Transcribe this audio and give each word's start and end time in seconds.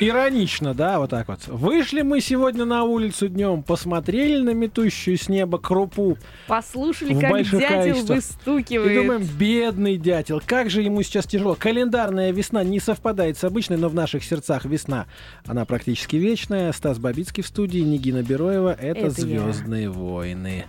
Иронично, 0.00 0.72
да, 0.72 0.98
вот 0.98 1.10
так 1.10 1.28
вот. 1.28 1.46
Вышли 1.46 2.00
мы 2.00 2.22
сегодня 2.22 2.64
на 2.64 2.84
улицу 2.84 3.28
днем, 3.28 3.62
посмотрели 3.62 4.40
на 4.42 4.54
метущую 4.54 5.18
с 5.18 5.28
неба 5.28 5.58
крупу. 5.58 6.16
Послушали, 6.46 7.20
как 7.20 7.42
дятел 7.42 7.60
количествах. 7.60 8.16
выстукивает. 8.16 8.90
И 8.90 8.94
думаем, 8.94 9.22
бедный 9.38 9.98
дятел, 9.98 10.40
как 10.44 10.70
же 10.70 10.80
ему 10.80 11.02
сейчас 11.02 11.26
тяжело. 11.26 11.54
Календарная 11.54 12.32
весна 12.32 12.64
не 12.64 12.80
совпадает 12.80 13.36
с 13.36 13.44
обычной, 13.44 13.76
но 13.76 13.90
в 13.90 13.94
наших 13.94 14.24
сердцах 14.24 14.64
весна. 14.64 15.06
Она 15.44 15.66
практически 15.66 16.16
вечная. 16.16 16.72
Стас 16.72 16.98
Бабицкий 16.98 17.42
в 17.42 17.46
студии, 17.46 17.80
Нигина 17.80 18.22
Бероева. 18.22 18.72
Это, 18.72 19.08
Это 19.08 19.26
я. 19.26 19.42
Звездные 19.42 19.90
войны. 19.90 20.64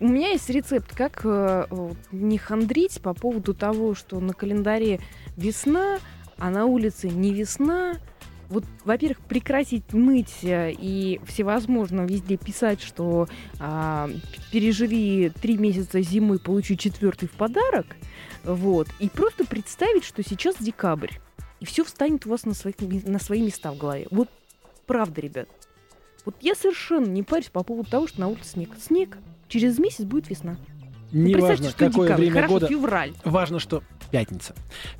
У 0.00 0.08
меня 0.08 0.30
есть 0.30 0.50
рецепт, 0.50 0.92
как 0.94 1.20
э, 1.24 1.66
не 2.10 2.38
хандрить 2.38 3.00
по 3.00 3.14
поводу 3.14 3.54
того, 3.54 3.94
что 3.94 4.18
на 4.18 4.32
календаре 4.32 4.98
весна, 5.36 5.98
а 6.38 6.50
на 6.50 6.64
улице 6.64 7.08
не 7.08 7.32
весна. 7.32 7.94
Вот, 8.48 8.64
во-первых, 8.84 9.20
прекратить 9.20 9.92
ныть 9.92 10.42
э, 10.42 10.72
и 10.72 11.20
всевозможно 11.26 12.02
везде 12.02 12.36
писать, 12.36 12.80
что 12.80 13.28
а, 13.58 14.10
переживи 14.52 15.30
три 15.30 15.56
месяца 15.56 16.00
зимы, 16.02 16.38
получи 16.38 16.76
четвертый 16.76 17.28
в 17.28 17.32
подарок. 17.32 17.86
Вот. 18.44 18.88
И 19.00 19.08
просто 19.08 19.44
представить, 19.46 20.04
что 20.04 20.22
сейчас 20.22 20.56
декабрь. 20.58 21.12
И 21.60 21.64
все 21.64 21.84
встанет 21.84 22.26
у 22.26 22.30
вас 22.30 22.44
на 22.44 22.54
свои, 22.54 22.74
на 23.06 23.18
свои 23.18 23.42
места 23.42 23.72
в 23.72 23.78
голове. 23.78 24.06
Вот 24.10 24.28
правда, 24.86 25.20
ребят. 25.20 25.48
Вот 26.24 26.36
я 26.40 26.54
совершенно 26.54 27.06
не 27.06 27.22
парюсь 27.22 27.48
по 27.48 27.62
поводу 27.62 27.90
того, 27.90 28.06
что 28.06 28.20
на 28.20 28.28
улице 28.28 28.50
снег. 28.50 28.70
Снег. 28.78 29.18
Через 29.48 29.78
месяц 29.78 30.04
будет 30.04 30.30
весна. 30.30 30.56
Ну, 31.14 31.28
Неважно, 31.28 31.68
что 31.70 31.78
какое 31.78 32.08
декабрь, 32.08 32.22
время 32.22 32.34
хорошо, 32.34 32.54
года. 32.54 32.66
февраль. 32.66 33.12
Важно, 33.24 33.60
что 33.60 33.84
пятница. 34.10 34.52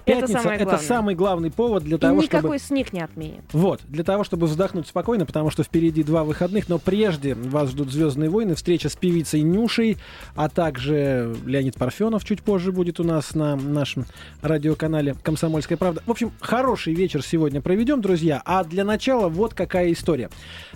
Это 0.06 0.20
Пятница 0.20 0.40
самое 0.40 0.56
это 0.56 0.64
главное. 0.64 0.86
самый 0.86 1.14
главный 1.16 1.50
повод 1.50 1.82
для 1.82 1.96
И 1.96 2.00
того, 2.00 2.22
никакой 2.22 2.58
чтобы... 2.58 2.58
снег 2.60 2.92
не 2.92 3.00
отменит. 3.00 3.42
Вот, 3.52 3.80
для 3.88 4.04
того, 4.04 4.22
чтобы 4.22 4.46
вздохнуть 4.46 4.86
спокойно, 4.86 5.26
потому 5.26 5.50
что 5.50 5.64
впереди 5.64 6.04
два 6.04 6.22
выходных, 6.22 6.68
но 6.68 6.78
прежде 6.78 7.34
вас 7.34 7.70
ждут 7.70 7.90
«Звездные 7.92 8.30
войны», 8.30 8.54
встреча 8.54 8.88
с 8.88 8.94
певицей 8.94 9.42
Нюшей, 9.42 9.98
а 10.36 10.48
также 10.48 11.34
Леонид 11.44 11.74
Парфенов 11.76 12.24
чуть 12.24 12.42
позже 12.42 12.70
будет 12.70 13.00
у 13.00 13.04
нас 13.04 13.34
на 13.34 13.56
нашем 13.56 14.06
радиоканале 14.40 15.16
«Комсомольская 15.20 15.76
правда». 15.76 16.00
В 16.06 16.10
общем, 16.12 16.30
хороший 16.40 16.94
вечер 16.94 17.22
сегодня 17.24 17.60
проведем, 17.60 18.00
друзья, 18.00 18.40
а 18.44 18.62
для 18.62 18.84
начала 18.84 19.28
вот 19.28 19.52
какая 19.54 19.90
история. 19.92 20.30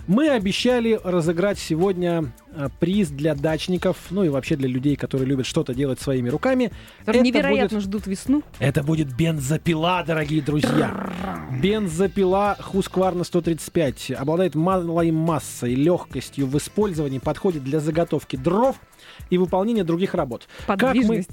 Мы 0.05 0.29
обещали 0.29 0.99
разыграть 1.01 1.59
сегодня 1.59 2.31
приз 2.79 3.09
для 3.09 3.35
дачников, 3.35 3.97
ну 4.09 4.23
и 4.23 4.29
вообще 4.29 4.55
для 4.55 4.67
людей, 4.67 4.95
которые 4.95 5.27
любят 5.27 5.45
что-то 5.45 5.73
делать 5.73 5.99
своими 5.99 6.29
руками. 6.29 6.71
Которые 6.99 7.21
Это 7.21 7.27
невероятно 7.27 7.79
ждут 7.79 8.07
весну. 8.07 8.43
Это 8.59 8.83
будет 8.83 9.15
бензопила, 9.15 10.03
дорогие 10.05 10.41
друзья. 10.41 11.11
Бензопила 11.61 12.57
Husqvarna 12.59 13.23
135 13.23 14.11
обладает 14.11 14.55
малой 14.55 15.11
массой, 15.11 15.75
легкостью 15.75 16.47
в 16.47 16.57
использовании, 16.57 17.19
подходит 17.19 17.63
для 17.63 17.79
заготовки 17.79 18.35
дров 18.35 18.75
и 19.29 19.37
выполнения 19.37 19.83
других 19.83 20.13
работ. 20.13 20.47
Как 20.67 20.95
мы, 20.95 21.25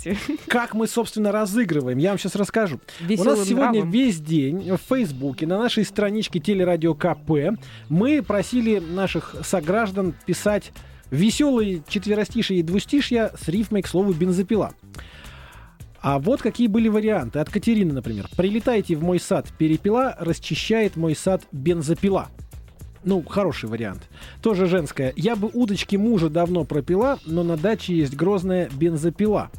как 0.47 0.75
мы, 0.75 0.87
собственно, 0.87 1.33
разыгрываем, 1.33 1.99
я 1.99 2.11
вам 2.11 2.19
сейчас 2.19 2.37
расскажу. 2.37 2.81
У 3.01 3.05
Веселым 3.05 3.39
нас 3.39 3.49
сегодня 3.49 3.73
нравом. 3.73 3.91
весь 3.91 4.21
день 4.21 4.71
в 4.73 4.81
Фейсбуке, 4.89 5.47
на 5.47 5.59
нашей 5.59 5.85
страничке 5.85 6.41
Телерадио 6.41 6.95
КП, 6.95 7.59
мы 7.89 8.23
просили 8.23 8.79
наших 8.79 9.35
сограждан 9.45 10.15
писать 10.27 10.73
веселые 11.11 11.83
четверостишие 11.89 12.61
и 12.61 12.63
двустишья 12.63 13.33
с 13.41 13.49
рифмой 13.49 13.83
к 13.83 13.87
слову 13.87 14.13
бензопила. 14.13 14.75
А 16.01 16.19
вот 16.19 16.41
какие 16.41 16.69
были 16.69 16.89
варианты. 16.89 17.41
От 17.41 17.51
Катерины, 17.51 17.93
например. 17.93 18.29
«Прилетайте 18.37 18.95
в 18.95 19.03
мой 19.03 19.19
сад, 19.19 19.49
перепела, 19.59 20.15
расчищает 20.19 20.97
мой 20.97 21.17
сад 21.17 21.43
бензопила». 21.51 22.29
Ну, 23.03 23.23
хороший 23.23 23.69
вариант. 23.69 24.09
Тоже 24.43 24.67
женская. 24.67 25.13
«Я 25.17 25.37
бы 25.37 25.51
удочки 25.53 25.97
мужа 25.97 26.29
давно 26.29 26.65
пропила, 26.65 27.19
но 27.25 27.43
на 27.43 27.57
даче 27.57 27.95
есть 27.97 28.15
грозная 28.15 28.69
бензопила». 28.73 29.51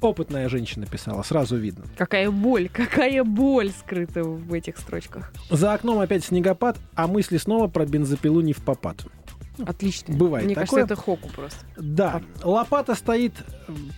Опытная 0.00 0.48
женщина 0.48 0.84
писала, 0.84 1.22
сразу 1.22 1.56
видно. 1.56 1.84
Какая 1.96 2.28
боль, 2.30 2.68
какая 2.68 3.22
боль 3.22 3.70
скрыта 3.70 4.24
в 4.24 4.52
этих 4.52 4.78
строчках. 4.78 5.32
За 5.48 5.74
окном 5.74 6.00
опять 6.00 6.24
снегопад, 6.24 6.76
а 6.96 7.06
мысли 7.06 7.36
снова 7.36 7.68
про 7.68 7.86
бензопилу 7.86 8.40
не 8.40 8.52
в 8.52 8.58
попад. 8.58 9.06
Отлично. 9.64 10.14
Бывает 10.16 10.46
Мне 10.46 10.54
такое. 10.54 10.66
кажется, 10.66 10.94
это 10.94 11.02
хоку 11.02 11.28
просто. 11.28 11.58
Да, 11.76 12.22
лопата 12.42 12.94
стоит 12.94 13.34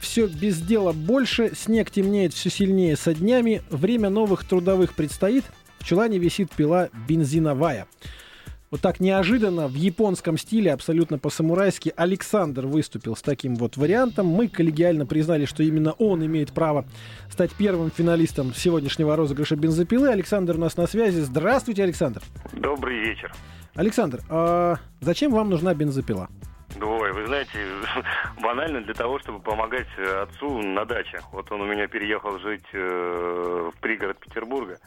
все 0.01 0.27
без 0.27 0.61
дела 0.61 0.93
больше, 0.93 1.53
снег 1.55 1.91
темнеет 1.91 2.35
все 2.35 2.51
сильнее 2.51 2.97
со 2.97 3.15
днями, 3.15 3.63
время 3.71 4.11
новых 4.11 4.45
трудовых 4.45 4.95
предстоит, 4.95 5.45
в 5.79 5.85
чулане 5.85 6.19
висит 6.19 6.51
пила 6.51 6.89
бензиновая. 7.09 7.87
Вот 8.71 8.81
так 8.81 8.99
неожиданно 8.99 9.69
в 9.69 9.75
японском 9.75 10.37
стиле, 10.37 10.73
абсолютно 10.73 11.17
по-самурайски, 11.17 11.93
Александр 11.95 12.67
выступил 12.67 13.15
с 13.15 13.23
таким 13.23 13.55
вот 13.55 13.77
вариантом. 13.77 14.27
Мы 14.27 14.49
коллегиально 14.49 15.07
признали, 15.07 15.45
что 15.45 15.63
именно 15.63 15.93
он 15.93 16.27
имеет 16.27 16.51
право 16.51 16.85
стать 17.31 17.53
первым 17.53 17.93
финалистом 17.93 18.53
сегодняшнего 18.53 19.15
розыгрыша 19.15 19.55
бензопилы. 19.55 20.09
Александр 20.09 20.57
у 20.57 20.59
нас 20.59 20.77
на 20.77 20.89
связи. 20.89 21.21
Здравствуйте, 21.21 21.85
Александр. 21.85 22.21
Добрый 22.53 22.99
вечер. 22.99 23.33
Александр, 23.77 24.21
а 24.29 24.77
зачем 25.01 25.33
вам 25.33 25.51
нужна 25.51 25.75
бензопила? 25.75 26.29
Ой, 26.81 27.13
вы 27.13 27.27
знаете, 27.27 27.51
банально 28.43 28.81
для 28.83 28.95
того, 28.95 29.19
чтобы 29.19 29.41
помогать 29.41 29.87
э, 29.97 30.23
отцу 30.23 30.63
на 30.63 30.85
даче. 30.85 31.21
Вот 31.33 31.51
он 31.53 31.61
у 31.63 31.67
меня 31.67 31.87
переехал 31.87 32.39
жить 32.39 32.65
э, 32.73 33.71
в 33.75 33.81
пригород 33.81 34.19
Петербурга. 34.19 34.79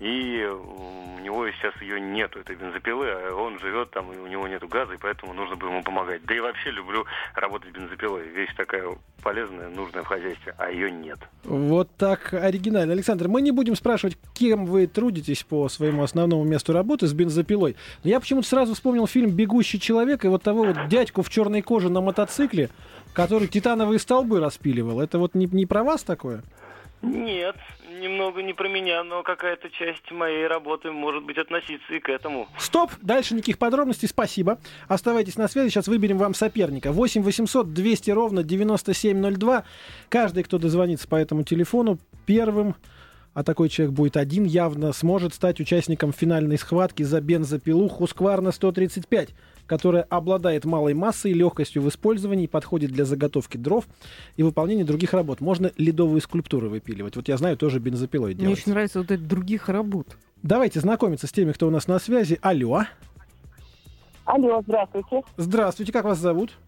И 0.00 0.44
у 0.44 1.20
него 1.20 1.50
сейчас 1.50 1.74
ее 1.82 2.00
нету, 2.00 2.38
этой 2.38 2.54
бензопилы, 2.54 3.08
а 3.10 3.34
он 3.34 3.58
живет 3.58 3.90
там, 3.90 4.12
и 4.12 4.18
у 4.18 4.26
него 4.28 4.46
нету 4.46 4.68
газа, 4.68 4.94
и 4.94 4.96
поэтому 4.96 5.34
нужно 5.34 5.56
бы 5.56 5.66
ему 5.66 5.82
помогать. 5.82 6.24
Да 6.24 6.34
и 6.34 6.40
вообще 6.40 6.70
люблю 6.70 7.04
работать 7.34 7.72
бензопилой. 7.72 8.28
Вещь 8.28 8.54
такая 8.56 8.84
полезная, 9.22 9.68
нужная 9.68 10.04
в 10.04 10.06
хозяйстве, 10.06 10.54
а 10.56 10.70
ее 10.70 10.90
нет. 10.90 11.18
Вот 11.44 11.88
так 11.96 12.32
оригинально. 12.32 12.92
Александр, 12.92 13.28
мы 13.28 13.42
не 13.42 13.50
будем 13.50 13.74
спрашивать, 13.74 14.16
кем 14.34 14.66
вы 14.66 14.86
трудитесь 14.86 15.42
по 15.42 15.68
своему 15.68 16.04
основному 16.04 16.44
месту 16.44 16.72
работы 16.72 17.06
с 17.08 17.12
бензопилой. 17.12 17.76
Но 18.04 18.10
я 18.10 18.20
почему-то 18.20 18.48
сразу 18.48 18.74
вспомнил 18.74 19.06
фильм 19.06 19.30
«Бегущий 19.30 19.80
человек» 19.80 20.24
и 20.24 20.28
вот 20.28 20.42
того 20.44 20.64
вот 20.64 20.88
дядьку 20.88 21.22
в 21.22 21.30
черной 21.30 21.62
коже 21.62 21.90
на 21.90 22.00
мотоцикле, 22.00 22.70
который 23.12 23.48
титановые 23.48 23.98
столбы 23.98 24.38
распиливал. 24.38 25.00
Это 25.00 25.18
вот 25.18 25.34
не, 25.34 25.46
не 25.46 25.66
про 25.66 25.82
вас 25.82 26.04
такое? 26.04 26.42
Нет, 27.02 27.56
немного 28.00 28.42
не 28.42 28.52
про 28.52 28.68
меня, 28.68 29.04
но 29.04 29.22
какая-то 29.22 29.70
часть 29.70 30.10
моей 30.10 30.46
работы 30.46 30.90
может 30.90 31.24
быть 31.24 31.38
относиться 31.38 31.94
и 31.94 32.00
к 32.00 32.08
этому. 32.08 32.48
Стоп! 32.58 32.90
Дальше 33.00 33.34
никаких 33.34 33.58
подробностей, 33.58 34.08
спасибо. 34.08 34.58
Оставайтесь 34.88 35.36
на 35.36 35.48
связи, 35.48 35.70
сейчас 35.70 35.86
выберем 35.86 36.18
вам 36.18 36.34
соперника. 36.34 36.90
8 36.92 37.22
800 37.22 37.72
200 37.72 38.10
ровно 38.10 38.42
9702. 38.42 39.64
Каждый, 40.08 40.42
кто 40.42 40.58
дозвонится 40.58 41.06
по 41.06 41.16
этому 41.16 41.44
телефону, 41.44 41.98
первым, 42.26 42.74
а 43.34 43.44
такой 43.44 43.68
человек 43.68 43.94
будет 43.94 44.16
один, 44.16 44.44
явно 44.44 44.92
сможет 44.92 45.32
стать 45.34 45.60
участником 45.60 46.12
финальной 46.12 46.58
схватки 46.58 47.04
за 47.04 47.20
бензопилу 47.20 47.86
Husqvarna 47.86 48.50
135 48.50 49.28
которая 49.68 50.02
обладает 50.02 50.64
малой 50.64 50.94
массой, 50.94 51.32
легкостью 51.32 51.82
в 51.82 51.88
использовании, 51.88 52.46
подходит 52.46 52.90
для 52.90 53.04
заготовки 53.04 53.56
дров 53.56 53.86
и 54.36 54.42
выполнения 54.42 54.82
других 54.84 55.12
работ. 55.12 55.40
Можно 55.40 55.70
ледовые 55.76 56.20
скульптуры 56.20 56.68
выпиливать. 56.68 57.14
Вот 57.14 57.28
я 57.28 57.36
знаю, 57.36 57.56
тоже 57.56 57.78
бензопилой 57.78 58.34
Мне 58.34 58.42
делать. 58.44 58.58
очень 58.58 58.72
нравится 58.72 58.98
вот 58.98 59.10
это 59.10 59.22
других 59.22 59.68
работ. 59.68 60.16
Давайте 60.42 60.80
знакомиться 60.80 61.26
с 61.26 61.32
теми, 61.32 61.52
кто 61.52 61.68
у 61.68 61.70
нас 61.70 61.86
на 61.86 61.98
связи. 61.98 62.38
Алло. 62.42 62.84
Алло, 64.24 64.62
здравствуйте. 64.62 65.22
Здравствуйте, 65.36 65.92
как 65.92 66.04
вас 66.04 66.18
зовут? 66.18 66.58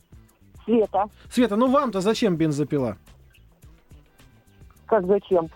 Света. 0.65 1.07
Света, 1.31 1.57
ну 1.57 1.71
вам-то 1.71 2.01
зачем 2.01 2.37
бензопила? 2.37 2.97
Как 4.87 5.07
зачем? 5.07 5.49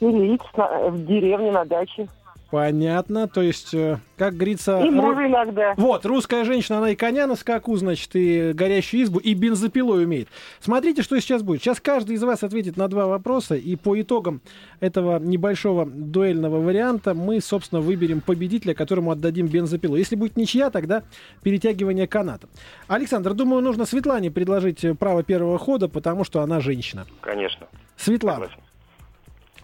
Пилить 0.00 0.42
в 0.54 1.06
деревне 1.06 1.52
на 1.52 1.64
даче. 1.64 2.08
Понятно, 2.50 3.26
то 3.26 3.42
есть, 3.42 3.74
э, 3.74 3.98
как 4.16 4.34
говорится... 4.34 4.78
И 4.80 4.88
ру- 4.88 4.92
мужа 4.92 5.26
иногда. 5.26 5.74
Вот, 5.76 6.06
русская 6.06 6.44
женщина, 6.44 6.78
она 6.78 6.90
и 6.90 6.94
коня 6.94 7.26
на 7.26 7.34
скаку, 7.34 7.74
значит, 7.76 8.10
и 8.14 8.52
горящую 8.52 9.02
избу, 9.02 9.18
и 9.18 9.34
бензопилой 9.34 10.04
умеет. 10.04 10.28
Смотрите, 10.60 11.02
что 11.02 11.18
сейчас 11.20 11.42
будет. 11.42 11.60
Сейчас 11.60 11.80
каждый 11.80 12.14
из 12.14 12.22
вас 12.22 12.44
ответит 12.44 12.76
на 12.76 12.86
два 12.86 13.06
вопроса, 13.06 13.56
и 13.56 13.74
по 13.74 14.00
итогам 14.00 14.40
этого 14.78 15.18
небольшого 15.18 15.86
дуэльного 15.86 16.60
варианта 16.60 17.14
мы, 17.14 17.40
собственно, 17.40 17.80
выберем 17.80 18.20
победителя, 18.20 18.74
которому 18.74 19.10
отдадим 19.10 19.48
бензопилу. 19.48 19.96
Если 19.96 20.14
будет 20.14 20.36
ничья, 20.36 20.70
тогда 20.70 21.02
перетягивание 21.42 22.06
каната. 22.06 22.48
Александр, 22.86 23.34
думаю, 23.34 23.60
нужно 23.60 23.86
Светлане 23.86 24.30
предложить 24.30 24.86
право 24.98 25.24
первого 25.24 25.58
хода, 25.58 25.88
потому 25.88 26.22
что 26.22 26.42
она 26.42 26.60
женщина. 26.60 27.06
Конечно. 27.22 27.66
Светлана, 27.96 28.44
Согласен. 28.46 28.65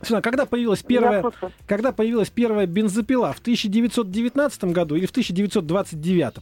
Светлана, 0.03 0.23
когда 0.23 0.47
появилась 0.47 0.83
первая... 0.83 1.25
Когда 1.67 1.93
появилась 1.93 2.29
первая 2.29 2.67
бензопила? 2.67 3.33
В 3.33 3.39
1919 3.39 4.65
году 4.65 4.97
или 4.97 5.07
в 5.07 5.11
1929? 5.11 6.35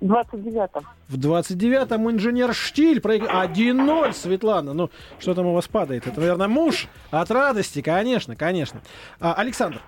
В 0.00 0.04
29-м. 0.04 0.84
В 1.08 1.16
29-м 1.16 2.10
инженер 2.10 2.54
Штиль 2.54 3.00
проиграл 3.00 3.44
1-0, 3.44 4.12
Светлана. 4.14 4.72
Ну, 4.72 4.90
что 5.20 5.34
там 5.34 5.46
у 5.46 5.54
вас 5.54 5.68
падает? 5.68 6.06
Это, 6.08 6.18
наверное, 6.18 6.48
муж 6.48 6.88
от 7.12 7.30
радости, 7.30 7.82
конечно, 7.82 8.34
конечно. 8.34 8.80
А, 9.20 9.34
Александр, 9.34 9.80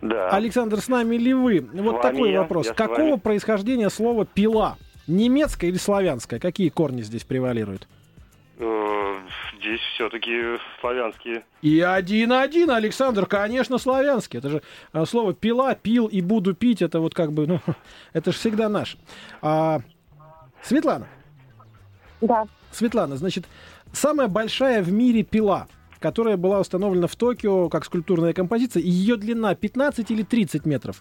Да. 0.00 0.30
Александр, 0.30 0.80
с 0.80 0.88
нами 0.88 1.16
ли 1.16 1.34
вы? 1.34 1.68
Вот 1.72 1.96
вами 1.96 2.02
такой 2.02 2.32
я, 2.32 2.40
вопрос. 2.42 2.66
я 2.66 2.72
с 2.72 2.76
Какого 2.76 3.10
вами. 3.10 3.18
происхождения 3.18 3.90
слова 3.90 4.24
пила? 4.24 4.76
Немецкое 5.06 5.68
или 5.70 5.76
славянское? 5.76 6.40
Какие 6.40 6.70
корни 6.70 7.02
здесь 7.02 7.24
превалируют? 7.24 7.86
Э, 8.64 9.18
Здесь 9.58 9.80
все-таки 9.94 10.58
славянские. 10.80 11.44
И 11.62 11.80
один-один, 11.80 12.70
Александр, 12.70 13.26
конечно, 13.26 13.78
славянский. 13.78 14.38
Это 14.38 14.50
же 14.50 14.62
а, 14.92 15.06
слово 15.06 15.32
пила, 15.32 15.74
пил 15.74 16.06
и 16.06 16.20
буду 16.20 16.54
пить. 16.54 16.82
Это 16.82 17.00
вот 17.00 17.14
как 17.14 17.32
бы, 17.32 17.46
ну, 17.46 17.60
это 18.12 18.32
же 18.32 18.38
всегда 18.38 18.68
наш. 18.68 18.96
А, 19.40 19.80
Светлана, 20.62 21.06
Да. 22.20 22.46
Светлана, 22.72 23.16
значит, 23.16 23.46
самая 23.92 24.28
большая 24.28 24.82
в 24.82 24.92
мире 24.92 25.22
пила, 25.22 25.66
которая 25.98 26.36
была 26.36 26.60
установлена 26.60 27.06
в 27.06 27.16
Токио 27.16 27.68
как 27.68 27.84
скульптурная 27.84 28.32
композиция, 28.32 28.82
ее 28.82 29.16
длина 29.16 29.54
15 29.54 30.10
или 30.10 30.22
30 30.22 30.66
метров? 30.66 31.00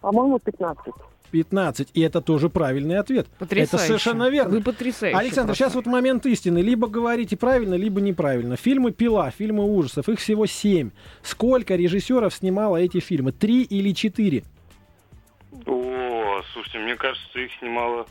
По-моему, 0.00 0.38
15. 0.38 0.94
15. 1.32 1.88
И 1.94 2.00
это 2.00 2.20
тоже 2.20 2.48
правильный 2.48 2.98
ответ. 2.98 3.26
Потрясающе. 3.38 3.76
Это 3.76 3.78
совершенно 3.78 4.28
верно. 4.28 4.50
Вы 4.56 4.62
потрясающий. 4.62 5.18
Александр, 5.18 5.48
просто. 5.48 5.64
сейчас 5.64 5.74
вот 5.74 5.86
момент 5.86 6.24
истины. 6.26 6.58
Либо 6.58 6.86
говорите 6.86 7.36
правильно, 7.36 7.74
либо 7.74 8.00
неправильно. 8.00 8.56
Фильмы 8.56 8.92
«Пила», 8.92 9.30
фильмы 9.30 9.64
ужасов, 9.64 10.08
их 10.08 10.20
всего 10.20 10.46
семь. 10.46 10.90
Сколько 11.22 11.74
режиссеров 11.74 12.32
снимало 12.32 12.76
эти 12.76 13.00
фильмы? 13.00 13.32
Три 13.32 13.62
или 13.62 13.92
четыре? 13.92 14.44
О, 15.66 16.42
слушайте, 16.52 16.78
мне 16.78 16.94
кажется, 16.94 17.38
их 17.40 17.50
снимало... 17.58 18.06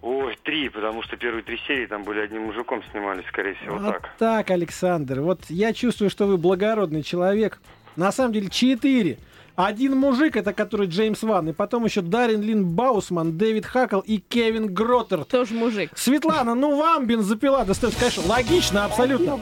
Ой, 0.00 0.36
три, 0.42 0.68
потому 0.68 1.02
что 1.02 1.16
первые 1.16 1.44
три 1.44 1.58
серии 1.68 1.86
там 1.86 2.02
были 2.02 2.18
одним 2.18 2.46
мужиком 2.46 2.82
снимались, 2.90 3.24
скорее 3.28 3.54
всего, 3.54 3.78
вот 3.78 3.92
так. 3.92 4.10
так, 4.18 4.50
Александр. 4.50 5.20
Вот 5.20 5.42
я 5.48 5.72
чувствую, 5.72 6.10
что 6.10 6.26
вы 6.26 6.38
благородный 6.38 7.04
человек. 7.04 7.60
На 7.94 8.10
самом 8.10 8.32
деле 8.32 8.48
четыре. 8.48 9.18
Один 9.54 9.96
мужик, 9.96 10.36
это 10.36 10.52
который 10.52 10.86
Джеймс 10.86 11.22
Ван, 11.22 11.50
и 11.50 11.52
потом 11.52 11.84
еще 11.84 12.00
Дарин 12.00 12.40
Лин 12.40 12.64
Баусман, 12.64 13.36
Дэвид 13.36 13.66
Хакл 13.66 14.00
и 14.00 14.18
Кевин 14.18 14.72
Гроттерт. 14.72 15.28
Тоже 15.28 15.54
мужик. 15.54 15.90
Светлана, 15.94 16.54
ну 16.54 16.76
вам 16.76 17.06
бензопила 17.06 17.64
достается, 17.64 18.00
конечно, 18.00 18.22
логично 18.26 18.84
абсолютно. 18.86 19.38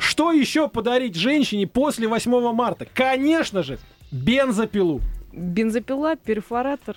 Что 0.00 0.32
еще 0.32 0.68
подарить 0.68 1.14
женщине 1.14 1.66
после 1.66 2.08
8 2.08 2.52
марта? 2.52 2.86
Конечно 2.92 3.62
же, 3.62 3.78
бензопилу. 4.10 5.00
Бензопила, 5.32 6.16
перфоратор. 6.16 6.96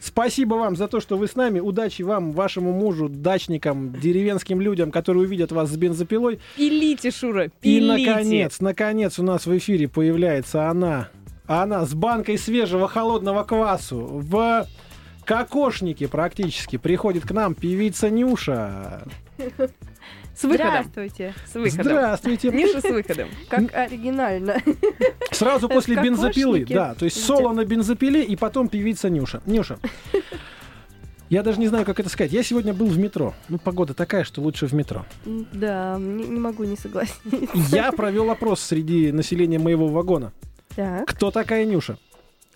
Спасибо 0.00 0.54
вам 0.56 0.74
за 0.74 0.88
то, 0.88 0.98
что 0.98 1.16
вы 1.16 1.28
с 1.28 1.36
нами. 1.36 1.60
Удачи 1.60 2.02
вам, 2.02 2.32
вашему 2.32 2.72
мужу, 2.72 3.08
дачникам, 3.08 3.92
деревенским 4.00 4.60
людям, 4.60 4.90
которые 4.90 5.24
увидят 5.26 5.52
вас 5.52 5.70
с 5.70 5.76
бензопилой. 5.76 6.40
Пилите, 6.56 7.12
Шура, 7.12 7.44
И, 7.44 7.50
пилите. 7.60 8.10
наконец, 8.10 8.60
наконец 8.60 9.20
у 9.20 9.22
нас 9.22 9.46
в 9.46 9.56
эфире 9.56 9.86
появляется 9.86 10.68
она. 10.68 11.08
Она 11.60 11.84
с 11.84 11.92
банкой 11.92 12.38
свежего 12.38 12.88
холодного 12.88 13.44
квасу 13.44 13.98
в 13.98 14.66
кокошнике 15.26 16.08
практически. 16.08 16.78
Приходит 16.78 17.26
к 17.26 17.30
нам 17.32 17.54
певица 17.54 18.08
Нюша. 18.08 19.02
С 20.34 20.44
выходом. 20.44 20.68
Здравствуйте. 20.68 21.34
С 21.46 21.54
выходом. 21.54 21.84
Здравствуйте. 21.84 22.50
Ниша 22.50 22.80
с 22.80 22.84
выходом. 22.84 23.28
Как 23.50 23.74
оригинально. 23.74 24.62
Сразу 25.30 25.68
после 25.68 26.00
В 26.00 26.02
бензопилы, 26.02 26.64
да. 26.64 26.94
То 26.94 27.04
есть 27.04 27.22
соло 27.22 27.52
на 27.52 27.66
бензопиле 27.66 28.24
и 28.24 28.34
потом 28.34 28.68
певица 28.68 29.10
Нюша. 29.10 29.42
Нюша. 29.44 29.78
Я 31.28 31.42
даже 31.42 31.60
не 31.60 31.68
знаю, 31.68 31.84
как 31.84 32.00
это 32.00 32.08
сказать. 32.08 32.32
Я 32.32 32.42
сегодня 32.42 32.72
был 32.72 32.86
в 32.86 32.98
метро. 32.98 33.34
Ну, 33.50 33.58
погода 33.58 33.92
такая, 33.92 34.24
что 34.24 34.40
лучше 34.40 34.66
в 34.66 34.72
метро. 34.72 35.04
Да, 35.26 35.98
не, 35.98 36.24
не 36.24 36.40
могу 36.40 36.64
не 36.64 36.76
согласиться. 36.76 37.20
Я 37.70 37.92
провел 37.92 38.30
опрос 38.30 38.62
среди 38.62 39.12
населения 39.12 39.58
моего 39.58 39.88
вагона. 39.88 40.32
Так. 40.76 41.06
Кто 41.08 41.30
такая 41.30 41.64
Нюша? 41.64 41.98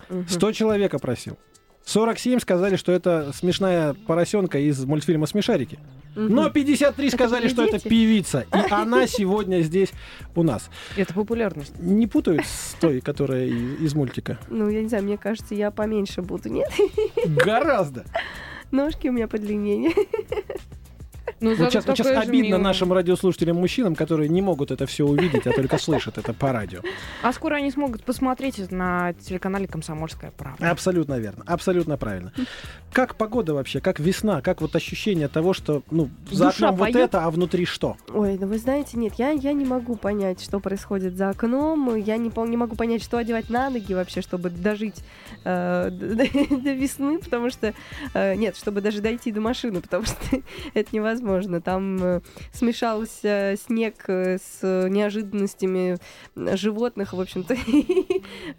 мгм. 0.08 0.28
100 0.28 0.52
человек 0.52 0.94
опросил. 0.94 1.36
47 1.84 2.40
сказали, 2.40 2.76
что 2.76 2.90
это 2.90 3.32
смешная 3.32 3.94
поросенка 3.94 4.58
из 4.58 4.84
мультфильма 4.84 5.26
«Смешарики». 5.26 5.78
Мгм. 6.16 6.34
Но 6.34 6.50
53 6.50 7.10
сказали, 7.10 7.42
были 7.42 7.52
что 7.52 7.64
это 7.64 7.78
певица. 7.78 8.40
И 8.52 8.70
она 8.72 9.06
сегодня 9.06 9.60
здесь 9.60 9.90
у 10.34 10.42
нас. 10.42 10.68
Это 10.96 11.14
популярность. 11.14 11.78
Не 11.78 12.06
путают 12.06 12.44
с 12.44 12.74
той, 12.80 13.00
которая 13.00 13.46
из 13.46 13.94
мультика? 13.94 14.38
Ну, 14.48 14.68
я 14.68 14.82
не 14.82 14.88
знаю, 14.88 15.04
мне 15.04 15.18
кажется, 15.18 15.54
я 15.54 15.70
поменьше 15.70 16.22
буду. 16.22 16.48
Нет, 16.48 16.70
Гораздо. 17.26 18.04
ножки 18.72 19.08
у 19.08 19.12
меня 19.12 19.28
подлиннее. 19.28 19.92
Ну, 21.40 21.54
Вот 21.54 21.70
сейчас, 21.70 21.86
вот 21.86 21.96
сейчас 21.96 22.06
обидно 22.06 22.46
милая. 22.48 22.62
нашим 22.62 22.92
радиослушателям-мужчинам, 22.92 23.94
которые 23.94 24.28
не 24.28 24.42
могут 24.42 24.70
это 24.70 24.86
все 24.86 25.04
увидеть, 25.04 25.46
а 25.46 25.52
только 25.52 25.78
слышат 25.78 26.18
это 26.18 26.32
по 26.32 26.52
радио. 26.52 26.80
А 27.22 27.32
скоро 27.32 27.56
они 27.56 27.70
смогут 27.70 28.04
посмотреть 28.04 28.58
это 28.58 28.74
на 28.74 29.12
телеканале 29.14 29.66
«Комсомольская 29.66 30.32
правда». 30.36 30.70
Абсолютно 30.70 31.18
верно, 31.18 31.44
абсолютно 31.46 31.96
правильно. 31.96 32.32
Как 32.92 33.16
погода 33.16 33.54
вообще, 33.54 33.80
как 33.80 34.00
весна, 34.00 34.40
как 34.40 34.60
вот 34.60 34.74
ощущение 34.74 35.28
того, 35.28 35.52
что 35.52 35.82
ну, 35.90 36.08
за 36.30 36.48
окном 36.48 36.76
вот 36.76 36.94
это, 36.94 37.24
а 37.24 37.30
внутри 37.30 37.66
что? 37.66 37.96
Ой, 38.08 38.38
ну 38.40 38.46
вы 38.46 38.58
знаете, 38.58 38.96
нет, 38.96 39.14
я, 39.18 39.30
я 39.30 39.52
не 39.52 39.64
могу 39.64 39.96
понять, 39.96 40.42
что 40.42 40.60
происходит 40.60 41.16
за 41.16 41.30
окном. 41.30 41.94
Я 41.96 42.16
не, 42.16 42.30
не 42.48 42.56
могу 42.56 42.76
понять, 42.76 43.02
что 43.02 43.18
одевать 43.18 43.50
на 43.50 43.70
ноги 43.70 43.92
вообще, 43.92 44.22
чтобы 44.22 44.50
дожить 44.50 44.96
э, 45.44 45.90
до 45.90 46.72
весны, 46.72 47.18
потому 47.18 47.50
что... 47.50 47.74
э, 48.14 48.34
нет, 48.36 48.56
чтобы 48.56 48.80
даже 48.80 49.00
дойти 49.00 49.32
до 49.32 49.40
машины, 49.40 49.80
потому 49.80 50.04
что 50.04 50.16
это 50.74 50.88
невозможно. 50.92 51.15
Там 51.60 52.02
э, 52.02 52.20
смешался 52.52 53.54
снег 53.58 53.94
э, 54.08 54.38
с 54.38 54.88
неожиданностями 54.88 55.98
животных, 56.34 57.12
в 57.12 57.20
общем-то. 57.20 57.56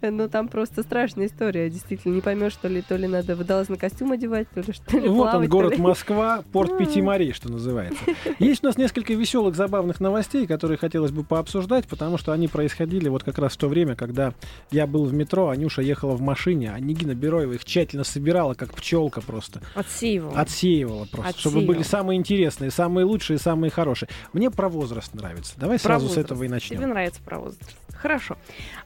Но 0.00 0.28
там 0.28 0.48
просто 0.48 0.82
страшная 0.82 1.26
история. 1.26 1.70
Действительно, 1.70 2.14
не 2.14 2.20
поймешь, 2.20 2.54
то 2.56 2.68
ли, 2.68 2.82
то 2.82 2.96
ли 2.96 3.06
надо 3.06 3.36
водолазный 3.36 3.78
костюм 3.78 4.12
одевать, 4.12 4.48
то 4.50 4.60
ли 4.60 4.72
что 4.72 4.98
ли 4.98 5.08
Вот 5.08 5.34
он, 5.34 5.48
город 5.48 5.78
Москва, 5.78 6.42
порт. 6.52 6.78
Пяти 6.78 7.02
морей, 7.02 7.32
что 7.32 7.50
называется. 7.50 8.02
Есть 8.38 8.62
у 8.62 8.66
нас 8.68 8.76
несколько 8.76 9.14
веселых, 9.14 9.56
забавных 9.56 10.00
новостей, 10.00 10.46
которые 10.46 10.78
хотелось 10.78 11.10
бы 11.10 11.24
пообсуждать, 11.24 11.86
потому 11.88 12.18
что 12.18 12.32
они 12.32 12.46
происходили 12.46 13.08
вот 13.08 13.24
как 13.24 13.38
раз 13.38 13.54
в 13.54 13.56
то 13.56 13.68
время, 13.68 13.96
когда 13.96 14.34
я 14.70 14.86
был 14.86 15.04
в 15.04 15.12
метро, 15.12 15.48
Анюша 15.48 15.82
ехала 15.82 16.14
в 16.14 16.20
машине, 16.20 16.72
а 16.72 16.78
Нигина 16.78 17.14
Бероева 17.14 17.54
их 17.54 17.64
тщательно 17.64 18.04
собирала, 18.04 18.54
как 18.54 18.74
пчелка 18.74 19.20
просто. 19.20 19.60
Отсеивал. 19.74 20.32
Отсеивала 20.36 21.06
просто, 21.10 21.38
чтобы 21.38 21.56
были 21.60 21.80
Отсеивала. 21.80 21.84
самые 21.84 22.18
интересные, 22.18 22.47
самые 22.50 23.04
лучшие, 23.04 23.38
самые 23.38 23.70
хорошие. 23.70 24.08
Мне 24.32 24.50
про 24.50 24.68
возраст 24.68 25.14
нравится. 25.14 25.54
Давай 25.56 25.78
Про 25.78 25.82
сразу 25.84 26.06
с 26.06 26.08
возраст. 26.10 26.26
этого 26.26 26.42
и 26.42 26.46
Тебе 26.46 26.54
начнем. 26.54 26.88
нравится 26.88 27.20
про 27.22 27.38
возраст. 27.38 27.76
Хорошо. 27.94 28.36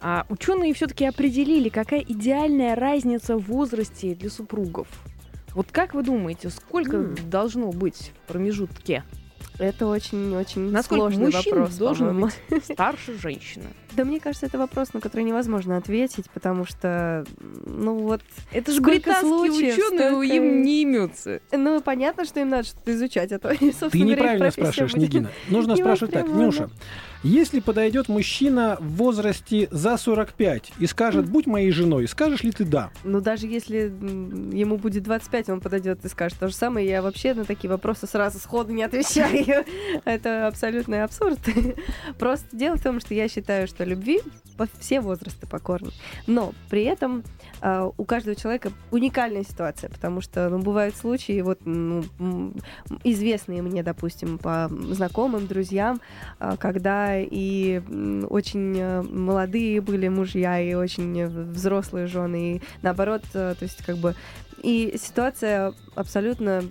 А, 0.00 0.24
ученые 0.28 0.72
все-таки 0.74 1.04
определили, 1.04 1.68
какая 1.68 2.00
идеальная 2.00 2.74
разница 2.74 3.36
в 3.36 3.42
возрасте 3.46 4.14
для 4.14 4.30
супругов. 4.30 4.88
Вот 5.54 5.66
как 5.70 5.92
вы 5.94 6.02
думаете, 6.02 6.48
сколько 6.50 6.96
М. 6.96 7.14
должно 7.28 7.72
быть 7.72 8.12
в 8.24 8.28
промежутке? 8.28 9.04
Это 9.58 9.86
очень-очень 9.86 10.70
Насколько 10.70 11.02
сложный 11.02 11.26
мужчина 11.26 11.56
вопрос. 11.60 11.76
должен 11.76 12.06
по-моему. 12.08 12.30
быть 12.48 12.64
старше 12.64 13.18
женщины? 13.18 13.66
Да 13.96 14.04
мне 14.04 14.20
кажется, 14.20 14.46
это 14.46 14.58
вопрос, 14.58 14.94
на 14.94 15.00
который 15.00 15.24
невозможно 15.24 15.76
ответить, 15.76 16.30
потому 16.32 16.64
что, 16.64 17.24
ну 17.66 17.96
вот, 17.98 18.22
Это 18.52 18.72
же 18.72 18.80
британские 18.80 19.28
случаев, 19.28 19.74
ученые, 19.74 20.08
столько- 20.10 20.34
им 20.34 20.62
не 20.62 20.82
имется. 20.82 21.40
ну 21.52 21.80
понятно, 21.80 22.24
что 22.24 22.40
им 22.40 22.48
надо 22.48 22.64
что-то 22.64 22.92
изучать, 22.94 23.32
а 23.32 23.38
то 23.38 23.48
они, 23.48 23.72
собственно 23.72 23.90
Ты 23.90 23.98
неправильно 24.00 24.50
спрашиваешь, 24.50 24.92
будет. 24.92 25.02
Нигина. 25.02 25.30
Нужно 25.48 25.76
спрашивать 25.76 26.14
так. 26.14 26.26
Нюша. 26.28 26.70
Если 27.22 27.60
подойдет 27.60 28.08
мужчина 28.08 28.76
в 28.80 28.96
возрасте 28.96 29.68
за 29.70 29.96
45 29.96 30.72
и 30.80 30.86
скажет, 30.88 31.28
будь 31.28 31.46
моей 31.46 31.70
женой, 31.70 32.08
скажешь 32.08 32.42
ли 32.42 32.50
ты 32.50 32.64
да? 32.64 32.90
Ну 33.04 33.20
даже 33.20 33.46
если 33.46 33.76
ему 34.52 34.76
будет 34.76 35.04
25, 35.04 35.50
он 35.50 35.60
подойдет 35.60 36.04
и 36.04 36.08
скажет 36.08 36.38
то 36.40 36.48
же 36.48 36.54
самое, 36.54 36.84
я 36.88 37.00
вообще 37.00 37.34
на 37.34 37.44
такие 37.44 37.70
вопросы 37.70 38.08
сразу 38.08 38.40
сходу 38.40 38.72
не 38.72 38.82
отвечаю. 38.82 39.64
Это 40.04 40.48
абсолютный 40.48 41.04
абсурд. 41.04 41.38
Просто 42.18 42.46
дело 42.56 42.76
в 42.76 42.82
том, 42.82 42.98
что 42.98 43.14
я 43.14 43.28
считаю, 43.28 43.68
что 43.68 43.81
любви 43.84 44.20
по 44.56 44.68
все 44.78 45.00
возрасты 45.00 45.46
покорны. 45.46 45.90
Но 46.26 46.52
при 46.68 46.84
этом 46.84 47.22
а, 47.60 47.90
у 47.96 48.04
каждого 48.04 48.36
человека 48.36 48.72
уникальная 48.90 49.44
ситуация, 49.44 49.88
потому 49.90 50.20
что 50.20 50.48
ну, 50.48 50.58
бывают 50.58 50.96
случаи, 50.96 51.40
вот 51.40 51.60
ну, 51.64 52.04
известные 53.04 53.62
мне, 53.62 53.82
допустим, 53.82 54.38
по 54.38 54.70
знакомым, 54.90 55.46
друзьям, 55.46 56.00
а, 56.38 56.56
когда 56.56 57.18
и 57.18 57.80
очень 58.28 58.76
э, 58.78 59.02
молодые 59.02 59.80
были 59.80 60.08
мужья, 60.08 60.60
и 60.60 60.74
очень 60.74 61.18
э, 61.18 61.26
взрослые 61.28 62.06
жены, 62.06 62.56
и 62.56 62.62
наоборот, 62.82 63.22
э, 63.34 63.54
то 63.58 63.62
есть 63.62 63.84
как 63.84 63.96
бы 63.96 64.14
И 64.62 64.96
ситуация 64.96 65.74
абсолютно 65.94 66.62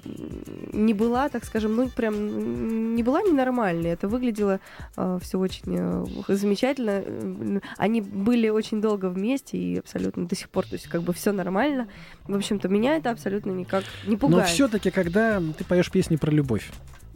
не 0.73 0.93
была, 0.93 1.29
так 1.29 1.45
скажем, 1.45 1.75
ну 1.75 1.89
прям 1.89 2.95
не 2.95 3.03
была 3.03 3.21
ненормальной. 3.21 3.91
Это 3.91 4.07
выглядело 4.07 4.59
э, 4.97 5.19
все 5.21 5.39
очень 5.39 5.63
э, 5.67 6.05
замечательно. 6.27 7.61
Они 7.77 8.01
были 8.01 8.49
очень 8.49 8.81
долго 8.81 9.09
вместе 9.09 9.57
и 9.57 9.79
абсолютно 9.79 10.25
до 10.25 10.35
сих 10.35 10.49
пор, 10.49 10.65
то 10.65 10.73
есть 10.73 10.87
как 10.87 11.03
бы 11.03 11.13
все 11.13 11.31
нормально. 11.31 11.87
В 12.27 12.35
общем-то, 12.35 12.69
меня 12.69 12.97
это 12.97 13.11
абсолютно 13.11 13.51
никак 13.51 13.83
не 14.05 14.13
Но 14.13 14.17
пугает. 14.17 14.47
все-таки, 14.47 14.91
когда 14.91 15.41
ты 15.57 15.63
поешь 15.63 15.91
песни 15.91 16.15
про 16.15 16.31
любовь, 16.31 16.69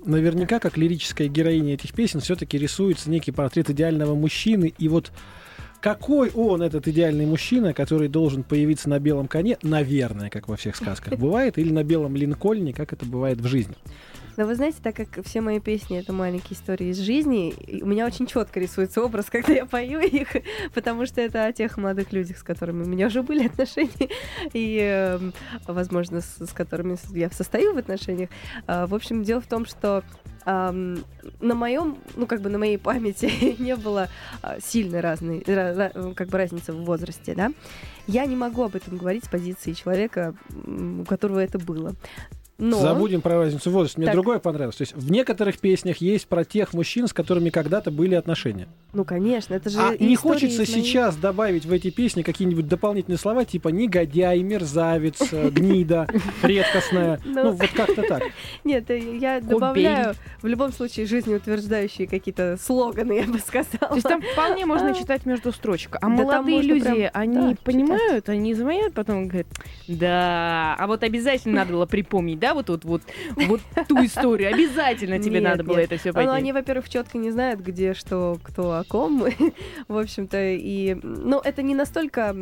наверняка, 0.06 0.60
как 0.60 0.78
лирическая 0.78 1.28
героиня 1.28 1.74
этих 1.74 1.94
песен, 1.94 2.20
все-таки 2.20 2.58
рисуется 2.58 3.10
некий 3.10 3.32
портрет 3.32 3.70
идеального 3.70 4.16
мужчины. 4.16 4.74
И 4.78 4.88
вот 4.88 5.12
какой 5.82 6.32
он, 6.32 6.62
этот 6.62 6.88
идеальный 6.88 7.26
мужчина, 7.26 7.74
который 7.74 8.08
должен 8.08 8.44
появиться 8.44 8.90
на 8.90 9.00
белом 9.00 9.28
коне, 9.28 9.58
наверное, 9.62 10.30
как 10.30 10.48
во 10.48 10.56
всех 10.56 10.76
сказках 10.76 11.18
бывает, 11.20 11.58
или 11.58 11.72
на 11.72 11.84
белом 11.84 12.16
линкольне, 12.16 12.74
как 12.74 12.94
это 12.94 13.06
бывает 13.06 13.40
в 13.40 13.48
жизни. 13.48 13.76
Но 14.38 14.46
вы 14.46 14.56
знаете, 14.56 14.78
так 14.82 14.96
как 14.96 15.24
все 15.26 15.42
мои 15.42 15.60
песни 15.60 15.98
это 15.98 16.12
маленькие 16.12 16.58
истории 16.58 16.88
из 16.88 17.00
жизни, 17.00 17.54
у 17.82 17.86
меня 17.86 18.06
очень 18.06 18.28
четко 18.28 18.60
рисуется 18.60 19.02
образ, 19.02 19.26
когда 19.32 19.54
я 19.54 19.66
пою 19.66 20.00
их, 20.00 20.36
потому 20.74 21.06
что 21.06 21.22
это 21.22 21.46
о 21.46 21.54
тех 21.54 21.78
молодых 21.78 22.12
людях, 22.12 22.38
с 22.38 22.44
которыми 22.44 22.84
у 22.84 22.88
меня 22.88 23.08
уже 23.08 23.24
были 23.24 23.46
отношения, 23.48 24.10
и, 24.54 24.80
э, 24.82 25.20
возможно, 25.68 26.22
с, 26.22 26.38
с 26.46 26.52
которыми 26.52 26.98
я 27.18 27.30
состою 27.30 27.74
в 27.74 27.78
отношениях. 27.78 28.30
А, 28.68 28.88
в 28.88 28.96
общем, 28.96 29.24
дело 29.24 29.42
в 29.42 29.48
том, 29.48 29.66
что 29.66 30.04
ам, 30.46 31.04
на 31.40 31.56
моем, 31.56 31.98
ну 32.16 32.28
как 32.28 32.42
бы 32.42 32.50
на 32.50 32.58
моей 32.58 32.78
памяти 32.78 33.56
не 33.62 33.76
было 33.76 34.10
а, 34.42 34.60
сильно 34.60 35.02
разной, 35.02 35.40
ра- 35.40 35.76
ра- 35.76 36.14
как 36.14 36.30
бы 36.30 36.38
разницы 36.38 36.74
в 36.74 36.84
возрасте, 36.84 37.36
да. 37.36 37.52
Я 38.08 38.26
не 38.26 38.36
могу 38.36 38.64
об 38.64 38.76
этом 38.76 38.98
говорить 38.98 39.26
с 39.26 39.30
позиции 39.30 39.74
человека, 39.74 40.36
у 40.66 41.04
которого 41.06 41.40
это 41.40 41.58
было. 41.58 41.96
Но... 42.58 42.80
Забудем 42.80 43.20
про 43.22 43.36
разницу 43.38 43.70
в 43.70 43.74
возрасте. 43.74 43.98
Мне 43.98 44.06
Так. 44.06 44.16
другое 44.16 44.40
понравилось. 44.40 44.78
То 44.78 44.84
есть 44.84 44.96
в 44.96 45.12
некоторых 45.12 45.60
песнях 45.60 45.98
есть 45.98 46.28
про 46.28 46.46
тех 46.46 46.74
мужчин, 46.74 47.08
с 47.08 47.14
которыми 47.14 47.50
когда-то 47.50 47.92
были 47.92 48.16
отношения. 48.16 48.70
Ну, 48.94 49.04
конечно, 49.04 49.54
это 49.54 49.70
же 49.70 49.78
А 49.78 49.96
не 49.98 50.16
хочется 50.16 50.60
моей- 50.62 50.72
сейчас 50.72 51.18
добавить 51.18 51.66
в 51.66 51.72
эти 51.74 51.90
песни 51.90 52.22
какие-нибудь 52.22 52.70
дополнительные 52.70 53.18
слова, 53.18 53.44
типа 53.44 53.68
негодяй, 53.70 54.42
мерзавец, 54.42 55.34
э, 55.34 55.50
гнида, 55.52 56.08
редкостная. 56.44 57.20
Ну. 57.26 57.44
Ну, 57.44 57.52
вот 57.52 57.70
как-то 57.72 58.04
так. 58.04 58.24
Нет, 58.64 58.90
э, 58.90 59.18
я 59.18 59.42
добавляю 59.42 60.16
в 60.42 60.48
любом 60.48 60.72
случае 60.72 61.08
жизнеутверждающие 61.08 62.08
какие-то 62.08 62.58
слоганы, 62.62 63.14
я 63.20 63.26
бы 63.26 63.40
сказала. 63.40 63.90
То 63.90 63.96
есть 63.96 64.08
там 64.08 64.22
вполне 64.22 64.66
можно 64.66 64.94
читать 64.96 65.26
между 65.26 65.52
строчек. 65.52 65.98
А 66.02 66.08
молодые 66.08 66.62
люди, 66.62 67.10
они 67.14 67.56
понимают, 67.56 68.30
они 68.30 68.54
звонят, 68.54 68.94
потом 68.94 69.28
говорят, 69.28 69.48
да, 69.90 70.76
а 70.80 70.88
вот 70.88 71.04
обязательно 71.04 71.56
надо 71.56 71.74
было 71.74 71.86
припомнить, 71.86 72.40
да, 72.46 72.54
вот 72.54 72.68
тут 72.68 72.86
вот, 72.86 73.02
вот 73.36 73.60
ту 73.88 74.06
историю, 74.06 74.54
обязательно 74.54 75.18
тебе 75.18 75.40
Нет, 75.40 75.44
надо 75.44 75.64
было 75.64 75.78
нет. 75.78 75.92
это 75.92 75.98
все 76.00 76.10
Ну, 76.10 76.14
пойти. 76.14 76.30
они, 76.30 76.54
во-первых, 76.54 76.88
четко 76.90 77.18
не 77.18 77.32
знают, 77.32 77.60
где 77.60 77.96
что, 77.96 78.38
кто 78.44 78.74
о 78.74 78.84
ком. 78.84 79.26
в 79.88 79.98
общем-то, 79.98 80.38
и... 80.52 80.94
Ну, 81.02 81.40
это 81.44 81.64
не 81.64 81.74
настолько 81.74 82.36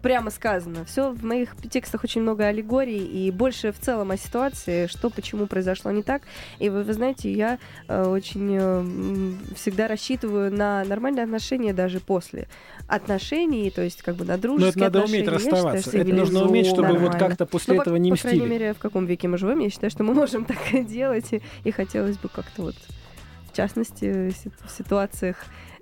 прямо 0.00 0.30
сказано. 0.30 0.86
Все 0.86 1.10
в 1.10 1.22
моих 1.22 1.54
текстах 1.70 2.02
очень 2.04 2.22
много 2.22 2.46
аллегорий 2.46 3.04
и 3.04 3.30
больше 3.30 3.72
в 3.72 3.78
целом 3.78 4.10
о 4.10 4.16
ситуации, 4.16 4.86
что, 4.86 5.10
почему 5.10 5.46
произошло 5.46 5.90
не 5.90 6.02
так. 6.02 6.22
И 6.58 6.70
вы, 6.70 6.82
вы 6.82 6.92
знаете, 6.94 7.30
я 7.30 7.58
э, 7.88 8.04
очень 8.06 8.56
э, 8.58 9.54
всегда 9.54 9.86
рассчитываю 9.86 10.50
на 10.50 10.82
нормальные 10.84 11.24
отношения 11.24 11.74
даже 11.74 12.00
после 12.00 12.48
отношений, 12.88 13.70
то 13.70 13.82
есть 13.82 14.02
как 14.02 14.16
бы 14.16 14.24
на 14.24 14.36
Но 14.36 14.42
дружеские 14.42 14.86
это 14.86 14.98
надо 14.98 14.98
уметь 15.10 15.26
отношения. 15.26 15.38
Считаю, 15.44 15.64
расставаться. 15.64 15.88
что 15.90 15.98
Это 15.98 16.14
нужно 16.14 16.44
уметь, 16.44 16.66
чтобы 16.66 16.88
вот 16.88 17.00
Нормально. 17.12 17.18
как-то 17.18 17.46
после 17.46 17.74
ну, 17.74 17.78
по- 17.78 17.82
этого 17.82 17.96
не 17.96 18.10
по, 18.10 18.16
крайней 18.16 18.40
мстили. 18.40 18.52
мере, 18.52 18.72
в 18.74 18.78
каком 18.78 19.06
веке 19.06 19.28
мы 19.28 19.38
живем, 19.42 19.58
я 19.60 19.70
считаю, 19.70 19.90
что 19.90 20.04
мы 20.04 20.14
можем 20.22 20.44
так 20.44 20.58
делать, 20.86 21.32
и, 21.32 21.42
и 21.64 21.70
хотелось 21.70 22.16
бы 22.18 22.28
как-то 22.28 22.62
вот, 22.62 22.76
в 23.52 23.56
частности, 23.56 24.30
си- 24.30 24.50
в 24.64 24.70
ситуациях. 24.70 25.36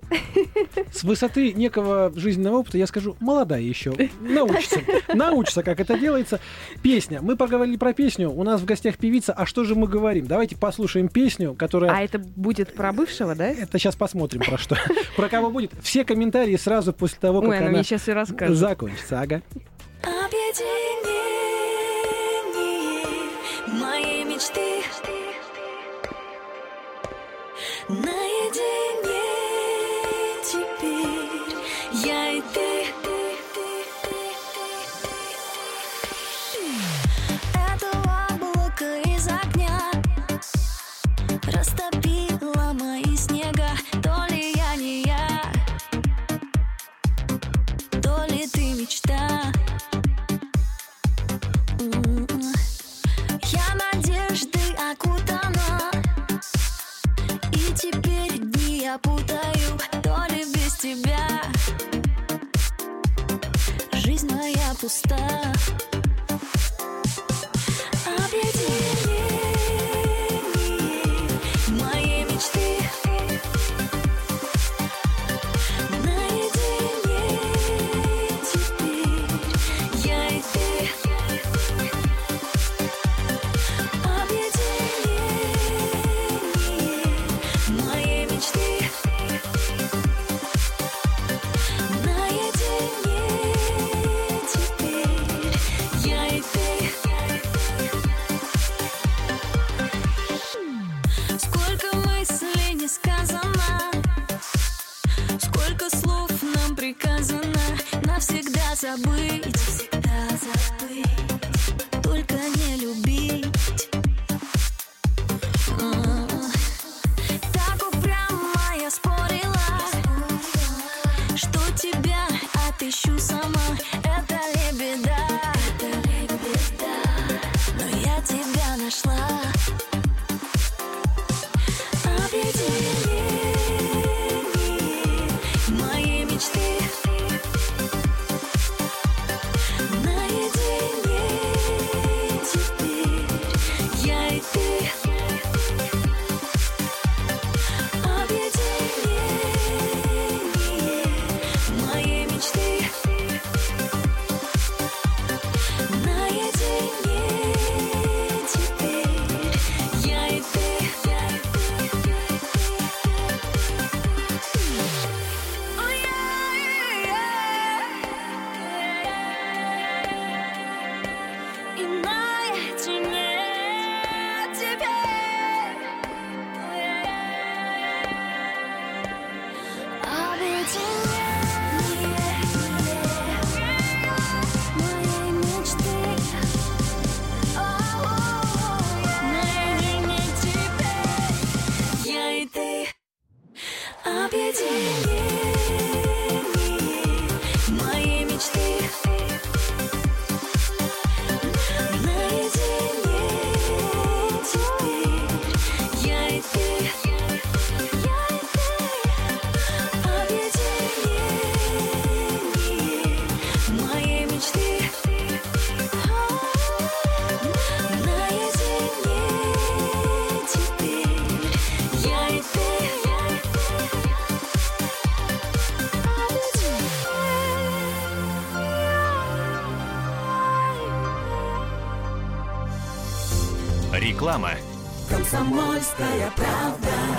С 0.91 1.03
высоты 1.03 1.53
некого 1.53 2.11
жизненного 2.15 2.57
опыта 2.57 2.77
я 2.77 2.87
скажу, 2.87 3.15
молодая 3.21 3.61
еще, 3.61 3.93
научится, 4.19 4.81
научится, 5.13 5.63
как 5.63 5.79
это 5.79 5.97
делается. 5.97 6.39
Песня. 6.81 7.21
Мы 7.21 7.37
поговорили 7.37 7.77
про 7.77 7.93
песню, 7.93 8.29
у 8.29 8.43
нас 8.43 8.59
в 8.59 8.65
гостях 8.65 8.97
певица, 8.97 9.31
а 9.31 9.45
что 9.45 9.63
же 9.63 9.75
мы 9.75 9.87
говорим? 9.87 10.25
Давайте 10.27 10.57
послушаем 10.57 11.07
песню, 11.07 11.53
которая... 11.53 11.91
А 11.91 12.01
это 12.01 12.17
будет 12.19 12.73
про 12.73 12.91
бывшего, 12.91 13.35
да? 13.35 13.47
Это 13.47 13.77
сейчас 13.77 13.95
посмотрим, 13.95 14.41
про 14.41 14.57
что. 14.57 14.75
Про 15.15 15.29
кого 15.29 15.49
будет. 15.51 15.71
Все 15.81 16.03
комментарии 16.03 16.57
сразу 16.57 16.91
после 16.93 17.19
того, 17.21 17.39
Ой, 17.39 17.45
как 17.45 17.55
она 17.57 17.65
она 17.67 17.69
мне 17.77 17.83
сейчас 17.83 18.09
и 18.09 18.11
расскажет. 18.11 18.57
закончится. 18.57 19.21
Ага. 19.21 19.41
Объединение 20.01 21.30
моей 23.71 24.23
мечты. 24.23 24.83
Наедине 27.87 29.40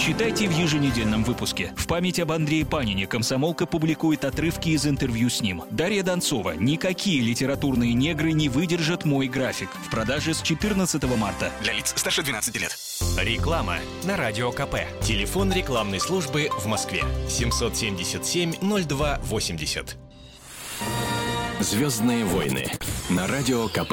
Читайте 0.04 0.48
в 0.48 0.50
еженедельном 0.50 1.22
выпуске. 1.22 1.72
В 1.76 1.86
память 1.86 2.18
об 2.18 2.32
Андрее 2.32 2.66
Панине 2.66 3.06
комсомолка 3.06 3.66
публикует 3.66 4.24
отрывки 4.24 4.70
из 4.70 4.84
интервью 4.84 5.30
с 5.30 5.40
ним. 5.40 5.62
Дарья 5.70 6.02
Донцова. 6.02 6.56
Никакие 6.56 7.20
литературные 7.20 7.94
негры 7.94 8.32
не 8.32 8.48
выдержат 8.48 9.04
мой 9.04 9.28
график. 9.28 9.68
В 9.86 9.90
продаже 9.90 10.34
с 10.34 10.42
14 10.42 11.04
марта. 11.16 11.52
Для 11.62 11.74
лиц 11.74 11.94
старше 11.96 12.24
12 12.24 12.60
лет. 12.60 12.76
Реклама 13.16 13.76
на 14.02 14.16
Радио 14.16 14.50
КП. 14.50 14.74
Телефон 15.02 15.52
рекламной 15.52 16.00
службы 16.00 16.48
в 16.58 16.66
Москве. 16.66 17.04
777-0280. 17.28 19.94
Звездные 21.60 22.24
войны 22.24 22.66
на 23.08 23.28
Радио 23.28 23.68
КП. 23.68 23.92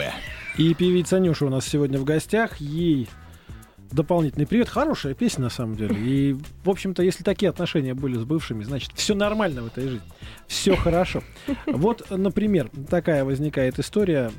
И 0.57 0.73
певица 0.73 1.19
Нюша 1.19 1.45
у 1.45 1.49
нас 1.49 1.67
сегодня 1.67 1.99
в 1.99 2.03
гостях. 2.03 2.59
Ей 2.59 3.07
дополнительный 3.91 4.45
привет. 4.45 4.69
Хорошая 4.69 5.13
песня, 5.13 5.43
на 5.43 5.49
самом 5.49 5.75
деле. 5.75 5.95
И, 5.97 6.37
в 6.63 6.69
общем-то, 6.69 7.03
если 7.03 7.23
такие 7.23 7.49
отношения 7.49 7.93
были 7.93 8.17
с 8.17 8.23
бывшими, 8.23 8.63
значит, 8.63 8.91
все 8.95 9.15
нормально 9.15 9.63
в 9.63 9.67
этой 9.67 9.83
жизни. 9.83 10.07
Все 10.47 10.75
хорошо. 10.75 11.23
Вот, 11.67 12.05
например, 12.09 12.69
такая 12.89 13.25
возникает 13.25 13.79
история. 13.79 14.31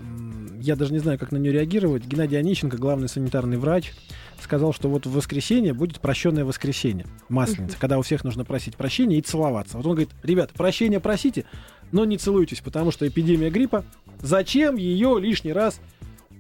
Я 0.61 0.76
даже 0.76 0.92
не 0.92 0.99
знаю, 0.99 1.19
как 1.19 1.33
на 1.33 1.37
нее 1.38 1.52
реагировать. 1.52 2.04
Геннадий 2.04 2.38
Онищенко, 2.38 2.76
главный 2.76 3.09
санитарный 3.09 3.57
врач, 3.57 3.92
сказал, 4.40 4.73
что 4.73 4.88
вот 4.88 5.07
в 5.07 5.12
воскресенье 5.12 5.73
будет 5.75 6.00
прощенное 6.00 6.45
воскресенье, 6.45 7.07
масленица, 7.28 7.76
когда 7.78 7.99
у 7.99 8.02
всех 8.02 8.25
нужно 8.25 8.45
просить 8.45 8.76
прощения 8.76 9.19
и 9.19 9.23
целоваться. 9.23 9.76
Вот 9.76 9.87
он 9.87 9.92
говорит, 9.92 10.11
ребята, 10.23 10.52
прощения 10.54 11.00
просите, 11.00 11.45
но 11.92 12.04
не 12.04 12.19
целуйтесь, 12.19 12.61
потому 12.61 12.90
что 12.90 13.07
эпидемия 13.07 13.50
гриппа, 13.50 13.85
зачем 14.21 14.76
ее 14.76 15.19
лишний 15.21 15.52
раз 15.52 15.80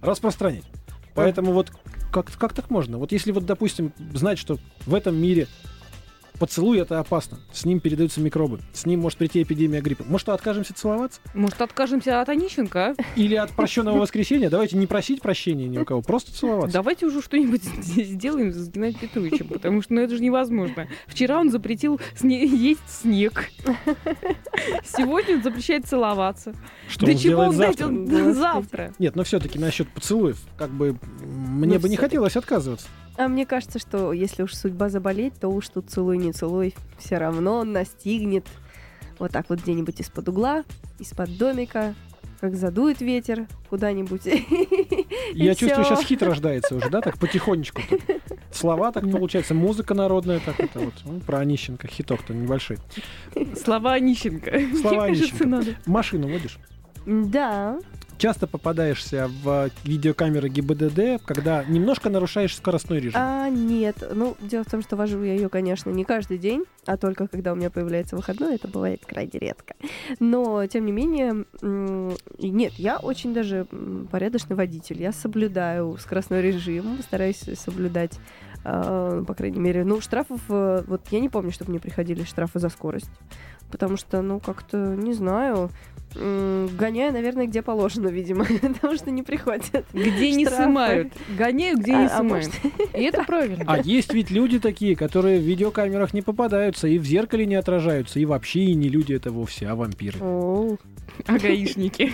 распространять? 0.00 0.64
Поэтому 1.14 1.52
вот 1.52 1.72
как, 2.10 2.30
как 2.36 2.52
так 2.52 2.70
можно? 2.70 2.98
Вот 2.98 3.12
если 3.12 3.32
вот, 3.32 3.46
допустим, 3.46 3.92
знать, 4.12 4.38
что 4.38 4.58
в 4.86 4.94
этом 4.94 5.16
мире 5.16 5.46
поцелуй 6.40 6.78
это 6.80 6.98
опасно, 6.98 7.38
с 7.52 7.64
ним 7.64 7.78
передаются 7.80 8.20
микробы, 8.20 8.60
с 8.72 8.86
ним 8.86 9.00
может 9.00 9.18
прийти 9.18 9.42
эпидемия 9.42 9.80
гриппа. 9.80 10.04
Может, 10.08 10.30
откажемся 10.30 10.74
целоваться? 10.74 11.20
Может, 11.34 11.60
откажемся 11.60 12.20
от 12.20 12.28
Онищенко, 12.30 12.80
а? 12.98 13.02
Или 13.14 13.34
от 13.36 13.52
прощенного 13.52 13.98
воскресенья? 13.98 14.50
Давайте 14.50 14.76
не 14.76 14.86
просить 14.86 15.20
прощения 15.20 15.68
ни 15.68 15.78
у 15.78 15.84
кого, 15.84 16.00
просто 16.02 16.32
целоваться. 16.32 16.72
Давайте 16.72 17.06
уже 17.06 17.20
что-нибудь 17.22 17.62
сделаем 17.84 18.52
с 18.52 18.68
Геннадием 18.70 19.00
Петровичем, 19.00 19.46
потому 19.48 19.82
что 19.82 19.92
ну, 19.94 20.00
это 20.00 20.16
же 20.16 20.22
невозможно. 20.22 20.88
Вчера 21.06 21.38
он 21.38 21.50
запретил 21.50 22.00
сне- 22.18 22.46
есть 22.46 22.80
снег. 22.88 23.50
Сегодня 24.84 25.36
он 25.36 25.42
запрещает 25.42 25.86
целоваться. 25.86 26.54
Что 26.88 27.06
До 27.06 27.12
он 27.12 27.18
чего 27.18 27.42
он 27.42 27.52
завтра? 27.54 27.86
дойдет 27.88 28.34
завтра? 28.36 28.92
Нет, 28.98 29.14
но 29.14 29.24
все-таки 29.24 29.58
насчет 29.58 29.88
поцелуев, 29.90 30.38
как 30.56 30.70
бы 30.70 30.96
мне 31.22 31.74
Ну, 31.76 31.80
бы 31.80 31.88
не 31.88 31.96
хотелось 31.96 32.36
отказываться. 32.36 32.86
А 33.16 33.28
мне 33.28 33.46
кажется, 33.46 33.78
что 33.78 34.12
если 34.12 34.42
уж 34.42 34.54
судьба 34.54 34.88
заболеть, 34.88 35.34
то 35.34 35.48
уж 35.48 35.68
тут 35.68 35.90
целуй, 35.90 36.16
не 36.18 36.32
целуй, 36.32 36.74
все 36.98 37.18
равно 37.18 37.64
настигнет. 37.64 38.46
Вот 39.18 39.32
так 39.32 39.50
вот 39.50 39.60
где-нибудь 39.60 40.00
из-под 40.00 40.28
угла, 40.30 40.64
из-под 40.98 41.36
домика, 41.36 41.94
как 42.40 42.56
задует 42.56 43.02
ветер 43.02 43.46
куда-нибудь. 43.68 44.24
Я 45.34 45.54
чувствую, 45.54 45.84
сейчас 45.84 46.02
хит 46.04 46.22
рождается 46.22 46.74
уже, 46.74 46.88
да, 46.88 47.02
так 47.02 47.18
потихонечку. 47.18 47.82
Слова 48.50 48.92
так 48.92 49.10
получается, 49.10 49.54
музыка 49.54 49.94
народная, 49.94 50.40
так 50.40 50.58
это 50.58 50.80
вот. 50.80 50.94
Ну, 51.04 51.20
про 51.20 51.40
Онищенко, 51.40 51.86
хиток-то 51.86 52.32
небольшой. 52.32 52.78
Слова 53.62 53.92
Онищенко. 53.92 54.58
Слова 54.80 55.04
Онищенко. 55.04 55.76
Машину 55.86 56.28
водишь? 56.28 56.58
Да, 57.06 57.78
Часто 58.20 58.46
попадаешься 58.46 59.30
в 59.42 59.70
видеокамеры 59.82 60.50
ГИБДД, 60.50 61.24
когда 61.24 61.64
немножко 61.64 62.10
нарушаешь 62.10 62.54
скоростной 62.54 63.00
режим. 63.00 63.14
а 63.18 63.48
нет. 63.48 63.96
Ну, 64.14 64.36
дело 64.42 64.62
в 64.62 64.70
том, 64.70 64.82
что 64.82 64.96
вожу 64.96 65.22
я 65.22 65.32
ее, 65.32 65.48
конечно, 65.48 65.88
не 65.88 66.04
каждый 66.04 66.36
день, 66.36 66.64
а 66.84 66.98
только 66.98 67.28
когда 67.28 67.54
у 67.54 67.56
меня 67.56 67.70
появляется 67.70 68.16
выходной, 68.16 68.56
это 68.56 68.68
бывает 68.68 69.06
крайне 69.06 69.38
редко. 69.38 69.74
Но, 70.18 70.66
тем 70.66 70.84
не 70.84 70.92
менее, 70.92 71.46
нет, 71.62 72.74
я 72.74 72.98
очень 72.98 73.32
даже 73.32 73.66
порядочный 74.10 74.54
водитель. 74.54 75.00
Я 75.00 75.12
соблюдаю 75.12 75.96
скоростной 75.98 76.42
режим, 76.42 76.98
стараюсь 77.02 77.42
соблюдать, 77.54 78.18
э, 78.64 79.24
по 79.26 79.34
крайней 79.34 79.60
мере, 79.60 79.84
ну, 79.84 80.00
штрафов, 80.00 80.40
э, 80.48 80.82
вот 80.86 81.02
я 81.10 81.20
не 81.20 81.28
помню, 81.28 81.50
чтобы 81.52 81.70
мне 81.70 81.80
приходили 81.80 82.24
штрафы 82.24 82.58
за 82.58 82.68
скорость. 82.68 83.10
Потому 83.70 83.96
что, 83.96 84.20
ну, 84.20 84.40
как-то, 84.40 84.96
не 84.96 85.12
знаю, 85.12 85.70
гоняю, 86.14 87.12
наверное, 87.12 87.46
где 87.46 87.62
положено, 87.62 88.08
видимо, 88.08 88.44
потому 88.62 88.96
что 88.96 89.10
не 89.10 89.22
приходят. 89.22 89.84
Где 89.92 90.32
не 90.32 90.44
Штрафы. 90.44 90.64
сымают. 90.64 91.12
Гоняю, 91.38 91.78
где 91.78 91.92
не 91.92 92.04
А- 92.04 92.06
а 92.06 92.16
сымают. 92.18 92.50
И 92.94 93.02
это 93.02 93.22
правильно. 93.24 93.64
А 93.66 93.78
есть 93.78 94.12
ведь 94.12 94.30
люди 94.30 94.58
такие, 94.58 94.96
которые 94.96 95.38
в 95.38 95.44
видеокамерах 95.44 96.12
не 96.12 96.22
попадаются, 96.22 96.88
и 96.88 96.98
в 96.98 97.04
зеркале 97.04 97.46
не 97.46 97.54
отражаются, 97.54 98.18
и 98.18 98.24
вообще 98.24 98.60
и 98.64 98.74
не 98.74 98.88
люди 98.88 99.12
это 99.12 99.30
вовсе, 99.30 99.68
а 99.68 99.76
вампиры. 99.76 100.18
О, 100.20 100.76
А 101.26 101.38
гаишники. 101.38 102.12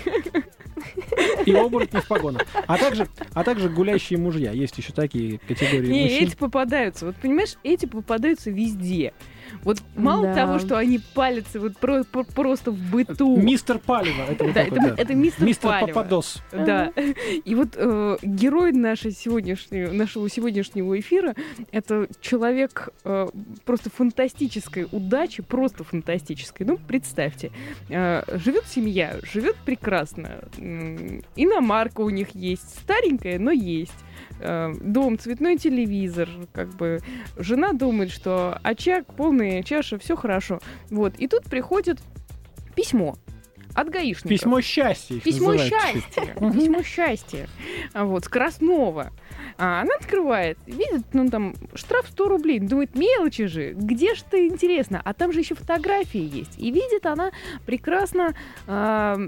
И 1.47 1.53
оборотни 1.53 2.01
в 2.01 2.07
погонах. 2.07 2.43
А 2.67 2.77
также, 2.77 3.09
а 3.33 3.45
также 3.45 3.69
гулящие 3.69 4.19
мужья. 4.19 4.53
Есть 4.53 4.77
еще 4.79 4.93
такие 4.93 5.39
категории 5.39 5.89
Не, 5.89 6.03
мужчин. 6.05 6.29
эти 6.29 6.37
попадаются. 6.37 7.07
Вот 7.07 7.17
понимаешь, 7.17 7.57
эти 7.63 7.87
попадаются 7.87 8.51
везде. 8.51 9.15
Вот 9.63 9.79
мало 9.97 10.23
Да. 10.27 10.35
того, 10.35 10.59
что 10.59 10.77
они 10.79 11.01
палятся 11.15 11.61
вот 11.61 11.77
про- 11.79 12.05
про- 12.05 12.25
просто 12.25 12.71
в 12.71 12.79
быту. 12.91 13.37
Мистер 13.37 13.79
Палева. 13.79 14.23
Это, 14.31 14.45
вот 14.45 14.55
Да, 14.55 14.65
так 14.65 14.73
это, 14.73 14.81
вот, 14.81 14.97
да. 14.97 15.03
это 15.03 15.15
мистер, 15.15 15.45
Мистер. 15.47 15.71
Пападос. 15.81 16.43
Да. 16.53 16.93
И 17.45 17.55
вот 17.55 17.71
э, 17.77 18.17
герой 18.23 18.73
нашей 18.73 19.13
сегодняшнего, 19.13 19.93
нашего 19.93 20.29
сегодняшнего 20.29 20.99
эфира 20.99 21.35
это 21.73 22.09
человек 22.21 22.91
э, 23.05 23.29
просто 23.65 23.91
фантастической 23.91 24.87
удачи, 24.93 25.43
просто 25.43 25.85
фантастической. 25.85 26.67
Ну, 26.67 26.79
представьте, 26.79 27.51
э, 27.89 28.23
живет 28.39 28.65
семья, 28.67 29.17
живет 29.23 29.57
прекрасно. 29.65 30.41
М, 30.59 31.23
Иномарка 31.37 32.01
у 32.03 32.11
них 32.11 32.35
есть, 32.35 32.69
старенькая, 32.81 33.39
но 33.39 33.51
есть. 33.51 33.93
Э, 34.41 34.75
Дом, 34.81 35.19
цветной 35.19 35.57
телевизор, 35.57 36.29
как 36.53 36.69
бы 36.75 37.01
жена 37.37 37.73
думает, 37.73 38.11
что 38.11 38.59
очаг, 38.63 39.07
полная 39.15 39.63
чаша, 39.63 39.99
все 39.99 40.17
хорошо. 40.17 40.61
Вот. 40.91 41.15
И 41.19 41.29
тут 41.29 41.45
приходит 41.45 42.01
письмо 42.75 43.17
от 43.75 43.91
гаишника. 43.91 44.29
Письмо 44.29 44.61
счастья. 44.61 45.21
Письмо 45.21 45.53
называют. 45.53 45.75
счастья. 45.75 46.35
Письмо 46.53 46.83
счастья. 46.83 47.49
А 47.93 48.05
Вот, 48.05 48.25
с 48.25 48.29
Краснова. 48.29 49.13
А 49.59 49.83
она 49.83 49.95
открывает, 49.99 50.59
видит, 50.67 51.07
ну 51.13 51.29
там, 51.29 51.55
штраф 51.75 52.07
100 52.09 52.29
рублей. 52.29 52.59
Думает, 52.59 52.95
мелочи 52.95 53.47
же, 53.47 53.73
где 53.73 54.15
ж 54.15 54.23
ты, 54.31 54.49
интересно? 54.49 55.01
А 55.05 55.15
там 55.15 55.33
же 55.33 55.41
еще 55.41 55.55
фотографии 55.55 56.21
есть. 56.21 56.59
И 56.59 56.71
видит 56.71 57.07
она 57.07 57.33
прекрасно 57.65 58.35
а, 58.67 59.19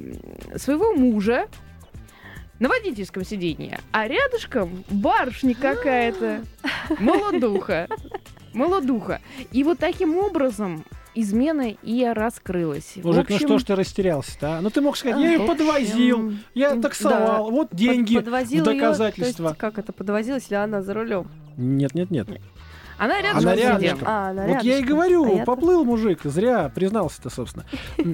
своего 0.56 0.92
мужа 0.92 1.48
на 2.58 2.68
водительском 2.68 3.24
сиденье, 3.24 3.80
а 3.92 4.08
рядышком 4.08 4.84
барышня 4.90 5.54
какая-то, 5.54 6.42
молодуха, 6.98 7.88
молодуха. 8.52 9.20
И 9.52 9.62
вот 9.64 9.78
таким 9.78 10.16
образом 10.16 10.84
измена 11.14 11.70
и 11.70 12.04
раскрылась. 12.04 12.96
Мужик, 12.96 13.28
ну 13.28 13.34
общем, 13.34 13.48
что 13.48 13.58
ж 13.58 13.64
ты 13.64 13.74
растерялся-то, 13.74 14.58
а? 14.58 14.60
Ну 14.60 14.70
ты 14.70 14.80
мог 14.80 14.96
сказать, 14.96 15.20
я 15.20 15.32
ее 15.32 15.40
подвозил, 15.40 16.32
я 16.54 16.74
да. 16.74 16.82
таксовал, 16.82 17.50
вот 17.50 17.68
деньги 17.72 18.16
под- 18.16 18.24
подвозил 18.24 18.62
в 18.62 18.66
доказательство. 18.66 19.44
то 19.44 19.50
есть 19.50 19.58
как 19.58 19.78
это, 19.78 19.92
подвозилась 19.92 20.50
ли 20.50 20.56
она 20.56 20.82
за 20.82 20.94
рулем? 20.94 21.28
Нет, 21.56 21.94
нет, 21.94 22.10
нет. 22.10 22.28
Она 22.98 23.22
рядом 23.22 23.38
Она 23.38 23.54
рядышком. 23.54 24.02
А, 24.04 24.30
она 24.30 24.46
Вот 24.46 24.62
я 24.62 24.78
и 24.78 24.82
говорю, 24.82 25.40
А 25.40 25.44
поплыл 25.44 25.84
мужик, 25.84 26.20
зря 26.24 26.70
признался-то, 26.74 27.30
собственно. 27.30 27.64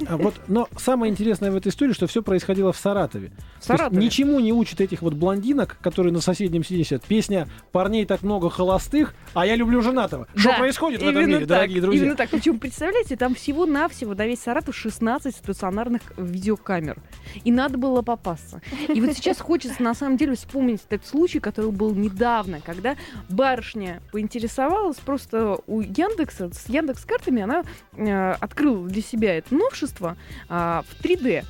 А 0.09 0.16
Вот, 0.18 0.35
но 0.47 0.68
самое 0.77 1.11
интересное 1.11 1.51
в 1.51 1.57
этой 1.57 1.68
истории, 1.68 1.92
что 1.92 2.07
все 2.07 2.23
происходило 2.23 2.73
в 2.73 2.77
Саратове. 2.77 3.33
В 3.61 3.64
Саратове. 3.64 4.01
ничему 4.03 4.38
не 4.40 4.53
учат 4.53 4.81
этих 4.81 5.01
вот 5.01 5.14
блондинок, 5.14 5.79
которые 5.81 6.12
на 6.12 6.20
соседнем 6.20 6.62
сидят. 6.62 7.03
Песня 7.05 7.49
«Парней 7.73 8.05
так 8.05 8.23
много 8.23 8.51
холостых, 8.51 9.14
а 9.33 9.47
я 9.47 9.57
люблю 9.57 9.81
женатого». 9.81 10.29
Что 10.35 10.51
Да, 10.51 10.59
происходит 10.59 11.01
в 11.01 11.05
этом 11.09 11.23
именно 11.23 11.37
мире, 11.37 11.47
так, 11.47 11.59
дорогие 11.59 11.81
друзья? 11.81 12.03
Именно 12.03 12.16
так. 12.16 12.31
Причем, 12.31 12.59
представляете, 12.59 13.16
там 13.16 13.35
всего-навсего 13.35 14.14
до 14.14 14.27
весь 14.27 14.40
Саратов 14.40 14.77
16 14.77 15.35
стационарных 15.35 16.03
видеокамер. 16.16 16.99
И 17.44 17.51
надо 17.51 17.79
было 17.79 18.03
попасться. 18.03 18.61
И 18.88 19.01
вот 19.01 19.14
сейчас 19.14 19.40
хочется, 19.40 19.83
на 19.83 19.94
самом 19.94 20.18
деле, 20.18 20.35
вспомнить 20.35 20.81
этот 20.88 21.07
случай, 21.07 21.40
который 21.40 21.70
был 21.70 21.94
недавно, 21.94 22.61
когда 22.61 22.97
барышня 23.29 24.03
поинтересовалась 24.12 24.74
просто 25.05 25.59
у 25.67 25.81
Яндекса, 25.81 26.51
с 26.53 26.69
Яндекс 26.69 27.05
картами 27.05 27.43
она 27.43 27.65
э, 27.93 28.33
открыла 28.33 28.87
для 28.87 29.03
себя 29.03 29.37
это 29.39 29.55
новшество 29.55 30.17
а, 30.49 30.83
в 30.89 31.05
3D. 31.05 31.45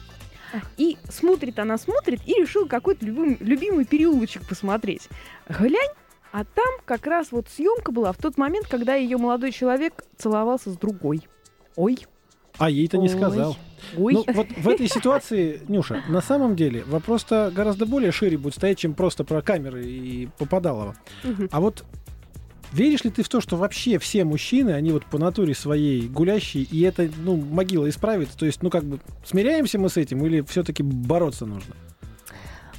И 0.76 0.96
смотрит 1.08 1.58
она, 1.58 1.78
смотрит, 1.78 2.20
и 2.26 2.34
решила 2.40 2.66
какой-то 2.66 3.04
любим- 3.04 3.38
любимый 3.40 3.84
переулочек 3.84 4.46
посмотреть. 4.46 5.08
Глянь, 5.48 5.90
а 6.32 6.44
там 6.44 6.74
как 6.84 7.06
раз 7.06 7.32
вот 7.32 7.48
съемка 7.48 7.92
была 7.92 8.12
в 8.12 8.18
тот 8.18 8.38
момент, 8.38 8.66
когда 8.68 8.94
ее 8.94 9.16
молодой 9.18 9.52
человек 9.52 10.04
целовался 10.16 10.70
с 10.70 10.76
другой. 10.76 11.26
Ой, 11.76 11.98
А 12.58 12.70
ей-то 12.70 12.98
не 12.98 13.08
сказал. 13.08 13.56
ой. 13.96 14.14
Ну, 14.14 14.24
вот 14.32 14.46
в 14.56 14.68
этой 14.68 14.86
ситуации, 14.88 15.60
Нюша, 15.66 16.02
на 16.08 16.20
самом 16.20 16.54
деле 16.54 16.84
вопрос-то 16.86 17.50
гораздо 17.54 17.84
более 17.84 18.12
шире 18.12 18.38
будет 18.38 18.54
стоять, 18.54 18.78
чем 18.78 18.94
просто 18.94 19.24
про 19.24 19.42
камеры 19.42 19.84
и 19.84 20.28
попадалово. 20.38 20.94
Мгм. 21.24 21.48
А 21.50 21.60
вот 21.60 21.84
веришь 22.74 23.04
ли 23.04 23.10
ты 23.10 23.22
в 23.22 23.28
то, 23.28 23.40
что 23.40 23.56
вообще 23.56 23.98
все 23.98 24.24
мужчины, 24.24 24.70
они 24.70 24.90
вот 24.90 25.06
по 25.06 25.18
натуре 25.18 25.54
своей 25.54 26.08
гулящие, 26.08 26.64
и 26.64 26.82
это, 26.82 27.08
ну, 27.18 27.36
могила 27.36 27.88
исправит? 27.88 28.30
То 28.30 28.46
есть, 28.46 28.62
ну, 28.62 28.70
как 28.70 28.84
бы, 28.84 28.98
смиряемся 29.24 29.78
мы 29.78 29.88
с 29.88 29.96
этим 29.96 30.24
или 30.26 30.42
все-таки 30.42 30.82
бороться 30.82 31.46
нужно? 31.46 31.74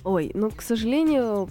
Ой, 0.03 0.29
ну, 0.35 0.51
к 0.51 0.61
сожалению, 0.61 1.49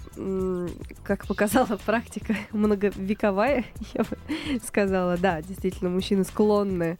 как 1.02 1.26
показала 1.26 1.76
практика 1.84 2.36
многовековая, 2.52 3.64
я 3.94 4.02
бы 4.02 4.16
сказала, 4.64 5.16
да, 5.16 5.42
действительно, 5.42 5.90
мужчины 5.90 6.22
склонны 6.22 6.98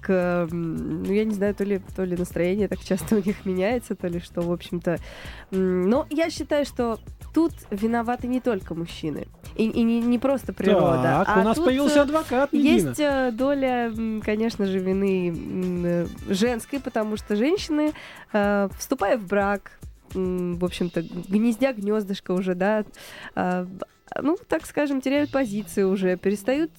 к, 0.00 0.48
ну, 0.50 1.12
я 1.12 1.24
не 1.24 1.34
знаю, 1.34 1.54
то 1.54 1.62
ли, 1.62 1.80
то 1.94 2.04
ли 2.04 2.16
настроение 2.16 2.66
так 2.66 2.80
часто 2.80 3.16
у 3.16 3.22
них 3.22 3.44
меняется, 3.44 3.94
то 3.94 4.08
ли 4.08 4.18
что, 4.18 4.42
в 4.42 4.50
общем-то. 4.50 4.98
Но 5.52 6.06
я 6.10 6.28
считаю, 6.28 6.64
что 6.64 6.98
тут 7.36 7.52
виноваты 7.70 8.28
не 8.28 8.40
только 8.40 8.74
мужчины. 8.74 9.28
И, 9.56 9.64
и 9.64 9.82
не, 9.82 10.00
не 10.00 10.18
просто 10.18 10.54
природа. 10.54 11.02
так, 11.02 11.28
а 11.28 11.40
у 11.40 11.44
нас 11.44 11.58
появился 11.58 11.98
э, 11.98 12.02
адвокат, 12.02 12.50
Медина. 12.50 12.72
есть 12.72 12.98
э, 12.98 13.30
доля, 13.30 13.92
конечно 14.24 14.64
же, 14.64 14.78
вины 14.78 15.34
э, 15.84 16.06
женской, 16.30 16.80
потому 16.80 17.18
что 17.18 17.36
женщины, 17.36 17.92
вступая 18.78 19.18
в 19.18 19.26
брак, 19.26 19.72
в 20.14 20.64
общем-то, 20.64 21.02
гнездя 21.02 21.74
гнездышко 21.74 22.30
уже, 22.30 22.54
да, 22.54 22.86
ну, 23.34 24.38
так 24.48 24.64
скажем, 24.64 25.02
теряют 25.02 25.30
позиции 25.30 25.82
уже, 25.82 26.16
перестают 26.16 26.70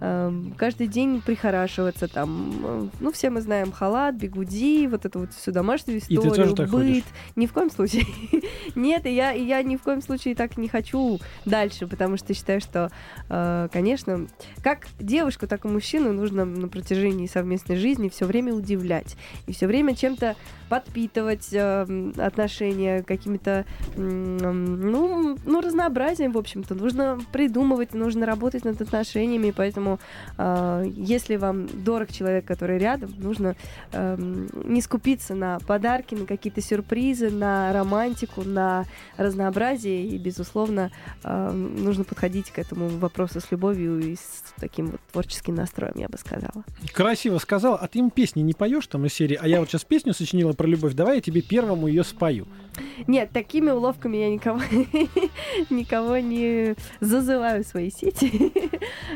каждый 0.00 0.86
день 0.86 1.20
прихорашиваться 1.20 2.08
там. 2.08 2.52
э, 2.64 2.88
Ну, 3.00 3.12
все 3.12 3.30
мы 3.30 3.40
знаем 3.40 3.72
халат, 3.72 4.14
бигуди, 4.14 4.86
вот 4.86 5.04
это 5.04 5.18
вот 5.18 5.32
всю 5.32 5.52
домашнюю 5.52 6.00
ты 6.00 6.14
историю, 6.14 6.34
тоже 6.34 6.54
так 6.54 6.70
быт. 6.70 6.80
ходишь? 6.80 7.04
Ни 7.36 7.46
в 7.46 7.52
коем 7.52 7.70
случае. 7.70 8.04
Нет, 8.74 9.06
и 9.06 9.14
я, 9.14 9.32
и 9.32 9.44
я 9.44 9.62
ни 9.62 9.76
в 9.76 9.82
коем 9.82 10.02
случае 10.02 10.34
так 10.34 10.56
не 10.56 10.68
хочу 10.68 11.18
дальше, 11.44 11.86
потому 11.86 12.16
что 12.16 12.34
считаю, 12.34 12.60
что, 12.60 12.90
э, 13.28 13.68
конечно, 13.72 14.26
как 14.62 14.86
девушку, 15.00 15.46
так 15.46 15.64
и 15.64 15.68
мужчину 15.68 16.12
нужно 16.12 16.44
на 16.44 16.68
протяжении 16.68 17.26
совместной 17.26 17.76
жизни 17.76 18.08
все 18.08 18.26
время 18.26 18.54
удивлять 18.54 19.16
и 19.46 19.52
все 19.52 19.66
время 19.66 19.96
чем-то 19.96 20.36
подпитывать 20.68 21.48
э, 21.52 22.12
отношения 22.18 23.02
какими-то, 23.02 23.64
ну, 23.96 25.36
ну, 25.44 25.60
разнообразием, 25.60 26.32
в 26.32 26.38
общем-то. 26.38 26.74
Нужно 26.74 27.18
придумывать, 27.32 27.94
нужно 27.94 28.26
работать 28.26 28.64
над 28.64 28.80
отношениями, 28.80 29.52
поэтому 29.56 29.87
э, 30.36 30.84
если 30.96 31.36
вам 31.36 31.66
дорог 31.84 32.12
человек, 32.12 32.44
который 32.44 32.78
рядом, 32.78 33.14
нужно 33.18 33.56
эм, 33.92 34.48
не 34.64 34.82
скупиться 34.82 35.34
на 35.34 35.58
подарки, 35.60 36.14
на 36.14 36.26
какие-то 36.26 36.60
сюрпризы, 36.60 37.30
на 37.30 37.72
романтику, 37.72 38.42
на 38.42 38.84
разнообразие. 39.16 40.06
И, 40.06 40.18
безусловно, 40.18 40.90
эм, 41.24 41.82
нужно 41.82 42.04
подходить 42.04 42.50
к 42.50 42.58
этому 42.58 42.88
вопросу 42.88 43.40
с 43.40 43.50
любовью 43.50 44.00
и 44.00 44.16
с 44.16 44.44
таким 44.60 44.88
вот 44.88 45.00
творческим 45.12 45.54
настроем, 45.54 45.94
я 45.96 46.08
бы 46.08 46.18
сказала. 46.18 46.64
Красиво 46.92 47.38
сказал, 47.38 47.78
а 47.80 47.86
ты 47.88 48.00
им 48.00 48.10
песни 48.10 48.42
не 48.42 48.54
поешь 48.54 48.86
там 48.86 49.06
из 49.06 49.14
серии? 49.14 49.38
А 49.40 49.46
я 49.48 49.60
вот 49.60 49.68
сейчас 49.68 49.84
песню 49.84 50.12
сочинила 50.12 50.52
про 50.52 50.66
любовь, 50.66 50.94
давай 50.94 51.16
я 51.16 51.20
тебе 51.20 51.42
первому 51.42 51.86
ее 51.86 52.04
спою. 52.04 52.46
Нет, 53.06 53.30
такими 53.32 53.70
уловками 53.70 54.18
я 54.18 54.30
никого, 54.30 54.60
никого 55.70 56.18
не 56.18 56.76
зазываю 57.00 57.64
в 57.64 57.66
свои 57.66 57.90
сети. 57.90 58.52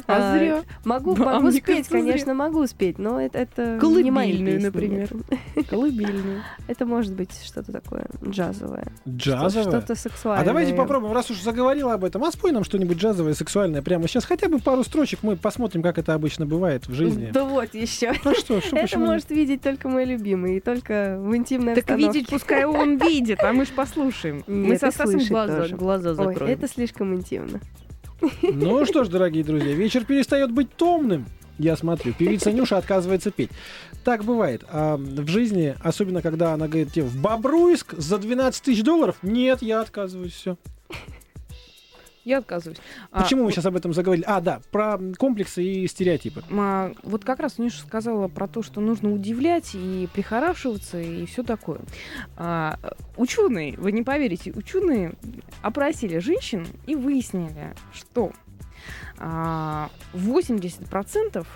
А 0.07 0.37
зря. 0.37 0.62
Могу, 0.85 1.15
А 1.15 1.41
могу 1.41 1.51
спеть, 1.51 1.89
конечно, 1.89 2.35
могу 2.35 2.67
спеть, 2.67 2.99
но 2.99 3.21
это, 3.21 3.39
это 3.39 3.79
не 3.81 4.11
мои 4.11 4.33
Колыбельную, 4.33 4.55
песни, 4.55 4.67
например. 4.67 5.09
нет. 5.57 5.69
Колыбельную. 5.69 6.43
Это 6.69 6.87
может 6.87 7.15
быть 7.15 7.31
что-то 7.45 7.73
такое 7.73 8.07
джазовое. 8.25 8.93
Джазовая? 9.09 9.69
Что-то 9.69 9.95
сексуальное. 9.95 10.43
А 10.43 10.47
давайте 10.47 10.75
попробуем, 10.75 11.13
раз 11.13 11.31
уж 11.31 11.41
заговорила 11.41 11.95
об 11.95 12.05
этом, 12.05 12.25
а 12.25 12.33
спой 12.33 12.53
нам 12.53 12.65
что-нибудь 12.65 12.99
джазовое, 12.99 13.35
сексуальное 13.35 13.83
прямо 13.83 14.09
сейчас. 14.09 14.25
Хотя 14.25 14.49
бы 14.49 14.59
пару 14.59 14.85
строчек 14.85 15.21
мы 15.23 15.37
посмотрим, 15.37 15.83
как 15.83 15.99
это 15.99 16.15
обычно 16.15 16.47
бывает 16.47 16.87
в 16.87 16.95
жизни. 16.95 17.31
Да 17.33 17.45
вот 17.45 17.75
еще. 17.75 18.13
Ну 18.25 18.35
что, 18.35 18.61
что, 18.61 18.77
Это 18.77 18.99
может 18.99 19.31
видеть 19.31 19.63
только 19.63 19.89
мой 19.89 20.05
любимый, 20.05 20.57
и 20.57 20.61
только 20.61 21.19
в 21.21 21.35
интимной 21.37 21.75
Так 21.75 21.97
видеть, 21.99 22.29
пускай 22.29 22.65
он 22.65 22.99
видит, 22.99 23.41
а 23.43 23.53
мы 23.53 23.65
ж 23.65 23.69
послушаем. 23.69 24.45
Мы 24.63 24.79
со 24.79 24.91
Стасом 24.91 25.21
глаза, 25.27 25.57
тоже. 25.57 25.77
глаза 25.77 26.11
Ой, 26.11 26.17
закроем. 26.17 26.53
это 26.53 26.69
слишком 26.69 27.15
интимно. 27.15 27.61
Ну 28.43 28.85
что 28.87 29.05
ж, 29.05 29.09
дорогие 29.09 29.45
друзья, 29.45 29.73
вечер 29.73 30.05
перестает 30.05 30.51
быть 30.53 30.75
томным. 30.75 31.27
Я 31.59 31.77
смотрю, 31.77 32.13
певица 32.13 32.51
Нюша 32.51 32.79
отказывается 32.79 33.31
петь. 33.31 33.51
Так 34.05 34.25
бывает. 34.25 34.65
А 34.69 34.97
в 34.97 35.29
жизни, 35.29 35.77
особенно 35.83 36.23
когда 36.23 36.55
она 36.55 36.67
говорит 36.67 36.93
тебе 36.93 37.05
в 37.05 37.21
Бобруйск 37.21 37.95
за 37.97 38.19
12 38.19 38.63
тысяч 38.63 38.83
долларов, 38.83 39.17
нет, 39.23 39.63
я 39.63 39.81
отказываюсь, 39.81 40.33
все. 40.33 40.57
Я 42.25 42.39
отказываюсь. 42.39 42.79
А, 43.11 43.23
Почему 43.23 43.41
мы 43.41 43.47
вот, 43.47 43.55
сейчас 43.55 43.67
об 43.67 43.77
этом 43.77 43.93
заговорили? 43.93 44.25
А, 44.27 44.41
да, 44.41 44.61
про 44.71 44.99
комплексы 45.19 45.65
и 45.65 45.87
стереотипы. 45.89 46.43
а, 46.51 46.93
вот 47.03 47.25
как 47.25 47.41
раз 47.41 47.59
Ниша 47.59 47.81
сказала 47.81 48.29
про 48.29 48.47
то, 48.47 48.63
что 48.63 48.81
нужно 48.81 49.13
удивлять 49.13 49.71
и 49.75 50.09
прихорашиваться 50.13 51.01
и 51.01 51.27
все 51.27 51.43
такое. 51.43 51.81
А, 52.37 52.79
ученые, 53.17 53.77
вы 53.77 53.93
не 53.93 54.03
поверите, 54.03 54.53
ученые 54.53 55.15
опросили 55.63 56.19
женщин 56.19 56.67
и 56.87 56.95
выяснили, 56.95 57.75
что 57.93 58.33
а, 59.19 59.91
80% 60.15 61.47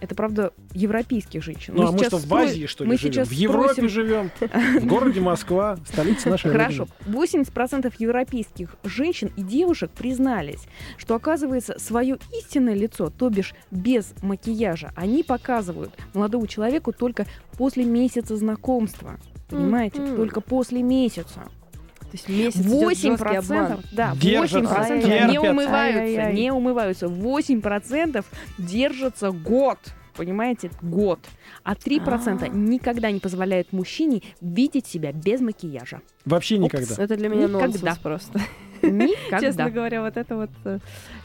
это, 0.00 0.14
правда, 0.14 0.52
европейских 0.72 1.42
женщин. 1.42 1.74
Ну, 1.76 1.88
а 1.88 1.92
мы 1.92 2.04
что, 2.04 2.18
в 2.18 2.34
Азии, 2.34 2.66
что 2.66 2.84
ли, 2.84 2.90
мы 2.90 2.96
живем? 2.96 3.12
сейчас 3.12 3.28
В 3.28 3.32
Европе 3.32 3.72
спросим- 3.72 3.88
живем, 3.88 4.30
в 4.80 4.86
городе 4.86 5.20
Москва, 5.20 5.78
столица 5.86 6.30
нашей 6.30 6.50
Хорошо. 6.52 6.86
Родины. 7.06 7.24
80% 7.24 7.92
европейских 7.98 8.76
женщин 8.84 9.30
и 9.36 9.42
девушек 9.42 9.90
признались, 9.90 10.62
что, 10.96 11.14
оказывается, 11.14 11.78
свое 11.78 12.18
истинное 12.38 12.74
лицо, 12.74 13.10
то 13.10 13.28
бишь 13.30 13.54
без 13.70 14.14
макияжа, 14.22 14.92
они 14.96 15.22
показывают 15.22 15.92
молодому 16.12 16.46
человеку 16.46 16.92
только 16.92 17.26
после 17.56 17.84
месяца 17.84 18.36
знакомства. 18.36 19.18
Понимаете? 19.48 20.00
Мгм. 20.00 20.16
Только 20.16 20.40
после 20.40 20.82
месяца. 20.82 21.44
То 22.14 22.16
есть 22.16 22.28
месяц 22.28 22.60
идёт 22.60 22.90
жёсткий 22.90 23.10
8%, 23.10 23.38
обман. 23.38 23.82
да, 23.90 24.14
Держатся, 24.14 24.58
8% 24.58 24.96
не 24.96 25.02
терпят. 25.02 25.38
умываются, 25.50 26.00
Ай-яй-яй. 26.00 26.34
не 26.34 26.52
умываются. 26.52 27.06
8% 27.08 28.24
держатся 28.58 29.30
год. 29.32 29.78
Понимаете, 30.16 30.70
год. 30.80 31.18
А 31.64 31.74
3% 31.74 32.44
А. 32.44 32.48
никогда 32.48 33.10
не 33.10 33.18
позволяют 33.18 33.72
мужчине 33.72 34.22
видеть 34.40 34.86
себя 34.86 35.10
без 35.10 35.40
макияжа. 35.40 36.02
Вообще 36.24 36.54
Упс. 36.54 36.64
никогда. 36.66 37.02
Это 37.02 37.16
для 37.16 37.28
меня 37.28 37.48
Никогда. 37.48 37.66
нонсенс 37.66 37.98
просто. 37.98 38.40
Никогда. 38.90 39.40
Честно 39.40 39.70
говоря, 39.70 40.02
вот 40.02 40.16
это 40.16 40.36
вот, 40.36 40.50
э, 40.64 40.78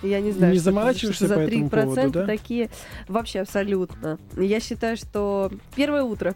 я 0.03 0.21
не 0.21 0.31
знаю. 0.31 0.53
Не 0.53 0.59
что- 0.59 0.65
заморачиваешься 0.65 1.25
что 1.25 1.27
за 1.27 1.35
по 1.35 1.39
этому 1.39 1.67
3% 1.67 1.69
поводу, 1.69 2.09
да? 2.11 2.25
такие 2.25 2.69
вообще 3.07 3.39
абсолютно. 3.41 4.17
Я 4.37 4.59
считаю, 4.59 4.97
что 4.97 5.51
первое 5.75 6.03
утро 6.03 6.33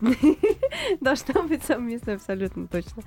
должно 1.02 1.44
быть 1.44 1.64
совместно 1.64 2.14
абсолютно 2.14 2.68
точно. 2.68 3.04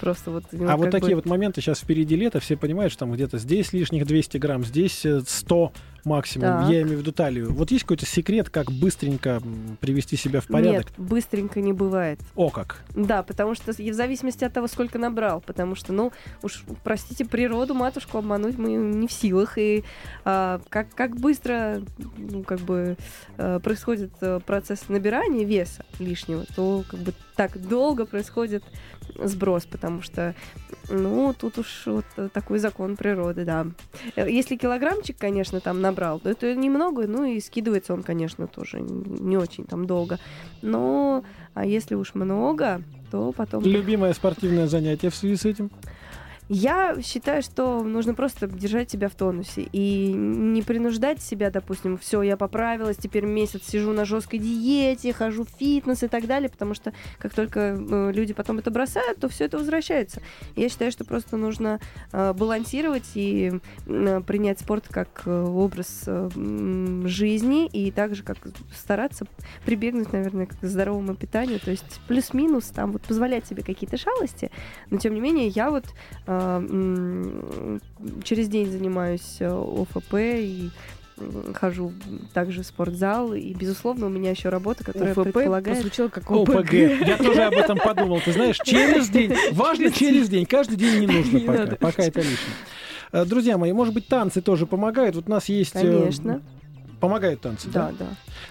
Просто 0.00 0.30
вот... 0.30 0.44
ну, 0.52 0.68
А 0.68 0.76
вот 0.76 0.90
такие 0.90 1.10
бы- 1.10 1.16
вот 1.22 1.26
моменты, 1.26 1.60
сейчас 1.60 1.80
впереди 1.80 2.16
лето, 2.16 2.40
все 2.40 2.56
понимают, 2.56 2.92
что 2.92 3.00
там 3.00 3.12
где-то 3.12 3.38
здесь 3.38 3.72
лишних 3.72 4.06
200 4.06 4.38
грамм, 4.38 4.64
здесь 4.64 5.04
э, 5.04 5.20
100 5.26 5.72
максимум, 6.04 6.48
Так. 6.48 6.70
я 6.70 6.82
имею 6.82 6.96
в 6.98 7.00
виду 7.00 7.12
талию. 7.12 7.52
Вот 7.52 7.70
есть 7.70 7.84
какой-то 7.84 8.06
секрет, 8.06 8.50
как 8.50 8.72
быстренько 8.72 9.40
привести 9.80 10.16
себя 10.16 10.40
в 10.40 10.46
порядок? 10.48 10.86
Нет, 10.86 11.08
быстренько 11.08 11.60
не 11.60 11.72
бывает. 11.72 12.18
О 12.34 12.50
как! 12.50 12.82
Да, 12.94 13.22
потому 13.22 13.54
что 13.54 13.70
и 13.70 13.90
в 13.90 13.94
зависимости 13.94 14.42
от 14.44 14.52
того, 14.52 14.66
сколько 14.66 14.98
набрал. 14.98 15.40
Потому 15.40 15.76
что, 15.76 15.92
ну, 15.92 16.12
уж, 16.42 16.64
простите, 16.82 17.24
природу, 17.42 17.74
матушку 17.74 18.18
обмануть 18.18 18.56
мы 18.56 18.70
не 18.72 19.08
в 19.08 19.12
силах. 19.12 19.58
И 19.58 19.82
а, 20.24 20.60
как, 20.68 20.94
как 20.94 21.16
быстро 21.16 21.82
ну, 22.16 22.44
как 22.44 22.60
бы, 22.60 22.96
а, 23.36 23.58
происходит 23.58 24.12
а, 24.20 24.38
процесс 24.38 24.88
набирания 24.88 25.44
веса 25.44 25.84
лишнего, 25.98 26.44
то 26.54 26.84
как 26.88 27.00
бы 27.00 27.12
так 27.34 27.60
долго 27.60 28.06
происходит 28.06 28.62
сброс, 29.18 29.64
потому 29.64 30.02
что, 30.02 30.34
ну, 30.88 31.34
тут 31.36 31.58
уж 31.58 31.86
вот 31.86 32.04
такой 32.32 32.58
закон 32.58 32.96
природы, 32.96 33.44
да. 33.44 33.66
Э, 34.14 34.30
Если 34.30 34.56
килограммчик, 34.56 35.16
конечно, 35.18 35.60
там 35.60 35.80
набрал, 35.80 36.20
то 36.20 36.30
это 36.30 36.54
немного, 36.54 37.06
ну 37.06 37.24
и 37.24 37.40
скидывается 37.40 37.92
он, 37.92 38.02
конечно, 38.02 38.46
тоже 38.46 38.80
не 38.80 39.36
очень 39.36 39.64
там 39.64 39.86
долго. 39.86 40.18
Но, 40.62 41.24
а 41.54 41.66
если 41.66 41.96
уж 41.96 42.14
много, 42.14 42.82
то 43.10 43.32
потом... 43.32 43.64
Любимое 43.64 44.12
спортивное 44.12 44.68
занятие 44.68 45.10
в 45.10 45.16
связи 45.16 45.36
с 45.36 45.44
этим? 45.44 45.70
Я 46.54 47.00
считаю, 47.02 47.42
что 47.42 47.82
нужно 47.82 48.12
просто 48.12 48.46
держать 48.46 48.90
себя 48.90 49.08
в 49.08 49.14
тонусе 49.14 49.66
и 49.72 50.12
не 50.12 50.60
принуждать 50.60 51.22
себя, 51.22 51.50
допустим, 51.50 51.96
все, 51.96 52.20
я 52.20 52.36
поправилась, 52.36 52.98
теперь 52.98 53.24
месяц 53.24 53.62
сижу 53.68 53.92
на 53.92 54.04
жесткой 54.04 54.38
диете, 54.38 55.14
хожу 55.14 55.46
в 55.46 55.48
фитнес 55.48 56.02
и 56.02 56.08
так 56.08 56.26
далее, 56.26 56.50
потому 56.50 56.74
что 56.74 56.92
как 57.16 57.32
только 57.32 57.58
э, 57.60 58.12
люди 58.12 58.34
потом 58.34 58.58
это 58.58 58.70
бросают, 58.70 59.18
то 59.18 59.30
все 59.30 59.46
это 59.46 59.56
возвращается. 59.56 60.20
Я 60.54 60.68
считаю, 60.68 60.92
что 60.92 61.06
просто 61.06 61.38
нужно 61.38 61.80
э, 62.12 62.34
балансировать 62.34 63.12
и 63.14 63.54
э, 63.86 64.20
принять 64.20 64.60
спорт 64.60 64.88
как 64.90 65.22
образ 65.26 66.06
жизни 67.04 67.66
и 67.66 67.90
также 67.90 68.22
как 68.22 68.36
стараться 68.76 69.26
прибегнуть, 69.64 70.12
наверное, 70.12 70.44
к 70.44 70.52
здоровому 70.60 71.14
питанию, 71.14 71.60
то 71.60 71.70
есть 71.70 72.02
плюс-минус 72.08 72.66
там 72.66 72.92
вот 72.92 73.00
позволять 73.00 73.46
себе 73.46 73.62
какие-то 73.62 73.96
шалости, 73.96 74.50
но 74.90 74.98
тем 74.98 75.14
не 75.14 75.20
менее 75.22 75.48
я 75.48 75.70
вот 75.70 75.86
через 78.24 78.48
день 78.48 78.70
занимаюсь 78.70 79.36
э, 79.40 79.46
ОФП 79.48 80.14
и 80.14 80.70
хожу 81.54 81.92
также 82.32 82.62
в 82.62 82.66
спортзал, 82.66 83.34
и, 83.34 83.52
безусловно, 83.54 84.06
у 84.06 84.08
меня 84.08 84.30
еще 84.30 84.48
работа, 84.48 84.82
которая 84.84 85.12
ОФП 85.12 85.22
предполагает... 85.24 85.78
прозвучало 85.78 86.08
как 86.08 86.30
ОПГ. 86.30 86.50
ОПГ. 86.50 86.72
Я 86.72 87.16
тоже 87.18 87.42
об 87.42 87.52
этом 87.54 87.78
подумал. 87.78 88.20
Ты 88.24 88.32
знаешь, 88.32 88.58
через 88.64 89.08
день. 89.08 89.32
Важно 89.52 89.90
через 89.90 90.28
день. 90.28 90.46
Каждый 90.46 90.76
день 90.76 91.00
не 91.00 91.06
нужно 91.06 91.36
Не 91.36 91.46
пока. 91.46 91.58
надо. 91.58 91.76
Пока 91.76 92.02
это 92.02 92.20
лишнее. 92.20 92.36
Э, 93.12 93.24
Друзья 93.24 93.58
мои, 93.58 93.72
может 93.72 93.94
быть, 93.94 94.08
танцы 94.08 94.40
тоже 94.40 94.66
помогают. 94.66 95.14
Вот 95.14 95.28
у 95.28 95.30
нас 95.30 95.48
есть... 95.48 95.76
э, 95.76 95.80
Конечно, 95.80 96.42
Помогают 96.98 97.40
танцы, 97.40 97.68
да? 97.68 97.88
да, 97.98 98.06
да. 98.06 98.06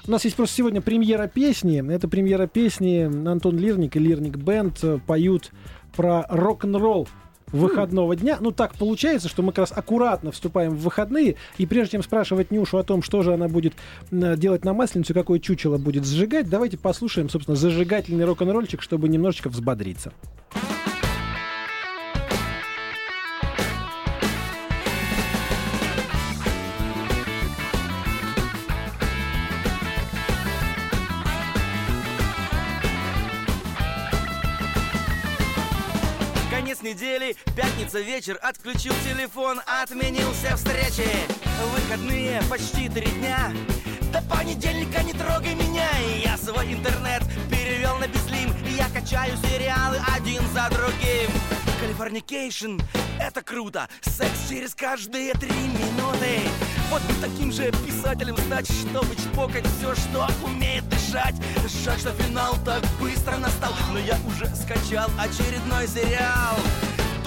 У 0.08 0.12
нас 0.12 0.26
есть 0.26 0.36
просто 0.36 0.58
сегодня 0.58 0.82
премьера 0.82 1.28
песни. 1.28 1.82
Это 1.94 2.10
премьера 2.10 2.48
песни. 2.48 3.04
Антон 3.28 3.58
Лирник 3.58 3.96
и 3.96 4.00
Лирник 4.00 4.36
Бенд 4.36 4.84
поют 5.08 5.52
про 5.96 6.26
рок-н-ролл 6.30 7.08
выходного 7.52 8.16
дня. 8.16 8.38
Ну, 8.40 8.52
так 8.52 8.76
получается, 8.76 9.30
что 9.30 9.42
мы 9.42 9.52
как 9.52 9.70
раз 9.70 9.72
аккуратно 9.76 10.32
вступаем 10.32 10.72
в 10.72 10.82
выходные, 10.82 11.36
и 11.58 11.66
прежде 11.66 11.94
чем 11.94 12.04
спрашивать 12.04 12.52
Нюшу 12.52 12.78
о 12.78 12.84
том, 12.84 13.04
что 13.04 13.24
же 13.24 13.34
она 13.34 13.48
будет 13.48 13.74
делать 14.12 14.66
на 14.66 14.74
Масленицу, 14.74 15.14
какое 15.14 15.40
чучело 15.40 15.78
будет 15.78 16.06
сжигать, 16.06 16.50
давайте 16.50 16.78
послушаем, 16.78 17.30
собственно, 17.30 17.56
зажигательный 17.56 18.26
рок-н-ролльчик, 18.26 18.82
чтобы 18.82 19.10
немножечко 19.10 19.50
взбодриться. 19.50 20.14
Недели, 37.22 37.36
пятница 37.56 38.00
вечер, 38.00 38.38
отключил 38.42 38.94
телефон, 39.04 39.62
отменил 39.66 40.32
все 40.34 40.56
встречи. 40.56 41.08
Выходные 41.74 42.42
почти 42.50 42.90
три 42.90 43.08
дня. 43.12 43.52
До 44.12 44.22
понедельника 44.24 45.04
не 45.04 45.14
трогай 45.14 45.56
меня, 45.56 45.90
и 46.00 46.22
я 46.22 46.38
свой 46.38 46.74
интернет 46.74 47.24
перевел 47.50 47.98
на 47.98 48.08
безлим. 48.08 48.54
И 48.68 48.72
я 48.72 48.88
качаю 48.90 49.38
сериалы 49.38 50.00
один 50.16 50.42
за 50.54 50.70
другим. 50.70 51.32
Californication, 51.80 52.80
это 53.20 53.42
круто, 53.42 53.88
секс 54.02 54.50
через 54.50 54.76
каждые 54.76 55.34
три 55.34 55.50
минуты. 55.50 56.42
Вот 56.90 57.02
бы 57.04 57.14
таким 57.22 57.52
же 57.52 57.72
писателем 57.86 58.38
стать, 58.38 58.70
чтобы 58.70 59.16
чпокать 59.16 59.66
все, 59.78 59.96
что 59.96 60.28
умеет 60.44 60.88
дышать. 60.90 61.36
Жаль, 61.84 62.00
что 62.00 62.12
финал 62.12 62.56
так 62.66 62.84
быстро 63.00 63.38
настал, 63.38 63.74
но 63.92 64.00
я 64.00 64.18
уже 64.28 64.46
скачал 64.56 65.10
очередной 65.18 65.88
сериал. 65.88 66.58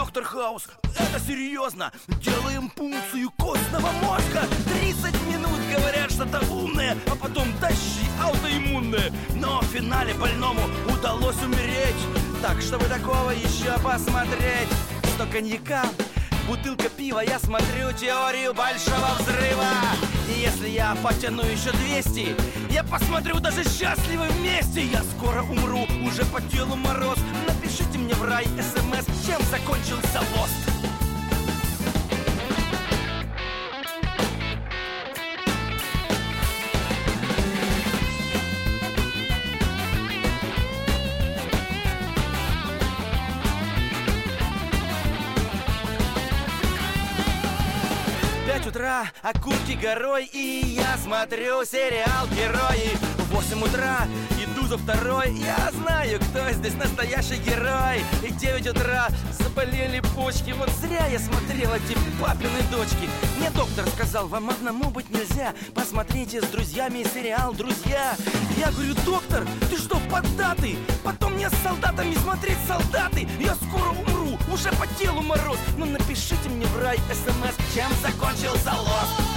Доктор 0.04 0.24
Хаус, 0.24 0.64
это 0.98 1.18
серьезно. 1.18 1.90
Делаем 2.20 2.68
пункцию 2.68 3.30
костного 3.38 3.90
мозга. 4.02 4.42
30 4.78 5.14
минут 5.32 5.58
говорят 5.74 6.10
что-то 6.10 6.40
умное 6.52 6.94
А 7.10 7.16
потом 7.16 7.50
тащи 7.54 8.06
аутоиммунное. 8.22 9.10
Но 9.34 9.60
в 9.60 9.64
финале 9.64 10.12
больному 10.12 10.60
удалось 10.92 11.42
умереть. 11.42 11.96
Так, 12.42 12.60
чтобы 12.60 12.84
такого 12.84 13.30
еще 13.30 13.72
посмотреть? 13.82 14.68
Сто 15.14 15.24
коньяка, 15.24 15.84
бутылка 16.46 16.90
пива. 16.90 17.20
Я 17.20 17.38
смотрю 17.38 17.90
теорию 17.92 18.52
большого 18.52 19.08
взрыва. 19.18 19.70
И 20.28 20.38
если 20.38 20.68
я 20.68 20.94
потяну 21.02 21.42
еще 21.44 21.72
200 21.72 22.36
Я 22.70 22.84
посмотрю 22.84 23.40
даже 23.40 23.64
счастливы 23.64 24.26
вместе. 24.38 24.84
Я 24.84 25.02
скоро 25.02 25.42
умру, 25.44 25.86
уже 26.06 26.26
по 26.26 26.42
телу 26.42 26.76
мороз 26.76 27.18
Напишите 27.76 27.98
мне 27.98 28.14
в 28.14 28.22
рай 28.24 28.44
смс, 28.44 29.26
чем 29.26 29.40
закончился 29.50 30.20
лост 30.36 30.74
утра, 48.66 49.04
окурки 49.22 49.78
горой 49.80 50.24
И 50.32 50.76
я 50.76 50.96
смотрю 50.96 51.64
сериал 51.64 52.26
«Герои» 52.28 52.96
В 53.18 53.34
восемь 53.34 53.62
утра 53.62 54.06
за 54.66 54.78
второй. 54.78 55.32
Я 55.32 55.70
знаю, 55.72 56.20
кто 56.20 56.50
здесь 56.52 56.74
настоящий 56.74 57.36
герой. 57.36 58.04
И 58.22 58.28
в 58.28 58.36
девять 58.36 58.66
утра 58.66 59.08
заболели 59.38 60.00
почки. 60.14 60.52
Вот 60.52 60.70
зря 60.80 61.06
я 61.06 61.18
смотрел 61.18 61.72
эти 61.74 61.96
папины 62.20 62.62
дочки. 62.70 63.08
Мне 63.38 63.50
доктор 63.50 63.88
сказал, 63.88 64.28
вам 64.28 64.50
одному 64.50 64.90
быть 64.90 65.10
нельзя. 65.10 65.54
Посмотрите 65.74 66.40
с 66.40 66.46
друзьями 66.46 67.04
сериал 67.14 67.52
«Друзья» 67.52 68.16
Я 68.56 68.70
говорю, 68.70 68.94
доктор, 69.04 69.44
ты 69.68 69.76
что, 69.76 69.98
поддатый? 70.10 70.78
Потом 71.02 71.34
мне 71.34 71.50
с 71.50 71.54
солдатами 71.64 72.14
смотреть 72.14 72.58
солдаты. 72.68 73.28
Я 73.40 73.56
скоро 73.56 73.90
умру, 73.90 74.38
уже 74.52 74.70
по 74.72 74.86
телу 74.98 75.22
мороз. 75.22 75.58
Ну 75.76 75.86
напишите 75.86 76.48
мне 76.48 76.66
в 76.66 76.78
рай 76.80 76.98
смс, 77.12 77.74
чем 77.74 77.90
закончился 78.02 78.72
лост 78.72 79.33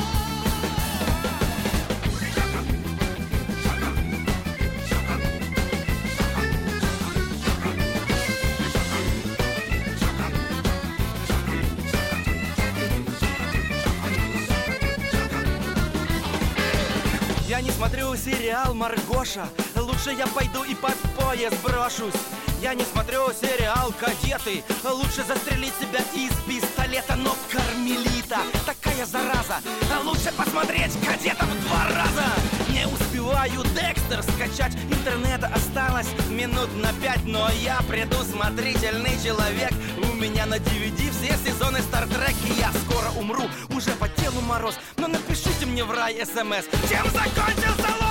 сериал 18.28 18.74
Маргоша 18.74 19.48
Лучше 19.76 20.12
я 20.12 20.28
пойду 20.28 20.64
и 20.64 20.76
под 20.76 20.96
поезд 21.18 21.56
брошусь. 21.64 22.14
Я 22.62 22.74
не 22.74 22.84
смотрю 22.84 23.30
сериал 23.32 23.94
Кадеты 23.98 24.64
Лучше 24.84 25.24
застрелить 25.24 25.74
себя 25.80 26.00
из 26.14 26.32
пистолета 26.46 27.16
Но 27.16 27.36
Кармелита 27.52 28.40
такая 28.66 29.06
зараза. 29.06 29.62
Лучше 30.04 30.34
посмотреть 30.36 30.94
Кадетов 31.06 31.48
два 31.68 31.86
раза. 31.86 32.26
Не 32.70 32.86
успеваю 32.88 33.64
Декстер 33.76 34.22
скачать. 34.24 34.76
Интернета 34.90 35.48
осталось 35.48 36.08
минут 36.30 36.70
на 36.76 36.92
пять 37.02 37.24
Но 37.26 37.50
я 37.62 37.80
предусмотрительный 37.88 39.18
человек. 39.24 39.72
У 39.98 40.16
меня 40.16 40.46
на 40.46 40.56
DVD 40.56 41.12
все 41.12 41.38
сезоны 41.50 41.80
Стартрек 41.82 42.36
И 42.46 42.60
я 42.60 42.72
скоро 42.84 43.10
умру, 43.18 43.44
уже 43.70 43.92
по 43.92 44.10
телу 44.10 44.42
мороз. 44.42 44.76
Но 44.98 45.08
напишите 45.08 45.66
мне 45.66 45.84
в 45.86 45.92
рай 45.92 46.16
смс 46.26 46.66
Чем 46.90 47.06
закончился 47.06 47.88
лост? 48.02 48.07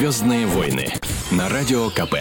Звездные 0.00 0.46
войны 0.46 0.86
на 1.30 1.50
радио 1.50 1.90
КП. 1.90 2.14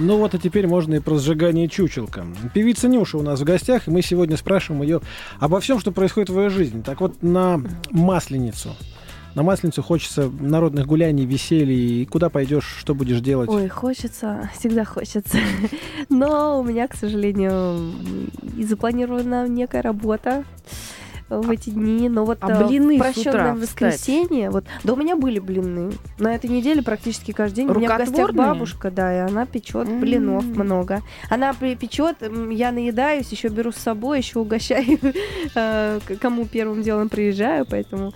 Ну 0.00 0.18
вот, 0.18 0.34
а 0.34 0.38
теперь 0.38 0.66
можно 0.66 0.94
и 0.94 0.98
про 0.98 1.16
сжигание 1.16 1.68
чучелка. 1.68 2.26
Певица 2.52 2.88
Нюша 2.88 3.18
у 3.18 3.22
нас 3.22 3.38
в 3.38 3.44
гостях, 3.44 3.86
и 3.86 3.90
мы 3.92 4.02
сегодня 4.02 4.36
спрашиваем 4.36 4.82
ее 4.82 5.00
обо 5.38 5.60
всем, 5.60 5.78
что 5.78 5.92
происходит 5.92 6.30
в 6.30 6.40
ее 6.40 6.50
жизни. 6.50 6.82
Так 6.82 7.00
вот, 7.00 7.22
на 7.22 7.62
Масленицу. 7.92 8.70
На 9.36 9.44
Масленицу 9.44 9.80
хочется 9.80 10.28
народных 10.40 10.88
гуляний, 10.88 11.24
веселья. 11.24 11.76
И 11.76 12.04
куда 12.04 12.30
пойдешь, 12.30 12.66
что 12.80 12.96
будешь 12.96 13.20
делать? 13.20 13.48
Ой, 13.48 13.68
хочется, 13.68 14.50
всегда 14.58 14.84
хочется. 14.84 15.38
Но 16.08 16.58
у 16.58 16.64
меня, 16.64 16.88
к 16.88 16.96
сожалению, 16.96 17.92
и 18.56 18.64
запланирована 18.64 19.46
некая 19.46 19.82
работа 19.82 20.44
в 21.28 21.50
эти 21.50 21.70
дни, 21.70 22.08
но 22.08 22.24
вот 22.24 22.38
А 22.40 22.50
э, 22.50 22.66
блины 22.66 22.98
в 22.98 23.04
с 23.04 23.18
утра 23.18 23.54
воскресенье, 23.54 24.50
вот, 24.50 24.64
да 24.82 24.92
у 24.92 24.96
меня 24.96 25.16
были 25.16 25.38
блины. 25.38 25.92
На 26.18 26.34
этой 26.34 26.50
неделе 26.50 26.82
практически 26.82 27.32
каждый 27.32 27.56
день. 27.56 27.68
У 27.68 27.74
меня 27.74 27.94
в 27.94 27.98
гостях 27.98 28.32
бабушка, 28.32 28.90
да, 28.90 29.14
и 29.14 29.30
она 29.30 29.46
печет 29.46 29.88
М. 29.88 30.00
блинов 30.00 30.44
много. 30.44 31.02
Она 31.30 31.54
печет, 31.54 32.16
я 32.50 32.72
наедаюсь, 32.72 33.30
еще 33.30 33.48
беру 33.48 33.72
с 33.72 33.76
собой, 33.76 34.18
еще 34.18 34.38
угощаю, 34.38 34.98
э, 35.54 36.00
кому 36.20 36.46
первым 36.46 36.82
делом 36.82 37.08
приезжаю, 37.08 37.66
поэтому 37.68 38.12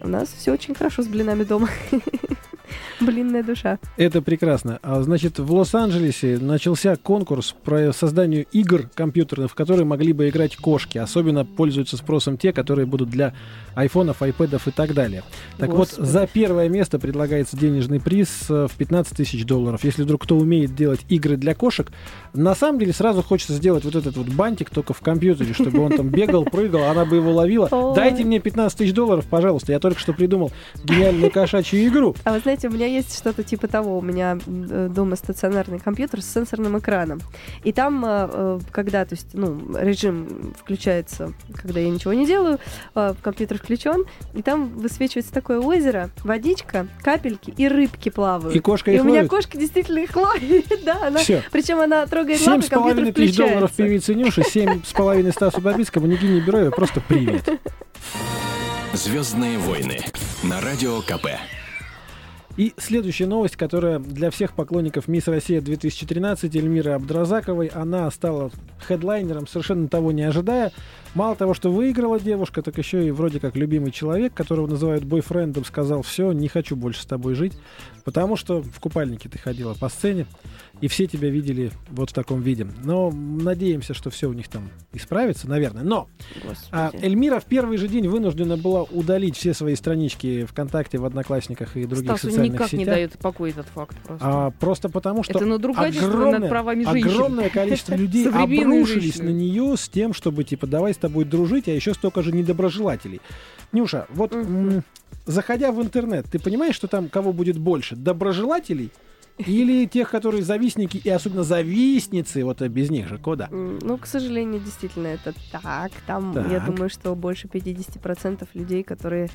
у 0.00 0.08
нас 0.08 0.32
все 0.36 0.52
очень 0.52 0.74
хорошо 0.74 1.02
с 1.02 1.06
блинами 1.06 1.44
дома. 1.44 1.68
Блинная 3.00 3.42
душа. 3.42 3.78
Это 3.96 4.22
прекрасно. 4.22 4.78
А, 4.82 5.02
значит, 5.02 5.38
в 5.38 5.52
Лос-Анджелесе 5.52 6.38
начался 6.38 6.96
конкурс 6.96 7.54
по 7.64 7.92
созданию 7.92 8.46
игр 8.52 8.88
компьютерных, 8.94 9.50
в 9.50 9.54
которые 9.54 9.84
могли 9.84 10.12
бы 10.12 10.28
играть 10.28 10.56
кошки. 10.56 10.98
Особенно 10.98 11.44
пользуются 11.44 11.96
спросом 11.96 12.36
те, 12.36 12.52
которые 12.52 12.86
будут 12.86 13.10
для 13.10 13.34
айфонов, 13.74 14.22
айпэдов 14.22 14.68
и 14.68 14.70
так 14.70 14.94
далее. 14.94 15.22
Так 15.58 15.70
Господи. 15.70 16.00
вот, 16.00 16.08
за 16.08 16.26
первое 16.26 16.68
место 16.68 16.98
предлагается 16.98 17.56
денежный 17.56 18.00
приз 18.00 18.28
э, 18.48 18.66
в 18.70 18.76
15 18.76 19.16
тысяч 19.16 19.44
долларов. 19.44 19.84
Если 19.84 20.02
вдруг 20.02 20.22
кто 20.22 20.36
умеет 20.36 20.74
делать 20.74 21.00
игры 21.08 21.36
для 21.36 21.54
кошек, 21.54 21.90
на 22.32 22.54
самом 22.54 22.78
деле 22.78 22.92
сразу 22.92 23.22
хочется 23.22 23.54
сделать 23.54 23.84
вот 23.84 23.94
этот 23.94 24.16
вот 24.16 24.28
бантик 24.28 24.70
только 24.70 24.92
в 24.92 25.00
компьютере, 25.00 25.54
чтобы 25.54 25.80
он 25.80 25.92
там 25.96 26.08
бегал, 26.08 26.44
прыгал, 26.44 26.84
она 26.84 27.04
бы 27.04 27.16
его 27.16 27.32
ловила. 27.32 27.68
Дайте 27.94 28.24
мне 28.24 28.38
15 28.40 28.78
тысяч 28.78 28.94
долларов, 28.94 29.26
пожалуйста. 29.28 29.72
Я 29.72 29.80
только 29.80 30.00
что 30.00 30.12
придумал 30.12 30.52
гениальную 30.84 31.30
кошачью 31.30 31.86
игру. 31.86 32.14
А 32.24 32.34
вы 32.34 32.40
знаете, 32.40 32.61
у 32.68 32.70
меня 32.70 32.86
есть 32.86 33.16
что-то 33.16 33.42
типа 33.42 33.68
того. 33.68 33.98
У 33.98 34.02
меня 34.02 34.38
э, 34.46 34.88
дома 34.90 35.16
стационарный 35.16 35.78
компьютер 35.78 36.22
с 36.22 36.32
сенсорным 36.32 36.78
экраном. 36.78 37.20
И 37.64 37.72
там, 37.72 38.04
э, 38.04 38.28
э, 38.32 38.60
когда, 38.70 39.04
то 39.04 39.14
есть, 39.14 39.28
ну, 39.34 39.60
режим 39.78 40.54
включается, 40.58 41.32
когда 41.54 41.80
я 41.80 41.90
ничего 41.90 42.12
не 42.12 42.26
делаю, 42.26 42.58
компьютер 43.22 43.58
включен, 43.58 44.04
и 44.34 44.42
там 44.42 44.68
высвечивается 44.78 45.32
такое 45.32 45.60
озеро, 45.60 46.10
водичка, 46.24 46.86
капельки 47.02 47.52
и 47.56 47.68
рыбки 47.68 48.08
плавают. 48.08 48.54
И 48.54 48.60
кошка 48.60 48.90
И 48.90 48.96
их 48.96 49.02
у 49.02 49.04
меня 49.04 49.18
ловит. 49.18 49.30
кошка 49.30 49.58
действительно 49.58 49.98
их 50.00 50.14
ловит, 50.16 50.66
да, 50.84 51.06
она, 51.06 51.20
Все. 51.20 51.42
причем 51.50 51.80
она 51.80 52.06
трогает 52.06 52.40
Семь 52.40 52.54
лапы, 52.54 52.62
с 52.62 52.68
половиной 52.68 52.94
компьютер 52.96 53.22
тысяч 53.22 53.36
долларов 53.36 53.72
певицы 53.72 54.14
Нюши, 54.14 54.42
семь 54.42 54.82
с 54.84 54.92
половиной 54.92 55.32
Стасу 55.32 55.60
Бабицкому, 55.60 56.06
Никине 56.06 56.40
Бероеву. 56.40 56.70
Просто 56.72 57.00
привет. 57.00 57.48
Звездные 58.92 59.58
войны 59.58 60.00
на 60.42 60.60
радио 60.60 61.00
КП. 61.00 61.26
И 62.56 62.74
следующая 62.76 63.26
новость, 63.26 63.56
которая 63.56 63.98
для 63.98 64.30
всех 64.30 64.54
поклонников 64.54 65.08
Мисс 65.08 65.26
Россия 65.26 65.60
2013 65.62 66.54
Эльмиры 66.54 66.92
Абдразаковой, 66.92 67.68
она 67.68 68.10
стала 68.10 68.50
хедлайнером, 68.86 69.46
совершенно 69.46 69.88
того 69.88 70.12
не 70.12 70.22
ожидая. 70.22 70.72
Мало 71.14 71.36
того, 71.36 71.52
что 71.52 71.70
выиграла 71.70 72.18
девушка, 72.18 72.62
так 72.62 72.78
еще 72.78 73.06
и 73.06 73.10
вроде 73.10 73.38
как 73.38 73.54
любимый 73.54 73.92
человек, 73.92 74.32
которого 74.32 74.66
называют 74.66 75.04
бойфрендом, 75.04 75.64
сказал, 75.64 76.02
все, 76.02 76.32
не 76.32 76.48
хочу 76.48 76.74
больше 76.74 77.02
с 77.02 77.06
тобой 77.06 77.34
жить, 77.34 77.52
потому 78.04 78.36
что 78.36 78.62
в 78.62 78.80
купальнике 78.80 79.28
ты 79.28 79.38
ходила 79.38 79.74
по 79.74 79.88
сцене, 79.88 80.26
и 80.80 80.88
все 80.88 81.06
тебя 81.06 81.28
видели 81.28 81.70
вот 81.90 82.10
в 82.10 82.12
таком 82.12 82.40
виде. 82.40 82.66
Но 82.82 83.10
надеемся, 83.12 83.94
что 83.94 84.10
все 84.10 84.28
у 84.28 84.32
них 84.32 84.48
там 84.48 84.70
исправится, 84.92 85.48
наверное. 85.48 85.84
Но 85.84 86.08
а. 86.72 86.90
Эльмира 87.00 87.38
в 87.40 87.44
первый 87.44 87.76
же 87.76 87.88
день 87.88 88.08
вынуждена 88.08 88.56
была 88.56 88.82
удалить 88.82 89.36
все 89.36 89.54
свои 89.54 89.76
странички 89.76 90.44
ВКонтакте, 90.44 90.98
в 90.98 91.04
Одноклассниках 91.04 91.76
и 91.76 91.84
других 91.84 92.16
Стасу 92.16 92.28
социальных 92.28 92.54
никак 92.54 92.72
не 92.72 92.80
сетях. 92.80 92.94
дает 92.94 93.18
покоя 93.18 93.50
этот 93.50 93.66
факт 93.66 93.96
просто. 94.04 94.26
А, 94.26 94.50
просто 94.50 94.88
потому, 94.88 95.22
что 95.22 95.34
Это 95.34 95.44
огромное, 96.04 96.38
над 96.40 96.48
правами 96.48 96.84
женщин. 96.84 97.10
огромное 97.10 97.50
количество 97.50 97.94
людей 97.96 98.28
обрушились 98.28 99.14
женщины. 99.14 99.30
на 99.30 99.34
нее 99.34 99.76
с 99.76 99.88
тем, 99.88 100.14
чтобы, 100.14 100.42
типа, 100.42 100.66
давай 100.66 100.94
тобой 101.02 101.24
дружить, 101.24 101.68
а 101.68 101.72
еще 101.72 101.92
столько 101.94 102.22
же 102.22 102.32
недоброжелателей. 102.32 103.20
Нюша, 103.72 104.06
вот 104.08 104.32
м, 104.32 104.82
заходя 105.26 105.72
в 105.72 105.82
интернет, 105.82 106.26
ты 106.30 106.38
понимаешь, 106.38 106.74
что 106.74 106.88
там 106.88 107.08
кого 107.08 107.32
будет 107.32 107.58
больше? 107.58 107.96
Доброжелателей 107.96 108.90
или 109.38 109.86
тех, 109.86 110.10
которые 110.10 110.42
завистники 110.42 111.00
и 111.02 111.10
особенно 111.10 111.42
завистницы, 111.42 112.44
вот 112.44 112.62
а 112.62 112.68
без 112.68 112.90
них 112.90 113.08
же 113.08 113.18
кода? 113.18 113.48
Ну, 113.50 113.98
к 113.98 114.06
сожалению, 114.06 114.60
действительно, 114.60 115.08
это 115.08 115.34
так. 115.50 115.90
Там, 116.06 116.32
я 116.50 116.58
Так. 116.60 116.66
думаю, 116.66 116.88
что 116.88 117.14
больше 117.14 117.48
50% 117.48 118.48
людей, 118.54 118.82
которые 118.84 119.28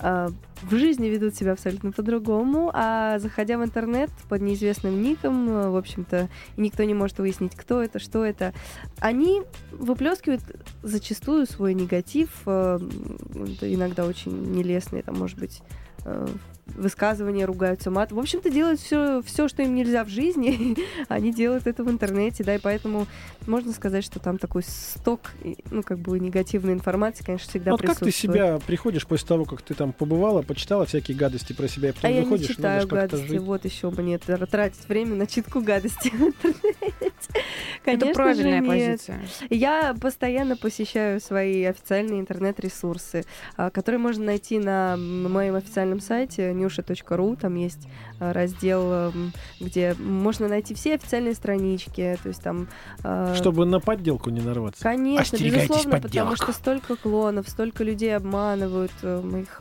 в 0.00 0.70
жизни 0.70 1.08
ведут 1.08 1.34
себя 1.34 1.52
абсолютно 1.52 1.92
по-другому, 1.92 2.70
а 2.72 3.18
заходя 3.18 3.58
в 3.58 3.64
интернет 3.64 4.10
под 4.28 4.42
неизвестным 4.42 5.02
ником, 5.02 5.48
а, 5.48 5.70
в 5.70 5.76
общем-то, 5.76 6.28
никто 6.56 6.84
не 6.84 6.94
может 6.94 7.18
выяснить, 7.18 7.54
кто 7.56 7.82
это, 7.82 7.98
что 7.98 8.24
это, 8.24 8.54
они 9.00 9.42
выплескивают 9.72 10.42
зачастую 10.82 11.46
свой 11.46 11.74
негатив, 11.74 12.30
это 12.42 13.74
иногда 13.74 14.04
очень 14.04 14.52
нелестные, 14.52 15.02
там, 15.02 15.18
может 15.18 15.38
быть, 15.38 15.62
высказывания, 16.74 17.44
ругаются 17.44 17.90
мат. 17.90 18.12
В 18.12 18.18
общем-то, 18.18 18.50
делают 18.50 18.80
все, 18.80 19.22
все, 19.22 19.48
что 19.48 19.62
им 19.62 19.74
нельзя 19.74 20.04
в 20.04 20.08
жизни, 20.08 20.76
они 21.08 21.32
делают 21.32 21.66
это 21.66 21.84
в 21.84 21.90
интернете, 21.90 22.44
да, 22.44 22.54
и 22.54 22.58
поэтому 22.58 23.06
можно 23.46 23.72
сказать, 23.72 24.04
что 24.04 24.18
там 24.18 24.38
такой 24.38 24.62
сток, 24.62 25.20
ну, 25.70 25.82
как 25.82 25.98
бы 25.98 26.18
негативной 26.18 26.74
информации, 26.74 27.24
конечно, 27.24 27.48
всегда 27.48 27.70
вот 27.72 27.80
как 27.82 27.98
ты 27.98 28.04
присутствует. 28.06 28.36
себя 28.36 28.58
приходишь 28.66 29.06
после 29.06 29.26
того, 29.28 29.44
как 29.44 29.62
ты 29.62 29.74
там 29.74 29.92
побывала, 29.92 30.42
почитала 30.42 30.86
всякие 30.86 31.16
гадости 31.16 31.52
про 31.52 31.68
себя, 31.68 31.90
и 31.90 31.92
потом 31.92 32.10
А 32.10 32.12
я 32.12 32.20
не 32.20 32.24
выходишь, 32.24 32.48
читаю 32.48 32.86
гадости, 32.86 33.26
жить. 33.26 33.40
вот 33.40 33.64
еще 33.64 33.90
бы 33.90 34.02
нет, 34.02 34.22
тратить 34.50 34.88
время 34.88 35.14
на 35.16 35.26
читку 35.26 35.60
гадости 35.60 36.08
в 36.10 36.20
интернете. 36.20 36.92
Это 37.84 38.00
Конечно 38.06 38.14
правильная 38.14 38.60
же, 38.62 38.66
нет. 38.68 38.98
позиция. 38.98 39.20
Я 39.50 39.94
постоянно 40.00 40.56
посещаю 40.56 41.20
свои 41.20 41.64
официальные 41.64 42.20
интернет-ресурсы, 42.20 43.24
а, 43.56 43.70
которые 43.70 43.98
можно 43.98 44.24
найти 44.24 44.58
на 44.58 44.96
моем 44.96 45.54
официальном 45.54 46.00
сайте 46.00 46.52
newsha.ru. 46.58 47.36
Там 47.40 47.54
есть 47.54 47.88
а, 48.20 48.32
раздел, 48.32 48.92
м, 48.92 49.32
где 49.60 49.94
можно 49.98 50.48
найти 50.48 50.74
все 50.74 50.94
официальные 50.94 51.34
странички. 51.34 52.18
То 52.22 52.28
есть 52.28 52.42
там... 52.42 52.68
а, 53.02 53.34
Чтобы 53.34 53.64
на 53.66 53.80
подделку 53.80 54.30
не 54.30 54.40
нарваться. 54.40 54.82
Конечно, 54.82 55.36
безусловно, 55.36 55.98
потому 55.98 56.02
подделок. 56.02 56.36
что 56.36 56.52
столько 56.52 56.96
клонов, 56.96 57.48
столько 57.48 57.84
людей 57.84 58.16
обманывают 58.16 58.92
э, 59.02 59.20
моих 59.20 59.60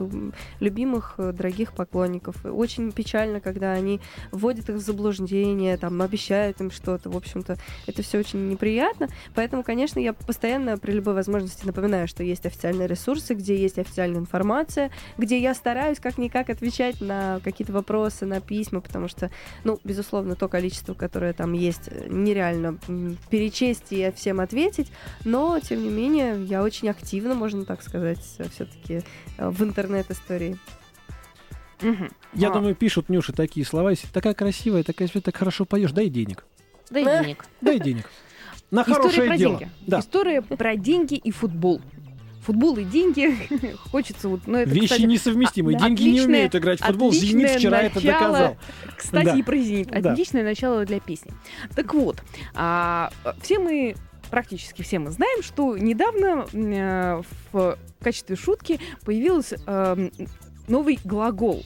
любимых, 0.59 1.15
э, 1.17 1.31
дорогих 1.31 1.73
поклонников. 1.73 2.45
И 2.45 2.49
очень 2.49 2.91
печально, 2.91 3.39
когда 3.39 3.71
они 3.73 3.99
вводят 4.31 4.69
их 4.69 4.75
в 4.75 4.79
заблуждение, 4.79 5.77
там, 5.77 6.01
обещают 6.01 6.59
им 6.61 6.71
что-то. 6.71 7.09
В 7.09 7.17
общем-то, 7.17 7.57
это 7.85 8.01
все 8.01 8.19
очень 8.19 8.47
неприятно. 8.49 9.07
Поэтому, 9.35 9.63
конечно, 9.63 9.99
я 9.99 10.13
постоянно 10.13 10.77
при 10.77 10.91
любой 10.93 11.13
возможности 11.13 11.65
напоминаю, 11.65 12.07
что 12.07 12.23
есть 12.23 12.45
официальные 12.45 12.87
ресурсы, 12.87 13.33
где 13.33 13.55
есть 13.55 13.77
официальная 13.77 14.19
информация, 14.19 14.91
где 15.17 15.39
я 15.39 15.53
стараюсь 15.53 15.99
как-никак 15.99 16.49
отвечать 16.49 16.86
на 16.99 17.39
какие-то 17.43 17.73
вопросы, 17.73 18.25
на 18.25 18.41
письма, 18.41 18.81
потому 18.81 19.07
что, 19.07 19.29
ну, 19.63 19.79
безусловно, 19.83 20.35
то 20.35 20.47
количество, 20.47 20.93
которое 20.93 21.33
там 21.33 21.53
есть, 21.53 21.87
э, 21.87 22.07
нереально 22.09 22.77
перечесть 23.29 23.91
и 23.91 24.11
всем 24.15 24.39
ответить, 24.39 24.91
но, 25.25 25.59
тем 25.59 25.83
не 25.83 25.89
менее, 25.89 26.43
я 26.45 26.63
очень 26.63 26.89
активно, 26.89 27.33
можно 27.35 27.65
так 27.65 27.81
сказать, 27.83 28.19
все-таки 28.19 29.01
в 29.37 29.63
интернет-истории. 29.63 30.57
Мгм. 31.81 32.09
Я 32.33 32.49
А, 32.49 32.53
думаю, 32.53 32.75
пишут 32.75 33.09
Нюша 33.09 33.33
такие 33.33 33.65
слова, 33.65 33.91
если 33.91 34.07
такая 34.07 34.33
красивая, 34.33 34.83
такая 34.83 35.07
свет, 35.07 35.23
так 35.23 35.35
хорошо 35.37 35.65
поешь, 35.65 35.91
дай 35.91 36.09
денег. 36.09 36.45
Дай 36.89 37.03
Э, 37.03 37.21
денег. 37.23 37.45
Дай 37.61 37.79
денег. 37.79 38.09
На 38.71 38.81
История 38.81 38.95
хорошее 38.95 39.27
про 39.27 39.37
дело. 39.37 39.57
деньги. 39.59 39.71
Да. 39.85 39.99
История 39.99 40.41
про 40.41 40.75
деньги 40.75 41.13
и 41.15 41.31
футбол. 41.31 41.81
Футбол 42.47 42.77
и 42.77 42.83
деньги. 42.85 43.35
Хочется 43.91 44.29
вот... 44.29 44.41
Ну, 44.47 44.57
это, 44.57 44.69
Вещи 44.71 44.85
кстати, 44.87 45.01
несовместимые. 45.03 45.77
а- 45.77 45.81
Деньги 45.81 46.03
не 46.03 46.09
отличное- 46.11 46.25
умеют 46.27 46.55
играть 46.55 46.79
в 46.81 46.85
футбол. 46.85 47.11
Зенит 47.11 47.51
вчера 47.51 47.81
это 47.81 47.95
начало. 47.95 48.19
доказал. 48.31 48.57
Кстати, 48.97 49.25
Да. 49.25 49.37
и 49.37 49.43
про 49.43 49.57
«Зенит». 49.57 49.87
Да. 50.01 50.11
Отличное 50.13 50.43
начало 50.43 50.85
для 50.85 50.99
песни. 51.01 51.31
Так 51.75 51.93
вот, 51.93 52.23
а, 52.55 53.11
все 53.41 53.59
мы, 53.59 53.95
практически 54.31 54.81
все 54.81 54.97
мы 54.99 55.11
знаем, 55.11 55.43
что 55.43 55.77
недавно 55.77 56.45
э, 56.53 57.21
в 57.51 57.77
качестве 58.01 58.35
шутки 58.37 58.79
появился 59.03 59.57
эм, 59.67 60.11
новый 60.69 60.99
глагол. 61.03 61.65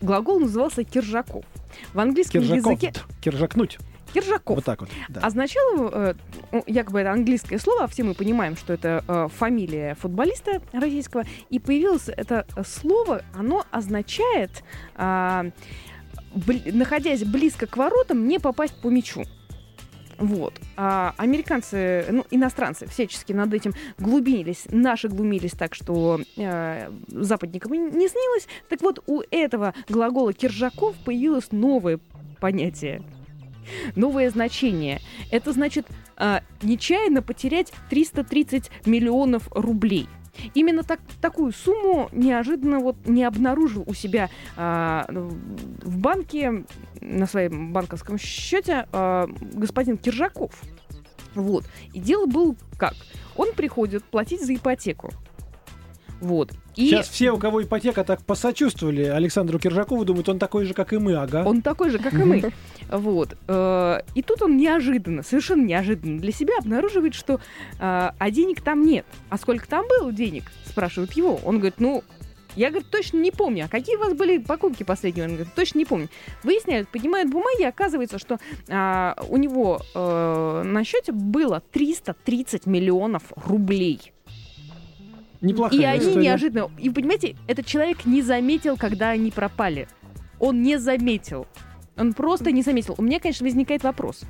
Глагол 0.00 0.38
назывался 0.38 0.84
«киржаков». 0.84 1.44
В 1.92 1.98
английском 2.00 2.40
Киржаков. 2.42 2.72
языке 2.82 2.92
Киржакнуть. 3.20 3.78
«Киржаков» 4.20 4.56
Вот 4.56 4.64
так 4.64 4.80
вот. 4.80 4.90
да. 5.08 5.20
означало, 5.20 6.14
э, 6.52 6.62
якобы 6.66 7.00
это 7.00 7.12
английское 7.12 7.58
слово, 7.58 7.84
а 7.84 7.86
все 7.86 8.02
мы 8.02 8.14
понимаем, 8.14 8.56
что 8.56 8.72
это 8.72 9.04
э, 9.06 9.28
фамилия 9.36 9.94
футболиста 9.94 10.60
российского, 10.72 11.24
и 11.50 11.58
появилось 11.58 12.08
это 12.08 12.46
слово, 12.64 13.22
оно 13.34 13.64
означает 13.70 14.62
а, 14.94 15.46
находясь 16.72 17.24
близко 17.24 17.66
к 17.66 17.76
воротам, 17.76 18.28
не 18.28 18.38
попасть 18.38 18.80
по 18.80 18.88
мячу. 18.88 19.24
Вот. 20.18 20.54
А 20.76 21.14
американцы, 21.16 22.04
ну, 22.10 22.24
иностранцы 22.30 22.88
всячески 22.88 23.32
над 23.32 23.54
этим 23.54 23.72
глубинились. 23.98 24.66
Наши 24.68 25.08
глумились 25.08 25.52
так, 25.52 25.74
что 25.76 26.20
э, 26.36 26.90
западникам 27.06 27.72
не 27.72 28.08
снилось. 28.08 28.48
Так 28.68 28.82
вот, 28.82 29.00
у 29.06 29.22
этого 29.30 29.74
глагола 29.88 30.32
киржаков 30.32 30.96
появилось 31.04 31.52
новое 31.52 32.00
понятие. 32.40 33.02
Новое 33.96 34.30
значение. 34.30 35.00
Это 35.30 35.52
значит 35.52 35.86
а, 36.16 36.42
нечаянно 36.62 37.22
потерять 37.22 37.72
330 37.90 38.70
миллионов 38.86 39.48
рублей. 39.52 40.08
Именно 40.54 40.84
так, 40.84 41.00
такую 41.20 41.52
сумму 41.52 42.08
неожиданно 42.12 42.78
вот 42.78 42.96
не 43.06 43.24
обнаружил 43.24 43.84
у 43.86 43.94
себя 43.94 44.30
а, 44.56 45.06
в 45.08 45.98
банке, 45.98 46.64
на 47.00 47.26
своем 47.26 47.72
банковском 47.72 48.18
счете 48.18 48.86
а, 48.92 49.28
господин 49.40 49.96
Киржаков. 49.96 50.52
Вот. 51.34 51.64
И 51.92 52.00
дело 52.00 52.26
было 52.26 52.54
как? 52.76 52.94
Он 53.36 53.52
приходит 53.52 54.04
платить 54.04 54.44
за 54.44 54.54
ипотеку. 54.54 55.10
Вот. 56.20 56.52
И 56.74 56.88
Сейчас 56.88 57.08
все, 57.08 57.30
у 57.32 57.38
кого 57.38 57.62
ипотека, 57.62 58.04
так 58.04 58.24
посочувствовали 58.24 59.02
Александру 59.02 59.58
Киржакову, 59.58 60.04
думают, 60.04 60.28
он 60.28 60.38
такой 60.38 60.64
же, 60.64 60.74
как 60.74 60.92
и 60.92 60.98
мы, 60.98 61.14
ага. 61.14 61.44
он 61.44 61.62
такой 61.62 61.90
же, 61.90 61.98
как 61.98 62.14
и 62.14 62.24
мы. 62.24 62.52
Вот. 62.90 63.36
Э, 63.48 64.00
И 64.14 64.22
тут 64.22 64.42
он 64.42 64.56
неожиданно, 64.56 65.22
совершенно 65.22 65.64
неожиданно 65.64 66.20
для 66.20 66.32
себя 66.32 66.54
обнаруживает, 66.58 67.14
что 67.14 67.34
э, 67.34 67.38
а 67.78 68.30
денег 68.30 68.62
там 68.62 68.84
нет. 68.84 69.04
А 69.28 69.38
сколько 69.38 69.68
там 69.68 69.86
было 69.88 70.12
денег? 70.12 70.44
Спрашивают 70.64 71.12
его. 71.12 71.38
Он 71.44 71.58
говорит, 71.58 71.80
ну, 71.80 72.02
я, 72.58 72.70
говорит, 72.70 72.90
точно 72.90 73.18
не 73.18 73.30
помню. 73.30 73.66
А 73.66 73.68
какие 73.68 73.96
у 73.96 74.00
вас 74.00 74.14
были 74.14 74.38
покупки 74.38 74.82
последние? 74.82 75.26
Он 75.26 75.34
говорит, 75.34 75.54
точно 75.54 75.78
не 75.78 75.84
помню. 75.84 76.08
Выясняют, 76.42 76.88
поднимают 76.88 77.30
бумаги, 77.30 77.62
оказывается, 77.62 78.18
что 78.18 78.38
а, 78.68 79.16
у 79.28 79.36
него 79.36 79.80
э, 79.94 80.62
на 80.64 80.82
счете 80.82 81.12
было 81.12 81.62
330 81.72 82.66
миллионов 82.66 83.22
рублей. 83.36 84.12
Неплохая 85.40 85.80
И 85.80 85.84
они 85.84 86.00
история. 86.00 86.22
неожиданно... 86.22 86.70
И, 86.78 86.90
понимаете, 86.90 87.36
этот 87.46 87.66
человек 87.66 88.04
не 88.04 88.22
заметил, 88.22 88.76
когда 88.76 89.10
они 89.10 89.30
пропали. 89.30 89.88
Он 90.38 90.62
не 90.62 90.78
заметил. 90.78 91.46
Он 91.96 92.12
просто 92.12 92.52
не 92.52 92.62
заметил. 92.62 92.94
У 92.98 93.02
меня, 93.02 93.20
конечно, 93.20 93.44
возникает 93.44 93.82
вопрос. 93.82 94.22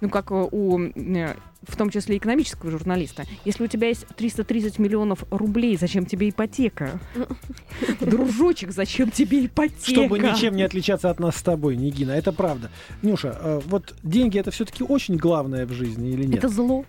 Ну, 0.00 0.08
как 0.08 0.30
э, 0.30 0.48
у, 0.50 0.78
э, 0.78 1.34
в 1.62 1.76
том 1.76 1.90
числе, 1.90 2.16
экономического 2.16 2.70
журналиста. 2.70 3.24
Если 3.44 3.64
у 3.64 3.66
тебя 3.66 3.88
есть 3.88 4.06
330 4.16 4.78
миллионов 4.78 5.24
рублей, 5.30 5.76
зачем 5.76 6.06
тебе 6.06 6.30
ипотека? 6.30 6.98
Дружочек, 8.00 8.72
зачем 8.72 9.10
тебе 9.10 9.44
ипотека? 9.44 9.90
Чтобы 10.06 10.18
ничем 10.18 10.56
не 10.56 10.62
отличаться 10.62 11.10
от 11.10 11.20
нас 11.20 11.36
с 11.36 11.42
тобой, 11.42 11.76
Нигина, 11.76 12.12
это 12.12 12.32
правда. 12.32 12.70
Нюша, 13.02 13.36
э, 13.38 13.60
вот 13.66 13.94
деньги 14.02 14.38
это 14.38 14.50
все-таки 14.50 14.82
очень 14.82 15.16
главное 15.16 15.66
в 15.66 15.72
жизни 15.72 16.10
или 16.10 16.24
нет? 16.24 16.38
Это 16.38 16.48
зло. 16.48 16.86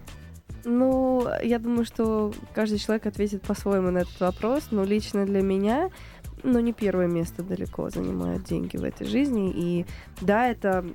Ну, 0.64 1.28
я 1.44 1.60
думаю, 1.60 1.86
что 1.86 2.34
каждый 2.54 2.80
человек 2.80 3.06
ответит 3.06 3.42
по-своему 3.42 3.92
на 3.92 4.00
этот 4.00 4.20
вопрос, 4.20 4.68
но 4.72 4.84
лично 4.84 5.26
для 5.26 5.42
меня, 5.42 5.90
ну, 6.44 6.60
не 6.60 6.74
первое 6.74 7.08
место 7.08 7.44
далеко 7.44 7.90
занимают 7.90 8.44
деньги 8.44 8.78
в 8.78 8.84
этой 8.84 9.08
жизни. 9.08 9.52
И 9.56 9.86
да, 10.22 10.50
это 10.50 10.86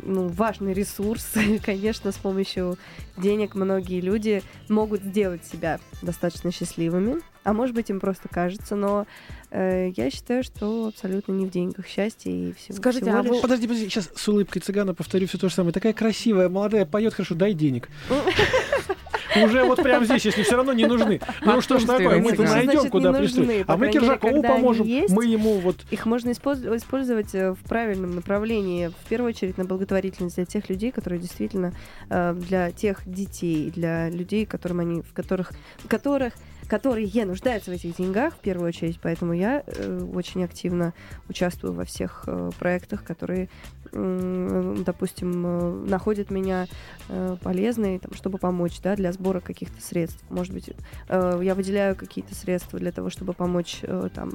ну, 0.00 0.28
важный 0.28 0.72
ресурс. 0.72 1.34
Конечно, 1.64 2.12
с 2.12 2.16
помощью 2.16 2.78
денег 3.16 3.54
многие 3.54 4.00
люди 4.00 4.42
могут 4.68 5.02
сделать 5.02 5.44
себя 5.44 5.78
достаточно 6.02 6.50
счастливыми. 6.52 7.20
А 7.44 7.52
может 7.52 7.74
быть, 7.74 7.90
им 7.90 7.98
просто 7.98 8.28
кажется, 8.28 8.76
но 8.76 9.06
э, 9.50 9.90
я 9.96 10.10
считаю, 10.10 10.44
что 10.44 10.86
абсолютно 10.86 11.32
не 11.32 11.46
в 11.46 11.50
деньгах 11.50 11.88
счастье 11.88 12.50
и 12.50 12.52
всего. 12.52 12.78
Скажите, 12.78 13.06
всего 13.06 13.18
а 13.18 13.22
вы- 13.22 13.30
лишь- 13.30 13.42
Подожди, 13.42 13.66
подожди, 13.66 13.88
сейчас 13.88 14.10
с 14.14 14.28
улыбкой 14.28 14.60
цыгана 14.60 14.94
повторю 14.94 15.26
все 15.26 15.38
то 15.38 15.48
же 15.48 15.54
самое. 15.54 15.72
Такая 15.72 15.92
красивая, 15.92 16.48
молодая, 16.48 16.86
поет 16.86 17.14
хорошо, 17.14 17.34
дай 17.34 17.52
денег. 17.52 17.88
Уже 19.36 19.64
вот 19.64 19.82
прямо 19.82 20.04
здесь, 20.04 20.24
если 20.24 20.42
все 20.42 20.56
равно 20.56 20.72
не 20.72 20.86
нужны. 20.86 21.20
Ну 21.44 21.60
что 21.60 21.78
ж 21.78 21.84
такое, 21.84 22.20
мы-то 22.20 22.42
найдем, 22.42 22.88
куда 22.90 23.12
пристроить. 23.12 23.64
А 23.66 23.76
мы 23.76 23.90
Киржакову 23.90 24.42
поможем. 24.42 24.86
Мы 25.08 25.26
ему 25.26 25.58
вот... 25.58 25.76
Их 25.90 26.06
можно 26.06 26.30
использ- 26.30 26.76
использовать 26.76 27.34
э, 27.34 27.52
в 27.52 27.68
правильном 27.68 28.14
направлении, 28.14 28.88
в 28.88 29.08
первую 29.08 29.30
очередь 29.30 29.58
на 29.58 29.64
благотворительность 29.64 30.36
для 30.36 30.44
тех 30.44 30.68
людей, 30.68 30.92
которые 30.92 31.20
действительно 31.20 31.72
э, 32.08 32.34
для 32.34 32.70
тех 32.70 33.00
детей, 33.06 33.70
для 33.70 34.08
людей, 34.10 34.46
которым 34.46 34.80
они, 34.80 35.02
в 35.02 35.12
которых, 35.12 35.52
которых 35.88 36.34
которые 36.72 37.26
нуждаются 37.26 37.70
в 37.70 37.74
этих 37.74 37.96
деньгах 37.98 38.32
в 38.32 38.38
первую 38.38 38.68
очередь, 38.68 38.98
поэтому 39.02 39.34
я 39.34 39.62
э, 39.66 40.08
очень 40.14 40.42
активно 40.42 40.94
участвую 41.28 41.74
во 41.74 41.84
всех 41.84 42.24
э, 42.26 42.50
проектах, 42.58 43.04
которые, 43.04 43.50
допустим, 43.92 45.44
э, 45.46 45.90
находят 45.90 46.30
меня 46.30 46.68
э, 47.10 47.36
полезной, 47.42 47.98
там, 47.98 48.14
чтобы 48.14 48.38
помочь, 48.38 48.80
да, 48.80 48.96
для 48.96 49.12
сбора 49.12 49.40
каких-то 49.40 49.82
средств. 49.82 50.24
Может 50.30 50.54
быть, 50.54 50.70
я 51.10 51.54
выделяю 51.54 51.94
какие-то 51.94 52.34
средства 52.34 52.78
для 52.78 52.90
того, 52.90 53.10
чтобы 53.10 53.34
помочь 53.34 53.80
там 54.14 54.32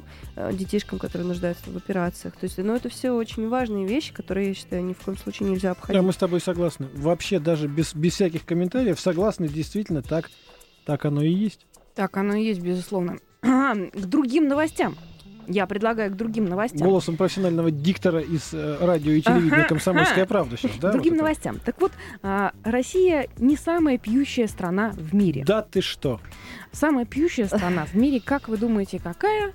детишкам, 0.52 1.00
которые 1.00 1.26
нуждаются 1.26 1.68
в 1.68 1.76
операциях. 1.76 2.36
То 2.36 2.44
есть, 2.44 2.56
ну, 2.58 2.72
это 2.76 2.88
все 2.88 3.10
очень 3.10 3.48
важные 3.48 3.84
вещи, 3.84 4.14
которые, 4.14 4.48
я 4.50 4.54
считаю, 4.54 4.84
ни 4.84 4.92
в 4.92 4.98
коем 4.98 5.18
случае 5.18 5.50
нельзя 5.50 5.70
Да, 5.70 5.72
обходить. 5.72 6.02
мы 6.02 6.12
с 6.12 6.16
тобой 6.16 6.40
согласны. 6.40 6.86
Вообще 6.94 7.40
даже 7.40 7.66
без, 7.66 7.96
без 7.96 8.12
всяких 8.12 8.44
комментариев 8.44 9.00
согласны, 9.00 9.48
действительно, 9.48 10.02
так, 10.02 10.30
так 10.86 11.04
оно 11.04 11.22
и 11.22 11.32
есть. 11.32 11.66
Так, 11.98 12.16
оно 12.16 12.36
и 12.36 12.44
есть, 12.44 12.60
безусловно. 12.60 13.18
К 13.42 13.90
другим 13.92 14.46
новостям. 14.46 14.94
Я 15.48 15.66
предлагаю 15.66 16.12
к 16.12 16.14
другим 16.14 16.44
новостям. 16.44 16.86
Голосом 16.86 17.16
профессионального 17.16 17.72
диктора 17.72 18.20
из 18.20 18.50
э, 18.52 18.76
радио 18.80 19.10
и 19.12 19.20
телевидения 19.20 19.64
«Комсомольская 19.64 20.24
правда» 20.28 20.56
сейчас, 20.56 20.76
да? 20.76 20.90
К 20.90 20.92
другим 20.92 21.14
вот 21.14 21.16
это? 21.16 21.24
новостям. 21.24 21.58
Так 21.64 21.80
вот, 21.80 21.90
а, 22.22 22.52
Россия 22.62 23.26
не 23.38 23.56
самая 23.56 23.98
пьющая 23.98 24.46
страна 24.46 24.92
в 24.92 25.12
мире. 25.12 25.42
Да 25.44 25.62
ты 25.62 25.80
что? 25.80 26.20
Самая 26.70 27.04
пьющая 27.04 27.46
страна 27.46 27.84
в 27.86 27.94
мире, 27.94 28.20
как 28.24 28.46
вы 28.48 28.58
думаете, 28.58 29.00
какая? 29.02 29.52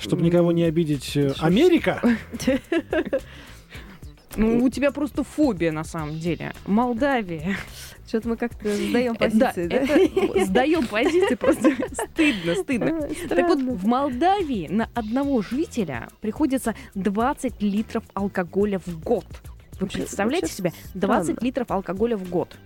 чтобы 0.00 0.22
никого 0.22 0.52
не 0.52 0.64
обидеть, 0.64 1.16
э, 1.16 1.32
Америка? 1.40 2.02
Ну, 4.36 4.64
у 4.64 4.68
тебя 4.68 4.92
просто 4.92 5.24
фобия 5.24 5.72
на 5.72 5.84
самом 5.84 6.18
деле. 6.18 6.52
Молдавия. 6.66 7.56
Что-то 8.06 8.28
мы 8.28 8.36
как-то 8.36 8.74
сдаем 8.74 9.16
Э, 9.20 9.30
да, 9.30 9.52
позиции, 9.52 9.66
да? 9.68 10.44
сдаем 10.44 10.86
позиции, 10.86 11.34
просто 11.34 11.70
стыдно, 11.92 12.54
стыдно. 12.56 13.08
Так 13.28 13.48
вот, 13.48 13.58
в 13.60 13.86
Молдавии 13.86 14.68
на 14.68 14.88
одного 14.94 15.42
жителя 15.42 16.08
приходится 16.20 16.74
20 16.94 17.62
литров 17.62 18.04
алкоголя 18.14 18.78
в 18.78 19.00
год. 19.00 19.26
Вы 19.80 19.86
представляете 19.86 20.46
вообще 20.46 20.56
себе? 20.56 20.72
20 20.94 21.24
странно. 21.24 21.44
литров 21.44 21.70
алкоголя 21.70 22.16
в 22.16 22.28
год. 22.28 22.56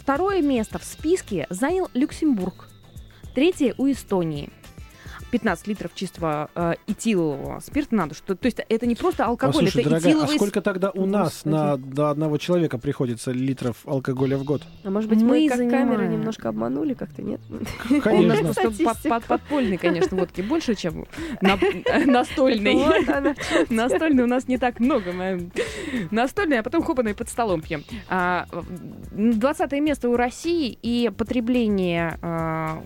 Второе 0.00 0.42
место 0.42 0.78
в 0.78 0.84
списке 0.84 1.46
занял 1.50 1.88
Люксембург. 1.94 2.68
Третье 3.34 3.74
у 3.78 3.90
Эстонии. 3.90 4.50
15 5.30 5.66
литров 5.66 5.90
чистого 5.94 6.50
э, 6.54 6.74
этилового 6.86 7.60
спирта 7.60 7.94
надо. 7.94 8.14
Что, 8.14 8.34
то 8.34 8.46
есть 8.46 8.60
это 8.68 8.86
не 8.86 8.94
просто 8.94 9.24
алкоголь, 9.26 9.64
Послушай, 9.64 9.80
это 9.82 9.90
дорогая, 9.90 10.12
а 10.12 10.14
этиловый 10.16 10.36
сколько 10.36 10.60
тогда 10.62 10.90
у 10.90 11.06
нас 11.06 11.42
Господи. 11.44 11.52
на 11.54 11.76
до 11.76 12.10
одного 12.10 12.38
человека 12.38 12.78
приходится 12.78 13.30
литров 13.32 13.76
алкоголя 13.86 14.36
в 14.38 14.44
год? 14.44 14.62
А 14.84 14.90
может 14.90 15.08
быть, 15.10 15.20
Мы 15.22 15.28
мы, 15.40 15.48
как 15.48 15.58
камеры 15.58 15.70
занимаем. 15.72 16.12
немножко 16.12 16.48
обманули 16.48 16.94
как-то, 16.94 17.22
нет? 17.22 17.40
Конечно. 18.02 18.44
просто 18.44 18.62
под- 18.64 18.74
Статистика. 18.74 19.08
под- 19.10 19.24
подпольной, 19.24 19.76
конечно, 19.76 20.16
водки 20.16 20.40
больше, 20.40 20.74
чем 20.74 21.06
на- 21.40 21.58
настольной. 22.06 22.74
Вот 22.88 23.08
она. 23.08 23.34
Настольной 23.68 24.24
у 24.24 24.26
нас 24.26 24.48
не 24.48 24.56
так 24.58 24.80
много. 24.80 25.12
Мы 25.12 25.50
настольной, 26.10 26.60
а 26.60 26.62
потом 26.62 26.82
хопаной 26.82 27.14
под 27.14 27.28
столом 27.28 27.60
пьем. 27.60 27.84
А, 28.08 28.46
м, 29.12 29.38
20 29.38 29.80
место 29.80 30.08
у 30.08 30.16
России, 30.16 30.78
и 30.82 31.10
потребление 31.16 32.18
а, 32.22 32.82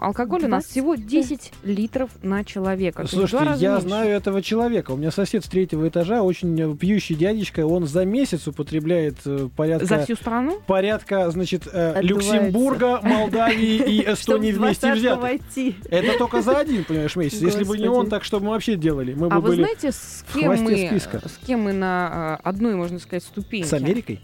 алкоголя 0.00 0.46
у 0.46 0.48
нас 0.48 0.64
20? 0.64 0.70
всего 0.70 0.94
10 0.96 1.52
литров 1.62 1.77
на 2.22 2.44
человека. 2.44 3.06
Слушайте, 3.06 3.54
я 3.58 3.72
меньше. 3.72 3.86
знаю 3.86 4.10
этого 4.10 4.42
человека. 4.42 4.92
У 4.92 4.96
меня 4.96 5.10
сосед 5.10 5.44
с 5.44 5.48
третьего 5.48 5.88
этажа, 5.88 6.22
очень 6.22 6.60
э, 6.60 6.76
пьющий 6.76 7.14
дядечка. 7.14 7.66
Он 7.66 7.86
за 7.86 8.04
месяц 8.04 8.46
употребляет 8.48 9.16
э, 9.24 9.48
порядка... 9.54 9.86
За 9.86 10.04
всю 10.04 10.16
страну? 10.16 10.60
порядка, 10.66 11.30
значит, 11.30 11.66
э, 11.66 11.92
Отдувается. 11.92 12.02
Люксембурга, 12.02 13.00
Молдавии 13.02 13.76
и 13.76 14.00
Эстонии 14.12 14.52
вместе 14.52 14.92
взятых. 14.92 15.40
Это 15.88 16.18
только 16.18 16.42
за 16.42 16.58
один, 16.58 16.84
понимаешь, 16.84 17.14
месяц. 17.16 17.40
Если 17.40 17.64
бы 17.64 17.78
не 17.78 17.88
он, 17.88 18.08
так 18.08 18.24
что 18.24 18.40
бы 18.40 18.46
мы 18.46 18.50
вообще 18.52 18.76
делали? 18.76 19.14
Мы 19.14 19.28
А 19.28 19.36
бы 19.36 19.40
вы 19.40 19.48
были 19.48 19.62
знаете, 19.62 19.92
с 19.92 20.24
в 20.26 20.38
кем, 20.38 20.62
мы, 20.62 20.76
списка. 20.88 21.20
с 21.28 21.46
кем 21.46 21.62
мы 21.62 21.72
на 21.72 22.08
а, 22.34 22.40
одной, 22.42 22.74
можно 22.74 22.98
сказать, 22.98 23.22
ступеньке? 23.22 23.68
с 23.68 23.72
Америкой. 23.72 24.20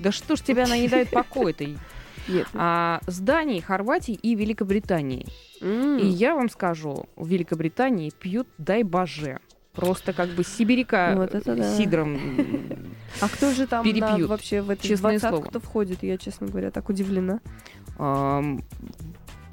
Да 0.00 0.12
что 0.12 0.36
ж 0.36 0.40
тебя 0.40 0.64
она 0.64 0.76
не 0.76 0.88
дает 0.88 1.10
покоя-то? 1.10 1.64
Нет. 2.28 2.46
А, 2.54 3.00
с 3.06 3.18
Данией, 3.20 3.60
Хорватией 3.60 4.18
и 4.22 4.34
Великобританией. 4.34 5.26
М. 5.60 5.98
И 5.98 6.06
я 6.06 6.34
вам 6.34 6.48
скажу, 6.50 7.06
в 7.16 7.26
Великобритании 7.28 8.10
пьют 8.18 8.46
дай 8.58 8.82
боже. 8.82 9.38
Просто 9.72 10.12
как 10.12 10.28
бы 10.30 10.44
сибиряка 10.44 11.14
Вот 11.16 11.34
это 11.34 11.56
да. 11.56 11.76
сидром. 11.76 12.20
А 13.22 13.28
кто 13.28 13.52
же 13.52 13.66
там 13.66 13.86
на- 13.86 13.90
перепьют. 13.92 14.28
вообще 14.28 14.60
в 14.60 14.68
этой 14.70 14.86
Честное 14.88 15.12
двадцатку 15.12 15.36
слово. 15.38 15.48
кто 15.48 15.60
входит? 15.60 16.02
Я, 16.02 16.18
честно 16.18 16.46
говоря, 16.46 16.70
так 16.70 16.88
удивлена. 16.90 17.40
Ам, 17.98 18.62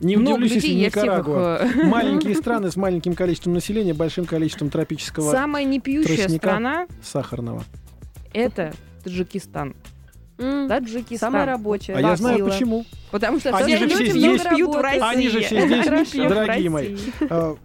Не 0.01 0.15
Много 0.17 0.36
удивлюсь, 0.36 0.51
если 0.55 0.67
людей, 0.70 0.82
я 0.84 0.89
всех 0.91 1.03
Никарагуа. 1.03 1.59
э, 1.61 1.84
Маленькие 1.86 2.36
страны 2.36 2.70
с 2.72 2.76
маленьким 2.78 3.15
количеством 3.15 3.53
населения, 3.53 3.93
большим 3.93 4.26
количеством 4.26 4.70
тропического 4.70 5.30
Самая 5.32 5.63
непьющая 5.65 6.15
тростника. 6.17 6.47
страна 6.47 6.88
сахарного. 7.01 7.63
это 8.34 8.74
Таджикистан. 9.03 9.74
М, 10.40 10.68
Таджикистан. 10.68 11.32
Самая 11.32 11.46
рабочая. 11.46 11.94
А 11.96 12.02
я 12.02 12.16
знаю 12.16 12.38
сила. 12.38 12.50
почему. 12.50 12.86
Потому 13.12 13.40
что 13.40 13.56
Они 13.56 13.76
все 13.76 13.78
же 13.78 13.86
люди 13.86 14.10
все 14.10 14.38
здесь. 14.38 14.44
пьют 14.44 14.76
в 14.76 14.80
России. 14.82 15.02
Они 15.02 15.30
же 15.30 15.42
все 15.42 15.66
здесь, 15.66 16.14
дорогие 16.28 16.70
мои. 16.70 16.98
А, 17.30 17.56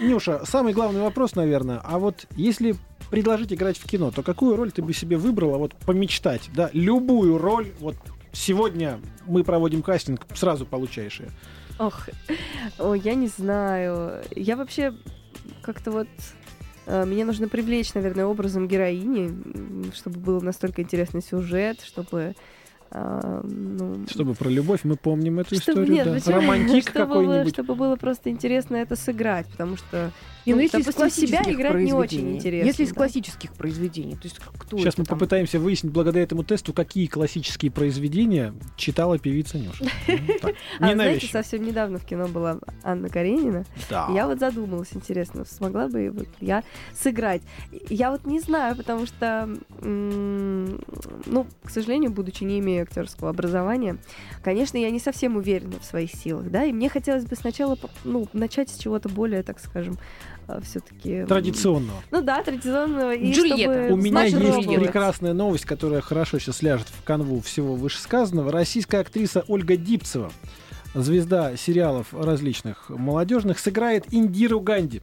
Нюша, 0.00 0.44
самый 0.44 0.72
главный 0.72 1.00
вопрос, 1.00 1.34
наверное, 1.36 1.80
а 1.84 1.98
вот 1.98 2.26
если 2.36 2.74
предложить 3.10 3.52
играть 3.52 3.78
в 3.78 3.86
кино, 3.86 4.10
то 4.10 4.22
какую 4.22 4.56
роль 4.56 4.72
ты 4.72 4.82
бы 4.82 4.92
себе 4.92 5.16
выбрала, 5.16 5.58
вот 5.58 5.74
помечтать, 5.86 6.50
да, 6.54 6.70
любую 6.72 7.38
роль, 7.38 7.68
вот 7.80 7.94
сегодня 8.32 8.98
мы 9.26 9.44
проводим 9.44 9.82
кастинг, 9.82 10.22
сразу 10.34 10.66
получаешь 10.66 11.20
ее. 11.20 11.28
Ох, 11.78 12.08
ой, 12.78 13.00
я 13.00 13.14
не 13.14 13.28
знаю. 13.28 14.22
Я 14.34 14.56
вообще 14.56 14.94
как-то 15.62 15.90
вот... 15.90 16.08
э, 16.86 17.04
Мне 17.04 17.24
нужно 17.24 17.48
привлечь, 17.48 17.94
наверное, 17.94 18.26
образом 18.26 18.68
героини, 18.68 19.30
чтобы 19.94 20.18
был 20.18 20.40
настолько 20.40 20.82
интересный 20.82 21.22
сюжет, 21.22 21.80
чтобы... 21.82 22.34
а, 22.90 23.40
ну, 23.42 24.06
Чтобы 24.08 24.34
про 24.34 24.48
любовь 24.48 24.80
мы 24.84 24.96
помним 24.96 25.40
эту 25.40 25.56
чтобы, 25.56 25.82
историю, 25.82 25.94
нет, 25.94 26.04
да. 26.06 26.14
почему? 26.14 26.34
Романтик 26.36 26.88
чтобы, 26.90 27.06
какой-нибудь. 27.06 27.52
чтобы 27.52 27.74
было 27.74 27.96
просто 27.96 28.30
интересно 28.30 28.76
это 28.76 28.96
сыграть, 28.96 29.46
потому 29.48 29.76
что 29.76 30.10
Не, 30.46 30.52
ну, 30.52 30.56
Ну, 30.58 30.62
если 30.62 30.80
из 30.80 30.84
допустим, 30.86 31.26
себя 31.26 31.38
классических 31.38 31.54
играть 31.60 31.74
не 31.76 31.92
очень 31.92 31.96
произведений. 32.08 32.36
интересно, 32.36 32.66
Если 32.66 32.82
из 32.84 32.88
да. 32.90 32.94
классических 32.94 33.52
произведений, 33.54 34.12
то 34.14 34.24
есть 34.24 34.38
кто 34.58 34.78
Сейчас 34.78 34.98
мы 34.98 35.04
там? 35.04 35.18
попытаемся 35.18 35.58
выяснить 35.58 35.92
благодаря 35.92 36.22
этому 36.24 36.44
тесту, 36.44 36.72
какие 36.72 37.06
классические 37.06 37.70
произведения 37.70 38.54
читала 38.76 39.18
певица 39.18 39.58
Нюша. 39.58 39.84
Ну, 40.80 40.88
А, 40.90 40.92
знаете, 40.92 41.26
совсем 41.26 41.62
недавно 41.64 41.98
в 41.98 42.04
кино 42.04 42.28
была 42.28 42.58
Анна 42.82 43.08
Каренина. 43.08 43.64
Да. 43.88 44.08
Я 44.12 44.26
вот 44.26 44.38
задумалась, 44.38 44.90
интересно, 44.92 45.44
смогла 45.44 45.88
бы 45.88 46.26
я 46.40 46.62
сыграть. 46.94 47.42
Я 47.88 48.10
вот 48.10 48.26
не 48.26 48.40
знаю, 48.40 48.76
потому 48.76 49.06
что, 49.06 49.48
ну, 49.82 51.46
к 51.64 51.70
сожалению, 51.70 52.10
будучи 52.10 52.44
не 52.44 52.58
имея 52.58 52.82
актерского 52.82 53.30
образования, 53.30 53.96
конечно, 54.42 54.76
я 54.78 54.90
не 54.90 55.00
совсем 55.00 55.36
уверена 55.36 55.78
в 55.80 55.84
своих 55.84 56.10
силах, 56.12 56.50
да, 56.50 56.64
и 56.64 56.72
мне 56.72 56.88
хотелось 56.88 57.24
бы 57.24 57.36
сначала, 57.36 57.78
ну, 58.04 58.26
начать 58.32 58.68
с 58.70 58.76
чего-то 58.76 59.08
более, 59.08 59.42
так 59.42 59.58
скажем, 59.60 59.96
все-таки... 60.64 61.24
Традиционного. 61.24 62.02
Ну 62.10 62.22
да, 62.22 62.42
традиционного. 62.42 63.14
И 63.14 63.32
Джульетта. 63.32 63.72
чтобы 63.72 63.92
У 63.92 63.96
меня 63.96 64.22
есть 64.24 64.36
пробовать. 64.36 64.80
прекрасная 64.80 65.32
новость, 65.32 65.64
которая 65.64 66.00
хорошо 66.00 66.38
сейчас 66.38 66.62
ляжет 66.62 66.88
в 66.88 67.04
канву 67.04 67.40
всего 67.40 67.74
вышесказанного. 67.74 68.52
Российская 68.52 68.98
актриса 68.98 69.44
Ольга 69.48 69.76
Дипцева, 69.76 70.32
звезда 70.94 71.56
сериалов 71.56 72.08
различных 72.12 72.88
молодежных, 72.90 73.58
сыграет 73.58 74.06
Индиру 74.12 74.60
Ганди. 74.60 75.02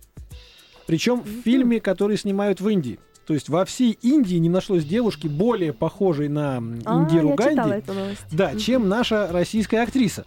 Причем 0.88 1.22
в 1.22 1.44
фильме, 1.44 1.80
который 1.80 2.18
снимают 2.18 2.62
в 2.62 2.68
Индии. 2.68 3.00
То 3.28 3.36
есть 3.36 3.50
во 3.50 3.64
всей 3.66 3.92
Индии 4.02 4.36
не 4.38 4.50
нашлось 4.50 4.84
девушки 4.84 5.28
более 5.28 5.74
похожей 5.74 6.28
на 6.28 6.58
А, 6.58 6.60
Индиру 7.04 7.30
я 7.30 7.50
читала 7.50 7.70
Ганди, 7.70 8.18
да, 8.32 8.56
чем 8.56 8.90
наша 8.90 9.30
российская 9.32 9.84
актриса. 9.84 10.26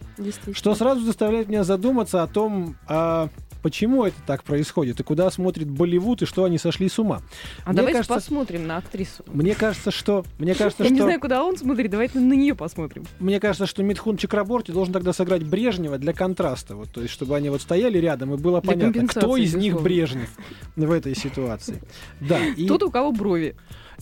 Что 0.53 0.73
сразу 0.75 1.01
заставляет 1.01 1.49
меня 1.49 1.63
задуматься 1.63 2.23
о 2.23 2.27
том, 2.27 2.77
а 2.87 3.29
почему 3.65 4.05
это 4.05 4.17
так 4.27 4.43
происходит, 4.43 4.99
и 4.99 5.03
куда 5.03 5.31
смотрит 5.31 5.67
Болливуд, 5.67 6.21
и 6.21 6.27
что 6.27 6.43
они 6.43 6.59
сошли 6.59 6.87
с 6.87 6.99
ума. 6.99 7.23
А 7.63 7.69
Мне 7.69 7.77
давайте 7.77 7.97
кажется- 7.97 8.13
посмотрим 8.13 8.67
на 8.67 8.77
актрису. 8.77 9.23
Мне 9.25 9.55
кажется, 9.55 9.89
что... 9.89 10.23
Мне 10.37 10.53
кажется, 10.53 10.83
Я 10.83 10.89
что... 10.89 10.93
не 10.95 11.01
знаю, 11.01 11.19
куда 11.19 11.43
он 11.43 11.57
смотрит, 11.57 11.89
давайте 11.89 12.19
на 12.19 12.33
нее 12.33 12.53
посмотрим. 12.53 13.05
Мне 13.19 13.39
кажется, 13.39 13.65
что 13.65 13.81
Митхун 13.81 14.17
Чакраборти 14.17 14.71
должен 14.71 14.93
тогда 14.93 15.13
сыграть 15.13 15.41
Брежнева 15.41 15.97
для 15.97 16.13
контраста. 16.13 16.75
Вот, 16.75 16.91
то 16.91 17.01
есть, 17.01 17.11
чтобы 17.11 17.35
они 17.35 17.49
вот 17.49 17.59
стояли 17.59 17.97
рядом, 17.97 18.35
и 18.35 18.37
было 18.37 18.61
Для 18.61 18.71
понятно, 18.71 19.07
кто 19.07 19.35
из 19.35 19.55
них 19.55 19.73
безусловно. 19.73 19.83
Брежнев 19.83 20.29
в 20.75 20.91
этой 20.91 21.15
ситуации. 21.15 21.81
Да, 22.21 22.37
и 22.57 22.67
Тот, 22.67 22.83
у 22.83 22.91
кого 22.91 23.13
брови. 23.13 23.55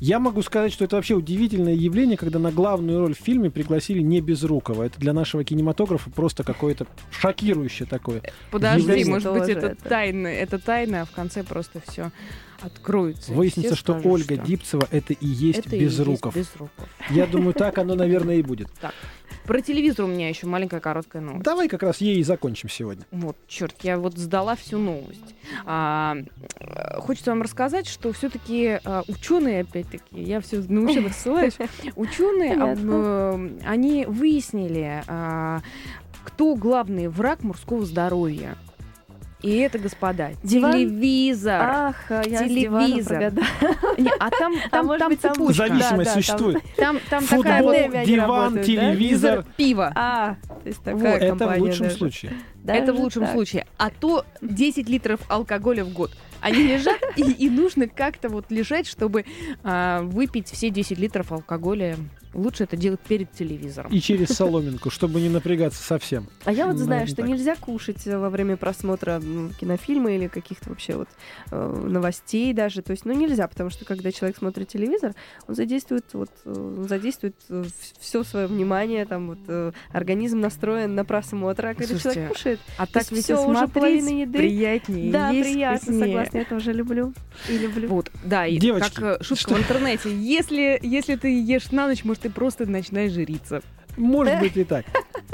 Я 0.03 0.19
могу 0.19 0.41
сказать, 0.41 0.73
что 0.73 0.83
это 0.83 0.97
вообще 0.97 1.13
удивительное 1.13 1.75
явление, 1.75 2.17
когда 2.17 2.37
на 2.37 2.51
главную 2.51 2.99
роль 2.99 3.15
в 3.15 3.19
фильме 3.19 3.49
пригласили 3.49 4.01
не 4.01 4.19
Безрукова. 4.19 4.83
Это 4.83 4.99
для 4.99 5.13
нашего 5.13 5.45
кинематографа 5.45 6.09
просто 6.09 6.43
какое-то 6.43 6.87
шокирующее 7.09 7.87
такое. 7.87 8.21
Подожди, 8.51 8.81
Явление 8.81 9.13
может 9.13 9.31
быть, 9.31 9.47
это, 9.47 9.67
это. 9.67 9.83
тайна, 9.87 10.27
это 10.27 10.59
тайна, 10.59 11.03
а 11.03 11.05
в 11.05 11.11
конце 11.11 11.43
просто 11.45 11.81
все 11.87 12.11
откроется. 12.59 13.31
Выяснится, 13.31 13.75
что 13.75 13.93
скажут, 13.93 14.11
Ольга 14.11 14.35
что 14.35 14.45
Дипцева 14.45 14.87
это 14.91 15.13
и 15.13 15.25
есть 15.25 15.59
это 15.59 15.75
и 15.77 15.79
есть 15.79 15.97
Безруков. 15.97 16.35
Безруков. 16.35 16.89
Я 17.09 17.25
думаю, 17.25 17.53
так 17.53 17.77
оно, 17.77 17.95
наверное, 17.95 18.35
и 18.35 18.41
будет. 18.41 18.67
Про 19.45 19.61
телевизор 19.61 20.05
у 20.05 20.07
меня 20.07 20.29
еще 20.29 20.47
маленькая 20.47 20.79
короткая 20.79 21.21
новость. 21.21 21.43
Давай 21.43 21.67
как 21.67 21.83
раз 21.83 21.97
ей 21.99 22.19
и 22.19 22.23
закончим 22.23 22.69
сегодня. 22.69 23.03
Вот, 23.11 23.35
черт, 23.47 23.75
я 23.83 23.97
вот 23.97 24.17
сдала 24.17 24.55
всю 24.55 24.77
новость. 24.77 25.35
А, 25.65 26.17
хочется 26.99 27.31
вам 27.31 27.41
рассказать, 27.41 27.87
что 27.87 28.13
все-таки 28.13 28.79
ученые, 29.07 29.61
опять-таки, 29.61 30.21
я 30.21 30.39
все 30.39 30.59
на 30.61 30.89
ученых 30.89 31.13
ссылаюсь, 31.17 31.57
ученые, 31.95 32.57
Понятно. 32.57 33.49
они 33.65 34.05
выяснили, 34.05 35.03
а, 35.07 35.61
кто 36.23 36.55
главный 36.55 37.09
враг 37.09 37.43
мужского 37.43 37.85
здоровья. 37.85 38.55
И 39.43 39.57
это, 39.57 39.77
господа, 39.77 40.31
Диван? 40.41 40.71
телевизор. 40.71 41.59
Ах, 41.61 41.95
а 42.09 42.23
я 42.25 42.47
телевизор. 42.47 43.33
Не, 43.97 44.09
а 44.17 44.29
там, 44.29 44.53
там, 44.71 44.85
может 44.85 44.99
там 44.99 45.09
быть, 45.09 45.19
там 45.21 45.33
цепочка. 45.33 45.53
Зависимость 45.67 45.89
Да, 45.89 45.97
да, 45.97 46.03
там- 46.05 46.13
существует. 46.13 46.63
Там, 46.77 46.99
там 47.09 47.23
Футбол, 47.23 47.43
такая 47.43 47.63
вот 47.63 48.05
диван, 48.05 48.19
работают, 48.21 48.53
да? 48.55 48.63
телевизор. 48.63 49.45
пиво. 49.57 49.91
А, 49.95 50.35
то 50.47 50.61
есть 50.69 50.81
такая 50.81 51.13
Вот, 51.13 51.21
это 51.21 51.47
в 51.49 51.59
лучшем 51.59 51.83
даже. 51.87 51.97
случае. 51.97 52.31
Это 52.65 52.83
в 52.83 52.85
Даже 52.87 53.01
лучшем 53.03 53.23
так. 53.23 53.31
случае. 53.33 53.67
А 53.77 53.89
то 53.89 54.25
10 54.41 54.87
литров 54.87 55.19
алкоголя 55.27 55.83
в 55.83 55.91
год. 55.91 56.11
Они 56.39 56.63
лежат, 56.63 56.97
и, 57.17 57.23
и 57.23 57.49
нужно 57.49 57.87
как-то 57.89 58.29
вот 58.29 58.45
лежать, 58.49 58.87
чтобы 58.87 59.25
а, 59.63 60.01
выпить 60.03 60.49
все 60.49 60.69
10 60.69 60.97
литров 60.97 61.33
алкоголя. 61.33 61.97
Лучше 62.33 62.63
это 62.63 62.77
делать 62.77 62.99
перед 62.99 63.31
телевизором. 63.31 63.91
И 63.91 63.99
через 63.99 64.29
соломинку, 64.29 64.89
чтобы 64.89 65.21
не 65.21 65.29
напрягаться 65.29 65.83
совсем. 65.83 66.27
А 66.45 66.51
я 66.51 66.67
вот 66.67 66.77
знаю, 66.77 67.07
что 67.07 67.21
нельзя 67.21 67.55
кушать 67.55 68.05
э, 68.07 68.17
во 68.17 68.29
время 68.29 68.57
просмотра 68.57 69.21
кинофильма 69.59 70.11
или 70.11 70.27
каких-то 70.27 70.69
вообще 70.69 70.95
вот 70.95 71.09
э, 71.51 71.83
новостей 71.87 72.53
даже. 72.53 72.81
То 72.81 72.91
есть, 72.91 73.05
ну 73.05 73.13
нельзя, 73.13 73.47
потому 73.47 73.69
что 73.69 73.85
когда 73.85 74.11
человек 74.11 74.37
смотрит 74.37 74.67
телевизор, 74.67 75.13
он 75.47 75.55
задействует 75.55 76.05
вот 76.13 76.29
э, 76.45 76.53
он 76.53 76.87
задействует 76.87 77.35
все 77.99 78.23
свое 78.23 78.47
внимание, 78.47 79.05
там 79.05 79.27
вот 79.29 79.39
э, 79.47 79.71
организм 79.91 80.39
настроен 80.39 80.95
на 80.95 81.05
просмотр, 81.05 81.67
а 81.67 81.73
когда 81.75 81.97
человек 81.97 82.29
кушает, 82.29 82.59
А 82.77 82.87
так 82.87 83.11
ведь 83.11 83.29
и 83.29 83.33
уже 83.33 83.67
половина 83.67 84.21
еды. 84.21 84.37
приятнее. 84.37 85.11
да, 85.11 85.29
приятно, 85.29 85.93
согласна, 85.93 86.37
я 86.37 86.45
тоже 86.45 86.73
люблю 86.73 87.13
и 87.49 87.57
люблю. 87.57 87.89
Вот, 87.89 88.11
да, 88.23 88.45
и 88.45 88.59
как 88.59 89.01
э, 89.01 89.23
шутка 89.23 89.53
в 89.53 89.59
интернете. 89.59 90.15
Если, 90.15 90.79
если 90.81 91.15
ты 91.15 91.43
ешь 91.43 91.71
на 91.71 91.87
ночь, 91.87 92.03
может, 92.03 92.22
ты 92.23 92.29
просто 92.29 92.65
начинаешь 92.65 93.11
жриться. 93.11 93.61
Может 93.95 94.39
быть 94.39 94.57
и 94.57 94.63
так. 94.63 94.85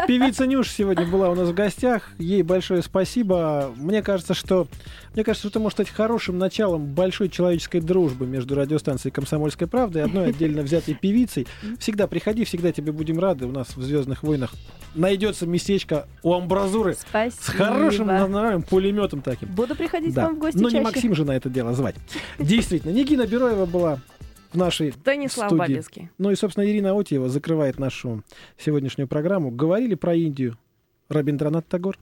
Певица 0.08 0.46
Нюша 0.46 0.70
сегодня 0.70 1.06
была 1.06 1.30
у 1.30 1.36
нас 1.36 1.48
в 1.50 1.54
гостях. 1.54 2.10
Ей 2.18 2.42
большое 2.42 2.82
спасибо. 2.82 3.72
Мне 3.78 4.02
кажется, 4.02 4.34
что 4.34 4.68
мне 5.14 5.24
кажется, 5.24 5.48
что 5.48 5.50
это 5.50 5.60
может 5.60 5.76
стать 5.78 5.90
хорошим 5.90 6.38
началом 6.38 6.86
большой 6.88 7.30
человеческой 7.30 7.80
дружбы 7.80 8.26
между 8.26 8.56
радиостанцией 8.56 9.14
«Комсомольская 9.14 9.68
правда» 9.68 10.00
и 10.00 10.02
одной 10.02 10.30
отдельно 10.30 10.62
взятой 10.62 10.94
певицей. 10.96 11.48
Всегда 11.80 12.08
приходи, 12.08 12.44
всегда 12.44 12.72
тебе 12.72 12.92
будем 12.92 13.20
рады. 13.20 13.46
У 13.46 13.52
нас 13.52 13.76
в 13.78 13.82
«Звездных 13.82 14.24
войнах» 14.24 14.52
найдется 14.96 15.46
местечко 15.46 16.08
у 16.24 16.34
амбразуры 16.34 16.96
Спасибо. 16.96 17.42
с 17.42 17.46
хорошим 17.50 18.08
нормальным 18.08 18.64
пулеметом 18.64 19.22
таким. 19.22 19.50
Буду 19.50 19.76
приходить 19.76 20.14
к 20.14 20.16
Да. 20.16 20.26
вам 20.26 20.36
в 20.36 20.40
гости 20.40 20.58
Но 20.58 20.70
не 20.70 20.76
чаще. 20.76 20.84
Максим 20.84 21.16
же 21.16 21.24
на 21.26 21.32
это 21.36 21.50
дело 21.50 21.74
звать. 21.74 21.96
Действительно, 22.40 22.92
Нигина 22.92 23.28
Бероева 23.28 23.66
была 23.66 24.00
в 24.52 24.56
нашей 24.56 24.92
Станислав 24.92 25.50
студии. 25.50 25.60
Бабецкий. 25.60 26.10
Ну 26.18 26.32
и, 26.32 26.36
собственно, 26.36 26.66
Ирина 26.66 26.98
Отьева 27.00 27.30
закрывает 27.30 27.78
нашу 27.78 28.24
сегодняшнюю 28.58 29.08
программу. 29.08 29.52
Говорили 29.52 29.96
про 29.96 30.16
Индию. 30.16 30.58
Рабиндранат 31.10 31.68
Тагор. 31.68 32.00